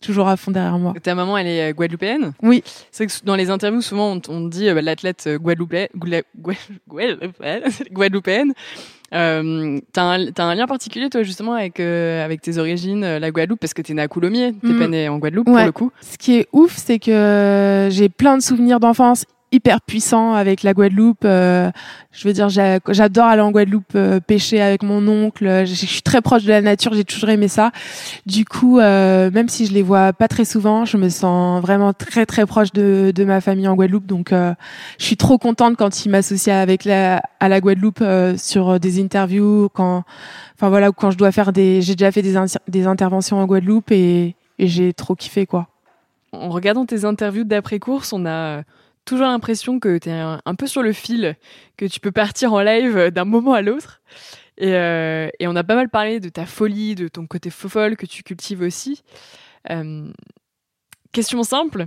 toujours 0.00 0.28
à 0.28 0.36
fond 0.36 0.50
derrière 0.50 0.78
moi. 0.78 0.94
Ta 1.02 1.14
maman, 1.14 1.36
elle 1.38 1.46
est 1.46 1.70
euh, 1.70 1.72
guadeloupéenne? 1.72 2.32
Oui. 2.42 2.62
C'est 2.90 3.04
vrai 3.04 3.12
que 3.14 3.24
dans 3.26 3.36
les 3.36 3.50
interviews, 3.50 3.82
souvent, 3.82 4.12
on, 4.16 4.20
on 4.28 4.40
dit 4.48 4.68
euh, 4.68 4.74
bah, 4.74 4.82
l'athlète 4.82 5.24
euh, 5.26 5.38
guadeloupé- 5.38 5.88
Guadeloupéenne. 7.90 8.52
Euh, 9.14 9.80
t'as 9.92 10.02
un, 10.04 10.54
lien 10.54 10.66
particulier, 10.66 11.08
toi, 11.08 11.22
justement, 11.22 11.54
avec, 11.54 11.80
euh, 11.80 12.22
avec 12.24 12.42
tes 12.42 12.58
origines, 12.58 13.04
euh, 13.04 13.18
la 13.18 13.30
Guadeloupe, 13.30 13.58
parce 13.60 13.72
que 13.72 13.80
t'es 13.80 13.94
né 13.94 14.02
à 14.02 14.08
Coulommiers, 14.08 14.52
t'es 14.60 14.66
Mm. 14.68 14.78
pas 14.78 14.88
né 14.88 15.08
en 15.08 15.18
Guadeloupe, 15.18 15.48
Ouais. 15.48 15.54
pour 15.54 15.64
le 15.66 15.72
coup. 15.72 15.92
Ce 16.02 16.18
qui 16.18 16.36
est 16.36 16.48
ouf, 16.52 16.76
c'est 16.76 16.98
que 16.98 17.88
j'ai 17.90 18.08
plein 18.10 18.36
de 18.36 18.42
souvenirs 18.42 18.80
d'enfance 18.80 19.24
hyper 19.50 19.80
puissants 19.80 20.34
avec 20.34 20.62
la 20.62 20.74
Guadeloupe. 20.74 21.24
Euh, 21.24 21.70
je 22.12 22.26
veux 22.28 22.34
dire, 22.34 22.48
j'a- 22.48 22.80
j'adore 22.88 23.26
aller 23.26 23.40
en 23.42 23.50
Guadeloupe 23.50 23.92
euh, 23.94 24.20
pêcher 24.20 24.60
avec 24.60 24.82
mon 24.82 25.06
oncle. 25.08 25.46
Je, 25.64 25.74
je 25.74 25.86
suis 25.86 26.02
très 26.02 26.20
proche 26.20 26.44
de 26.44 26.50
la 26.50 26.60
nature, 26.60 26.92
j'ai 26.94 27.04
toujours 27.04 27.30
aimé 27.30 27.48
ça. 27.48 27.70
Du 28.26 28.44
coup, 28.44 28.78
euh, 28.78 29.30
même 29.30 29.48
si 29.48 29.66
je 29.66 29.72
les 29.72 29.82
vois 29.82 30.12
pas 30.12 30.28
très 30.28 30.44
souvent, 30.44 30.84
je 30.84 30.96
me 30.96 31.08
sens 31.08 31.62
vraiment 31.62 31.92
très 31.92 32.26
très 32.26 32.46
proche 32.46 32.72
de, 32.72 33.12
de 33.14 33.24
ma 33.24 33.40
famille 33.40 33.68
en 33.68 33.74
Guadeloupe. 33.74 34.06
Donc, 34.06 34.32
euh, 34.32 34.54
je 34.98 35.04
suis 35.04 35.16
trop 35.16 35.38
contente 35.38 35.76
quand 35.76 36.04
ils 36.04 36.08
m'associent 36.10 36.56
avec 36.56 36.84
la 36.84 37.22
à 37.40 37.48
la 37.48 37.60
Guadeloupe 37.60 38.00
euh, 38.02 38.36
sur 38.36 38.78
des 38.80 39.00
interviews, 39.00 39.68
quand, 39.72 40.04
enfin 40.56 40.68
voilà, 40.68 40.90
quand 40.92 41.10
je 41.10 41.16
dois 41.18 41.32
faire 41.32 41.52
des, 41.52 41.82
j'ai 41.82 41.94
déjà 41.94 42.10
fait 42.12 42.22
des, 42.22 42.34
des 42.66 42.86
interventions 42.86 43.38
en 43.38 43.46
Guadeloupe 43.46 43.92
et, 43.92 44.34
et 44.58 44.66
j'ai 44.66 44.92
trop 44.92 45.14
kiffé 45.14 45.46
quoi. 45.46 45.68
En 46.32 46.50
regardant 46.50 46.84
tes 46.84 47.04
interviews 47.06 47.44
d'après-course, 47.44 48.12
on 48.12 48.26
a 48.26 48.62
toujours 49.08 49.26
l'impression 49.26 49.80
que 49.80 49.96
t'es 49.96 50.10
un, 50.10 50.40
un 50.44 50.54
peu 50.54 50.66
sur 50.66 50.82
le 50.82 50.92
fil, 50.92 51.36
que 51.76 51.86
tu 51.86 51.98
peux 51.98 52.12
partir 52.12 52.52
en 52.52 52.60
live 52.60 52.96
euh, 52.96 53.10
d'un 53.10 53.24
moment 53.24 53.54
à 53.54 53.62
l'autre. 53.62 54.02
Et, 54.58 54.74
euh, 54.74 55.28
et 55.38 55.46
on 55.46 55.56
a 55.56 55.64
pas 55.64 55.76
mal 55.76 55.88
parlé 55.88 56.20
de 56.20 56.28
ta 56.28 56.44
folie, 56.44 56.94
de 56.94 57.08
ton 57.08 57.26
côté 57.26 57.48
folle 57.48 57.96
que 57.96 58.06
tu 58.06 58.22
cultives 58.22 58.60
aussi. 58.60 59.02
Euh, 59.70 60.10
question 61.12 61.42
simple, 61.42 61.86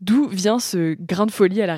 d'où 0.00 0.26
vient 0.28 0.58
ce 0.58 0.94
grain 0.98 1.26
de 1.26 1.32
folie 1.32 1.60
à 1.60 1.66
la 1.66 1.76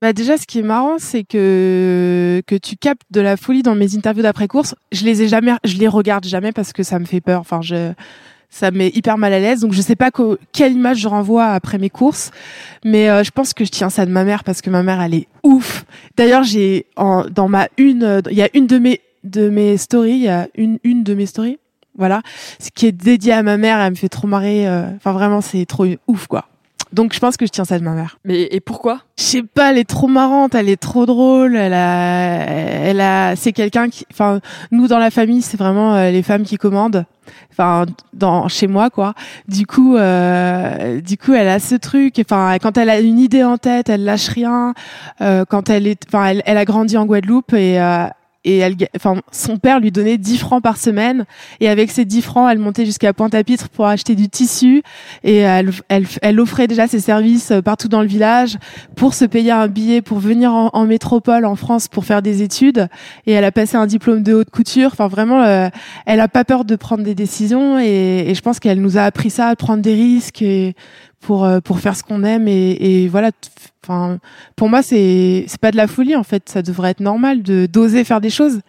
Bah 0.00 0.12
déjà, 0.12 0.36
ce 0.36 0.46
qui 0.46 0.60
est 0.60 0.62
marrant, 0.62 0.98
c'est 0.98 1.24
que 1.24 2.42
que 2.46 2.54
tu 2.54 2.76
captes 2.76 3.02
de 3.10 3.20
la 3.20 3.36
folie 3.36 3.62
dans 3.62 3.74
mes 3.74 3.96
interviews 3.96 4.22
d'après 4.22 4.48
course. 4.48 4.74
Je 4.92 5.04
les 5.04 5.22
ai 5.22 5.28
jamais, 5.28 5.52
je 5.64 5.78
les 5.78 5.88
regarde 5.88 6.24
jamais 6.24 6.52
parce 6.52 6.72
que 6.72 6.82
ça 6.82 6.98
me 6.98 7.06
fait 7.06 7.20
peur. 7.20 7.40
Enfin, 7.40 7.62
je, 7.62 7.92
ça 8.50 8.70
me 8.70 8.78
met 8.78 8.88
hyper 8.94 9.16
mal 9.16 9.32
à 9.32 9.38
l'aise. 9.40 9.60
Donc, 9.60 9.72
je 9.72 9.80
sais 9.80 9.96
pas 9.96 10.10
quelle 10.52 10.72
image 10.72 10.98
je 10.98 11.08
renvoie 11.08 11.46
après 11.46 11.78
mes 11.78 11.88
courses, 11.90 12.30
mais 12.84 13.08
euh, 13.08 13.22
je 13.24 13.30
pense 13.30 13.54
que 13.54 13.64
je 13.64 13.70
tiens 13.70 13.90
ça 13.90 14.04
de 14.06 14.10
ma 14.10 14.24
mère 14.24 14.42
parce 14.44 14.60
que 14.60 14.70
ma 14.70 14.82
mère, 14.82 15.00
elle 15.00 15.14
est 15.14 15.28
ouf. 15.44 15.84
D'ailleurs, 16.16 16.42
j'ai 16.42 16.86
dans 16.96 17.48
ma 17.48 17.68
une, 17.78 18.22
il 18.30 18.36
y 18.36 18.42
a 18.42 18.48
une 18.54 18.66
de 18.66 18.78
mes 18.78 19.00
de 19.22 19.50
mes 19.50 19.76
stories, 19.76 20.12
il 20.12 20.22
y 20.22 20.28
a 20.28 20.48
une 20.56 20.78
une 20.82 21.04
de 21.04 21.12
mes 21.14 21.26
stories, 21.26 21.58
voilà, 21.96 22.22
ce 22.58 22.70
qui 22.74 22.86
est 22.86 22.92
dédiée 22.92 23.34
à 23.34 23.42
ma 23.42 23.56
mère. 23.58 23.78
Elle 23.78 23.90
me 23.90 23.96
fait 23.96 24.08
trop 24.08 24.26
marrer. 24.26 24.66
euh, 24.66 24.90
Enfin, 24.96 25.12
vraiment, 25.12 25.40
c'est 25.40 25.66
trop 25.66 25.86
ouf, 26.08 26.26
quoi. 26.26 26.46
Donc, 26.92 27.14
je 27.14 27.20
pense 27.20 27.36
que 27.36 27.46
je 27.46 27.50
tiens 27.50 27.64
ça 27.64 27.78
de 27.78 27.84
ma 27.84 27.92
mère. 27.92 28.18
Mais 28.24 28.48
et 28.50 28.60
pourquoi? 28.60 29.00
Je 29.18 29.22
sais 29.24 29.42
pas, 29.42 29.70
elle 29.70 29.78
est 29.78 29.88
trop 29.88 30.08
marrante, 30.08 30.54
elle 30.54 30.68
est 30.68 30.80
trop 30.80 31.06
drôle, 31.06 31.56
elle 31.56 31.74
a, 31.74 32.44
elle 32.46 33.00
a, 33.00 33.36
c'est 33.36 33.52
quelqu'un 33.52 33.88
qui, 33.88 34.04
enfin, 34.12 34.40
nous 34.70 34.88
dans 34.88 34.98
la 34.98 35.10
famille, 35.10 35.42
c'est 35.42 35.56
vraiment 35.56 35.94
euh, 35.94 36.10
les 36.10 36.22
femmes 36.22 36.42
qui 36.42 36.56
commandent, 36.56 37.04
enfin, 37.52 37.86
dans 38.12 38.48
chez 38.48 38.66
moi 38.66 38.90
quoi. 38.90 39.14
Du 39.46 39.66
coup, 39.66 39.96
euh, 39.96 41.00
du 41.00 41.16
coup, 41.16 41.32
elle 41.32 41.48
a 41.48 41.58
ce 41.58 41.74
truc, 41.74 42.20
enfin, 42.20 42.56
quand 42.60 42.78
elle 42.78 42.90
a 42.90 42.98
une 43.00 43.18
idée 43.18 43.44
en 43.44 43.58
tête, 43.58 43.88
elle 43.88 44.04
lâche 44.04 44.28
rien. 44.28 44.74
Euh, 45.20 45.44
quand 45.48 45.70
elle 45.70 45.86
est, 45.86 46.02
enfin, 46.08 46.26
elle, 46.26 46.42
elle 46.46 46.56
a 46.56 46.64
grandi 46.64 46.96
en 46.96 47.06
Guadeloupe 47.06 47.52
et 47.52 47.80
euh, 47.80 48.06
et 48.44 48.58
elle, 48.58 48.74
enfin, 48.96 49.20
son 49.32 49.58
père 49.58 49.80
lui 49.80 49.92
donnait 49.92 50.16
10 50.16 50.38
francs 50.38 50.62
par 50.62 50.78
semaine. 50.78 51.26
Et 51.60 51.68
avec 51.68 51.90
ces 51.90 52.06
10 52.06 52.22
francs, 52.22 52.48
elle 52.50 52.58
montait 52.58 52.86
jusqu'à 52.86 53.12
Pointe-à-Pitre 53.12 53.68
pour 53.68 53.86
acheter 53.86 54.14
du 54.14 54.30
tissu. 54.30 54.82
Et 55.24 55.36
elle, 55.36 55.70
elle, 55.88 56.06
elle, 56.22 56.40
offrait 56.40 56.66
déjà 56.66 56.86
ses 56.86 57.00
services 57.00 57.50
euh, 57.50 57.60
partout 57.60 57.88
dans 57.88 58.00
le 58.00 58.08
village 58.08 58.56
pour 58.96 59.12
se 59.12 59.26
payer 59.26 59.50
un 59.50 59.68
billet 59.68 60.00
pour 60.00 60.18
venir 60.20 60.52
en, 60.54 60.86
métropole, 60.86 61.44
en 61.44 61.54
France, 61.54 61.88
pour 61.88 62.06
faire 62.06 62.22
des 62.22 62.42
études. 62.42 62.88
Et 63.26 63.32
elle 63.32 63.44
a 63.44 63.52
passé 63.52 63.76
un 63.76 63.86
diplôme 63.86 64.22
de 64.22 64.32
haute 64.32 64.50
couture. 64.50 64.90
Enfin, 64.92 65.08
vraiment, 65.08 65.42
euh, 65.42 65.68
elle 66.06 66.20
a 66.20 66.28
pas 66.28 66.44
peur 66.44 66.64
de 66.64 66.76
prendre 66.76 67.04
des 67.04 67.14
décisions. 67.14 67.78
Et, 67.78 68.32
je 68.34 68.40
pense 68.40 68.58
qu'elle 68.58 68.80
nous 68.80 68.96
a 68.96 69.02
appris 69.02 69.28
ça, 69.28 69.54
prendre 69.54 69.82
des 69.82 69.94
risques 69.94 70.40
et 70.40 70.74
pour 71.20 71.44
euh, 71.44 71.60
pour 71.60 71.80
faire 71.80 71.94
ce 71.94 72.02
qu'on 72.02 72.24
aime. 72.24 72.48
Et 72.48 73.06
voilà, 73.08 73.32
Enfin, 73.90 74.18
pour 74.54 74.68
moi, 74.68 74.82
c'est 74.82 75.44
c'est 75.48 75.60
pas 75.60 75.72
de 75.72 75.76
la 75.76 75.88
folie 75.88 76.14
en 76.14 76.22
fait. 76.22 76.48
Ça 76.48 76.62
devrait 76.62 76.90
être 76.90 77.00
normal 77.00 77.42
de 77.42 77.66
d'oser 77.66 78.04
faire 78.04 78.20
des 78.20 78.30
choses. 78.30 78.60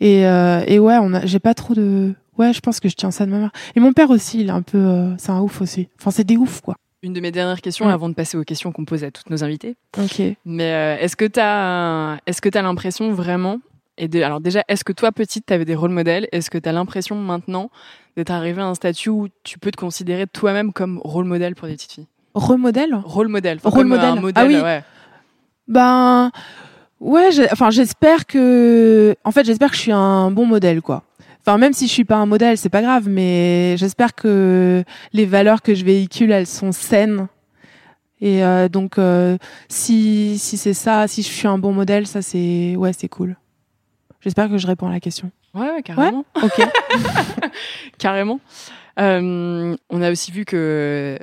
Et 0.00 0.26
euh, 0.26 0.62
et 0.66 0.78
ouais, 0.78 0.96
on 1.00 1.12
a, 1.12 1.26
j'ai 1.26 1.40
pas 1.40 1.54
trop 1.54 1.74
de. 1.74 2.14
Ouais, 2.38 2.52
je 2.52 2.60
pense 2.60 2.80
que 2.80 2.88
je 2.88 2.94
tiens 2.94 3.10
ça 3.10 3.26
de 3.26 3.30
ma 3.30 3.38
mère. 3.38 3.50
Et 3.74 3.80
mon 3.80 3.92
père 3.92 4.10
aussi, 4.10 4.40
il 4.40 4.46
est 4.46 4.52
un 4.52 4.62
peu, 4.62 4.78
euh, 4.78 5.14
c'est 5.18 5.30
un 5.30 5.40
ouf 5.40 5.60
aussi. 5.60 5.88
Enfin, 5.98 6.10
c'est 6.10 6.24
des 6.24 6.36
oufs 6.36 6.60
quoi. 6.60 6.76
Une 7.02 7.12
de 7.12 7.20
mes 7.20 7.32
dernières 7.32 7.60
questions 7.60 7.88
avant 7.88 8.08
de 8.08 8.14
passer 8.14 8.36
aux 8.36 8.44
questions 8.44 8.72
qu'on 8.72 8.84
pose 8.84 9.04
à 9.04 9.10
toutes 9.10 9.30
nos 9.30 9.42
invités. 9.42 9.76
Ok. 9.98 10.22
Mais 10.44 10.72
euh, 10.72 10.96
est-ce 10.98 11.16
que 11.16 11.24
t'as, 11.24 12.18
est-ce 12.26 12.40
que 12.40 12.48
t'as 12.48 12.62
l'impression 12.62 13.12
vraiment 13.12 13.58
et 13.98 14.08
de, 14.08 14.22
alors 14.22 14.40
déjà, 14.40 14.64
est-ce 14.68 14.82
que 14.84 14.92
toi 14.92 15.12
petite, 15.12 15.46
t'avais 15.46 15.66
des 15.66 15.74
rôles 15.74 15.90
modèles? 15.90 16.26
Est-ce 16.32 16.48
que 16.48 16.56
t'as 16.56 16.72
l'impression 16.72 17.16
maintenant 17.16 17.70
d'être 18.16 18.30
arrivé 18.30 18.62
à 18.62 18.66
un 18.66 18.74
statut 18.74 19.10
où 19.10 19.28
tu 19.44 19.58
peux 19.58 19.70
te 19.70 19.76
considérer 19.76 20.26
toi-même 20.26 20.72
comme 20.72 21.00
rôle 21.04 21.26
modèle 21.26 21.54
pour 21.54 21.68
des 21.68 21.74
petites 21.74 21.92
filles? 21.92 22.06
Remodèle 22.34 23.00
Rôle 23.04 23.28
modèle. 23.28 23.58
Rôle 23.64 23.86
modèle. 23.86 24.20
modèle. 24.20 24.32
Ah 24.36 24.46
oui. 24.46 24.60
Ouais. 24.60 24.82
Ben 25.68 26.30
ouais, 27.00 27.28
enfin 27.52 27.70
j'espère 27.70 28.26
que 28.26 29.14
en 29.24 29.30
fait, 29.30 29.44
j'espère 29.44 29.70
que 29.70 29.76
je 29.76 29.80
suis 29.82 29.92
un 29.92 30.30
bon 30.30 30.46
modèle 30.46 30.82
quoi. 30.82 31.04
Enfin 31.40 31.58
même 31.58 31.72
si 31.72 31.86
je 31.86 31.92
suis 31.92 32.04
pas 32.04 32.16
un 32.16 32.26
modèle, 32.26 32.58
c'est 32.58 32.68
pas 32.68 32.82
grave, 32.82 33.08
mais 33.08 33.76
j'espère 33.78 34.14
que 34.14 34.84
les 35.12 35.26
valeurs 35.26 35.62
que 35.62 35.74
je 35.74 35.84
véhicule, 35.84 36.32
elles 36.32 36.46
sont 36.46 36.72
saines. 36.72 37.28
Et 38.20 38.44
euh, 38.44 38.68
donc 38.68 38.98
euh, 38.98 39.38
si 39.68 40.38
si 40.38 40.56
c'est 40.58 40.74
ça, 40.74 41.08
si 41.08 41.22
je 41.22 41.28
suis 41.28 41.48
un 41.48 41.58
bon 41.58 41.72
modèle, 41.72 42.06
ça 42.06 42.20
c'est 42.20 42.76
ouais, 42.76 42.92
c'est 42.92 43.08
cool. 43.08 43.36
J'espère 44.20 44.50
que 44.50 44.58
je 44.58 44.66
réponds 44.66 44.88
à 44.88 44.92
la 44.92 45.00
question. 45.00 45.30
Ouais, 45.54 45.70
ouais 45.70 45.82
carrément. 45.82 46.24
Ouais 46.36 46.42
ok. 46.44 46.68
carrément. 47.98 48.40
Euh, 48.98 49.76
on 49.88 50.02
a 50.02 50.10
aussi 50.10 50.30
vu 50.30 50.44
que 50.44 51.18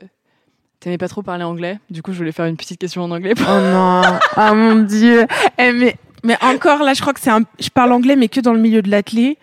T'aimais 0.88 0.98
pas 0.98 1.10
trop 1.10 1.22
parler 1.22 1.44
anglais, 1.44 1.80
du 1.90 2.02
coup 2.02 2.14
je 2.14 2.18
voulais 2.18 2.32
faire 2.32 2.46
une 2.46 2.56
petite 2.56 2.80
question 2.80 3.04
en 3.04 3.12
anglais. 3.12 3.34
Oh 3.42 3.44
non, 3.44 4.04
ah 4.38 4.54
mon 4.56 4.84
dieu. 4.84 5.28
Eh, 5.58 5.74
mais 5.74 5.98
mais 6.24 6.38
encore 6.42 6.82
là, 6.82 6.94
je 6.94 7.02
crois 7.02 7.12
que 7.12 7.20
c'est 7.20 7.30
un. 7.30 7.42
Je 7.60 7.68
parle 7.68 7.92
anglais, 7.92 8.16
mais 8.16 8.30
que 8.30 8.40
dans 8.40 8.54
le 8.54 8.60
milieu 8.62 8.82
de 8.82 8.90
l'athlé. 8.90 9.38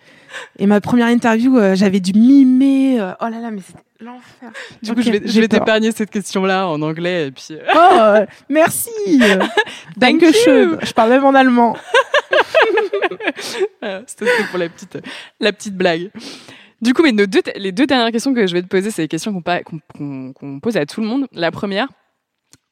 Et 0.57 0.65
ma 0.65 0.81
première 0.81 1.05
interview, 1.05 1.55
euh, 1.55 1.75
j'avais 1.75 1.99
dû 1.99 2.13
mimer. 2.17 2.99
Euh, 2.99 3.11
oh 3.21 3.25
là 3.25 3.41
là, 3.41 3.51
mais 3.51 3.61
c'était 3.63 3.83
l'enfer. 3.99 4.49
Du 4.81 4.95
coup, 4.95 5.03
je 5.03 5.11
vais, 5.11 5.21
je 5.23 5.39
vais 5.39 5.47
t'épargner 5.47 5.91
cette 5.91 6.09
question-là 6.09 6.67
en 6.67 6.81
anglais 6.81 7.27
et 7.27 7.31
puis. 7.31 7.49
Euh, 7.51 7.61
oh, 7.75 8.25
merci. 8.49 8.89
Thank 9.99 10.23
you. 10.23 10.31
Je 10.81 10.93
parle 10.93 11.11
même 11.11 11.25
en 11.25 11.35
allemand. 11.35 11.77
C'était 14.07 14.25
pour 14.49 14.57
la 14.57 14.67
petite, 14.67 14.97
la 15.39 15.53
petite 15.53 15.77
blague. 15.77 16.09
Du 16.81 16.93
coup, 16.93 17.03
mais 17.03 17.11
nos 17.11 17.25
deux, 17.25 17.41
les 17.55 17.71
deux 17.71 17.87
dernières 17.87 18.11
questions 18.11 18.33
que 18.33 18.45
je 18.47 18.53
vais 18.53 18.61
te 18.61 18.67
poser, 18.67 18.91
c'est 18.91 19.03
des 19.03 19.07
questions 19.07 19.31
qu'on 19.33 20.33
qu 20.33 20.59
pose 20.61 20.77
à 20.77 20.85
tout 20.85 21.01
le 21.01 21.07
monde. 21.07 21.27
La 21.31 21.51
première, 21.51 21.87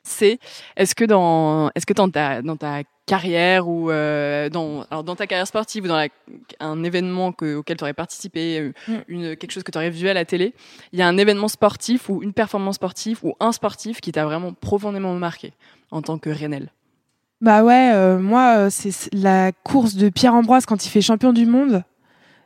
c'est 0.04 0.40
est-ce 0.76 0.96
que 0.96 1.06
dans 1.06 1.70
est-ce 1.76 1.86
que 1.86 1.94
dans 1.94 2.10
ta 2.10 2.42
dans 2.42 2.58
ta 2.58 2.82
carrière 3.06 3.68
ou 3.68 3.90
euh, 3.90 4.50
dans 4.50 4.84
alors 4.92 5.04
dans 5.04 5.16
ta 5.16 5.28
carrière 5.28 5.48
sportive 5.48 5.86
ou 5.86 5.88
dans 5.88 5.96
la, 5.96 6.08
un 6.60 6.84
événement 6.84 7.32
que, 7.32 7.56
auquel 7.56 7.78
tu 7.78 7.84
aurais 7.84 7.94
participé 7.94 8.60
euh, 8.60 8.74
mm. 8.88 8.94
une 9.08 9.36
quelque 9.36 9.52
chose 9.52 9.64
que 9.64 9.72
tu 9.72 9.78
aurais 9.78 9.90
vu 9.90 10.08
à 10.08 10.14
la 10.14 10.26
télé 10.26 10.54
il 10.94 11.00
y 11.00 11.02
a 11.02 11.08
un 11.08 11.18
événement 11.18 11.50
sportif 11.50 12.10
ou 12.10 12.24
une 12.24 12.34
performance 12.34 12.76
sportive 12.76 13.20
ou 13.24 13.34
un 13.40 13.52
sportif 13.52 14.00
qui 14.00 14.12
t'a 14.12 14.24
vraiment 14.24 14.54
profondément 14.54 15.14
marqué 15.16 15.54
en 15.92 16.02
tant 16.02 16.18
que 16.18 16.30
Renel 16.30 16.72
bah 17.42 17.64
ouais 17.64 17.92
euh, 17.94 18.20
moi 18.20 18.70
c'est 18.70 19.14
la 19.14 19.52
course 19.52 19.96
de 19.96 20.08
Pierre 20.08 20.34
Ambroise 20.34 20.66
quand 20.66 20.86
il 20.86 20.90
fait 20.90 21.02
champion 21.02 21.34
du 21.34 21.46
monde 21.46 21.84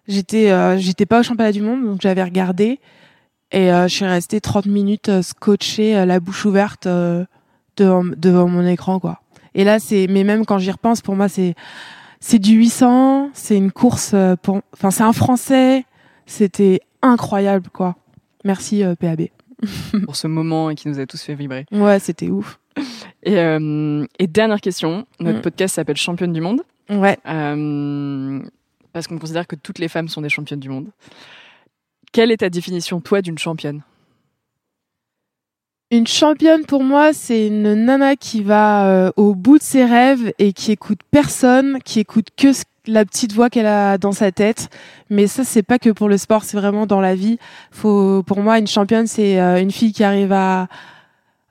J'étais 0.07 0.51
euh, 0.51 0.77
j'étais 0.77 1.05
pas 1.05 1.19
au 1.19 1.23
championnat 1.23 1.51
du 1.51 1.61
monde, 1.61 1.85
donc 1.85 2.01
j'avais 2.01 2.23
regardé 2.23 2.79
et 3.51 3.71
euh, 3.71 3.87
je 3.87 3.93
suis 3.93 4.05
restée 4.05 4.41
30 4.41 4.65
minutes 4.65 5.09
euh, 5.09 5.21
scotchée, 5.21 6.05
la 6.05 6.19
bouche 6.19 6.45
ouverte 6.45 6.87
devant, 7.77 8.03
devant 8.03 8.47
mon 8.47 8.65
écran 8.65 8.99
quoi. 8.99 9.21
Et 9.53 9.63
là 9.63 9.79
c'est 9.79 10.07
mais 10.09 10.23
même 10.23 10.45
quand 10.45 10.59
j'y 10.59 10.71
repense 10.71 11.01
pour 11.01 11.15
moi 11.15 11.27
c'est 11.27 11.55
c'est 12.19 12.39
du 12.39 12.53
800, 12.53 13.31
c'est 13.33 13.57
une 13.57 13.71
course 13.71 14.15
pour 14.41 14.61
enfin 14.73 14.91
c'est 14.91 15.03
un 15.03 15.13
français, 15.13 15.85
c'était 16.25 16.79
incroyable 17.01 17.69
quoi. 17.71 17.95
Merci 18.43 18.83
PAB. 18.99 19.27
pour 20.05 20.15
ce 20.15 20.27
moment 20.27 20.73
qui 20.75 20.87
nous 20.87 20.99
a 20.99 21.05
tous 21.05 21.21
fait 21.21 21.35
vibrer. 21.35 21.65
Ouais, 21.71 21.99
c'était 21.99 22.29
ouf. 22.29 22.59
Et, 23.23 23.33
et, 23.33 24.27
dernière 24.27 24.61
question, 24.61 25.05
notre 25.19 25.39
mm. 25.39 25.41
podcast 25.41 25.75
s'appelle 25.75 25.97
Championne 25.97 26.31
du 26.31 26.41
monde. 26.41 26.61
Ouais. 26.89 27.17
Euh, 27.27 28.41
parce 28.93 29.07
qu'on 29.07 29.19
considère 29.19 29.47
que 29.47 29.55
toutes 29.55 29.79
les 29.79 29.87
femmes 29.87 30.07
sont 30.07 30.21
des 30.21 30.29
championnes 30.29 30.59
du 30.59 30.69
monde. 30.69 30.89
Quelle 32.11 32.31
est 32.31 32.37
ta 32.37 32.49
définition, 32.49 33.01
toi, 33.01 33.21
d'une 33.21 33.37
championne? 33.37 33.81
Une 35.89 36.07
championne, 36.07 36.65
pour 36.65 36.83
moi, 36.83 37.13
c'est 37.13 37.47
une 37.47 37.85
nana 37.85 38.17
qui 38.17 38.43
va 38.43 38.87
euh, 38.87 39.11
au 39.15 39.33
bout 39.35 39.57
de 39.57 39.63
ses 39.63 39.85
rêves 39.85 40.33
et 40.37 40.51
qui 40.51 40.73
écoute 40.73 40.99
personne, 41.11 41.79
qui 41.85 42.01
écoute 42.01 42.27
que 42.35 42.49
la 42.87 43.05
petite 43.05 43.31
voix 43.33 43.49
qu'elle 43.49 43.67
a 43.67 43.97
dans 43.97 44.11
sa 44.11 44.31
tête. 44.33 44.69
Mais 45.09 45.27
ça, 45.27 45.45
c'est 45.45 45.63
pas 45.63 45.79
que 45.79 45.89
pour 45.89 46.09
le 46.09 46.17
sport, 46.17 46.43
c'est 46.43 46.57
vraiment 46.57 46.87
dans 46.87 46.99
la 46.99 47.15
vie. 47.15 47.37
Faut, 47.71 48.21
pour 48.23 48.41
moi, 48.41 48.59
une 48.59 48.67
championne, 48.67 49.07
c'est 49.07 49.39
euh, 49.39 49.61
une 49.61 49.71
fille 49.71 49.93
qui 49.93 50.03
arrive 50.03 50.33
à 50.33 50.67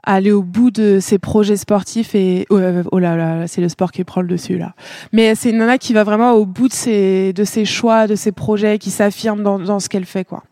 aller 0.07 0.31
au 0.31 0.43
bout 0.43 0.71
de 0.71 1.01
ses 1.01 1.19
projets 1.19 1.57
sportifs 1.57 2.15
et 2.15 2.47
oh, 2.49 2.59
oh 2.93 2.99
là 2.99 3.17
là, 3.17 3.47
c'est 3.49 3.61
le 3.61 3.69
sport 3.69 3.91
qui 3.93 4.05
prend 4.05 4.23
le 4.23 4.29
dessus 4.29 4.57
là. 4.57 4.75
Mais 5.13 5.35
c'est 5.35 5.51
une 5.51 5.59
nana 5.59 5.79
qui 5.79 5.93
va 5.93 6.05
vraiment 6.05 6.33
au 6.33 6.47
bout 6.47 6.69
de 6.69 6.73
ses 6.73 7.33
de 7.33 7.45
ses 7.45 7.65
choix, 7.65 8.07
de 8.07 8.15
ses 8.15 8.33
projets, 8.33 8.79
qui 8.79 8.91
s'affirme 8.91 9.43
dans, 9.43 9.59
dans 9.59 9.81
ce 9.81 9.89
qu'elle 9.89 10.07
fait 10.07 10.25
quoi. 10.25 10.45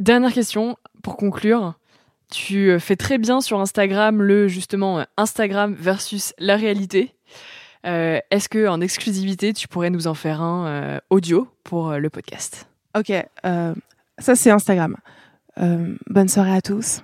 Dernière 0.00 0.32
question 0.32 0.76
pour 1.02 1.16
conclure. 1.16 1.74
Tu 2.30 2.70
euh, 2.70 2.78
fais 2.78 2.96
très 2.96 3.18
bien 3.18 3.40
sur 3.42 3.60
Instagram 3.60 4.22
le 4.22 4.48
justement 4.48 5.00
euh, 5.00 5.04
Instagram 5.16 5.74
versus 5.78 6.32
la 6.38 6.56
réalité. 6.56 7.14
Euh, 7.84 8.20
Est-ce 8.30 8.48
que 8.48 8.68
en 8.68 8.80
exclusivité 8.80 9.52
tu 9.52 9.66
pourrais 9.68 9.90
nous 9.90 10.06
en 10.06 10.14
faire 10.14 10.40
un 10.40 10.66
euh, 10.66 10.98
audio 11.10 11.48
pour 11.64 11.92
le 11.92 12.08
podcast? 12.08 12.68
Ok, 12.96 13.12
ça 13.42 14.34
c'est 14.36 14.50
Instagram. 14.50 14.96
bonne 15.56 16.28
soirée 16.28 16.54
à 16.54 16.60
tous. 16.60 17.02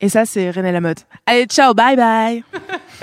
Et 0.00 0.08
ça, 0.08 0.24
c'est 0.24 0.50
René 0.50 0.70
Lamotte. 0.70 1.06
Allez, 1.26 1.46
ciao, 1.46 1.74
bye 1.74 1.96
bye. 1.96 2.44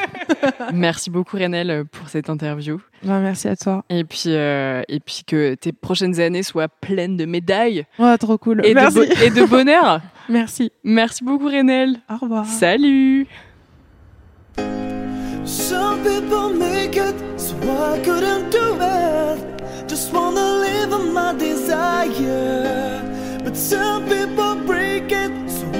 merci 0.73 1.09
beaucoup 1.09 1.35
Renel 1.35 1.83
pour 1.91 2.07
cette 2.07 2.29
interview. 2.29 2.79
Ben, 3.03 3.19
merci 3.19 3.49
à 3.49 3.57
toi. 3.57 3.83
Et 3.89 4.05
puis, 4.05 4.27
euh, 4.27 4.81
et 4.87 5.01
puis 5.01 5.23
que 5.27 5.55
tes 5.55 5.73
prochaines 5.73 6.21
années 6.21 6.43
soient 6.43 6.69
pleines 6.69 7.17
de 7.17 7.25
médailles. 7.25 7.85
Ouais, 7.99 8.17
trop 8.17 8.37
cool. 8.37 8.65
Et, 8.65 8.73
merci. 8.73 8.99
De, 8.99 9.23
et 9.23 9.29
de 9.29 9.43
bonheur. 9.43 9.99
merci. 10.29 10.71
Merci 10.85 11.25
beaucoup 11.25 11.47
Renel. 11.47 11.97
Au 12.09 12.15
revoir. 12.15 12.45
Salut. 12.45 13.27
Some 15.43 15.99
people 16.01 16.57
make 16.57 16.95
it, 16.95 17.15
so 17.37 17.55
I 17.55 17.99
couldn't 18.03 18.51
do 18.51 18.77
it. 18.79 19.89
Just 19.89 20.13
wanna 20.13 20.61
live 20.61 20.93
on 20.93 21.13
my 21.13 21.33
desire. 21.37 23.01
But 23.43 23.55
some 23.57 24.05
people 24.05 24.55
break 24.65 24.79
it. 24.79 24.84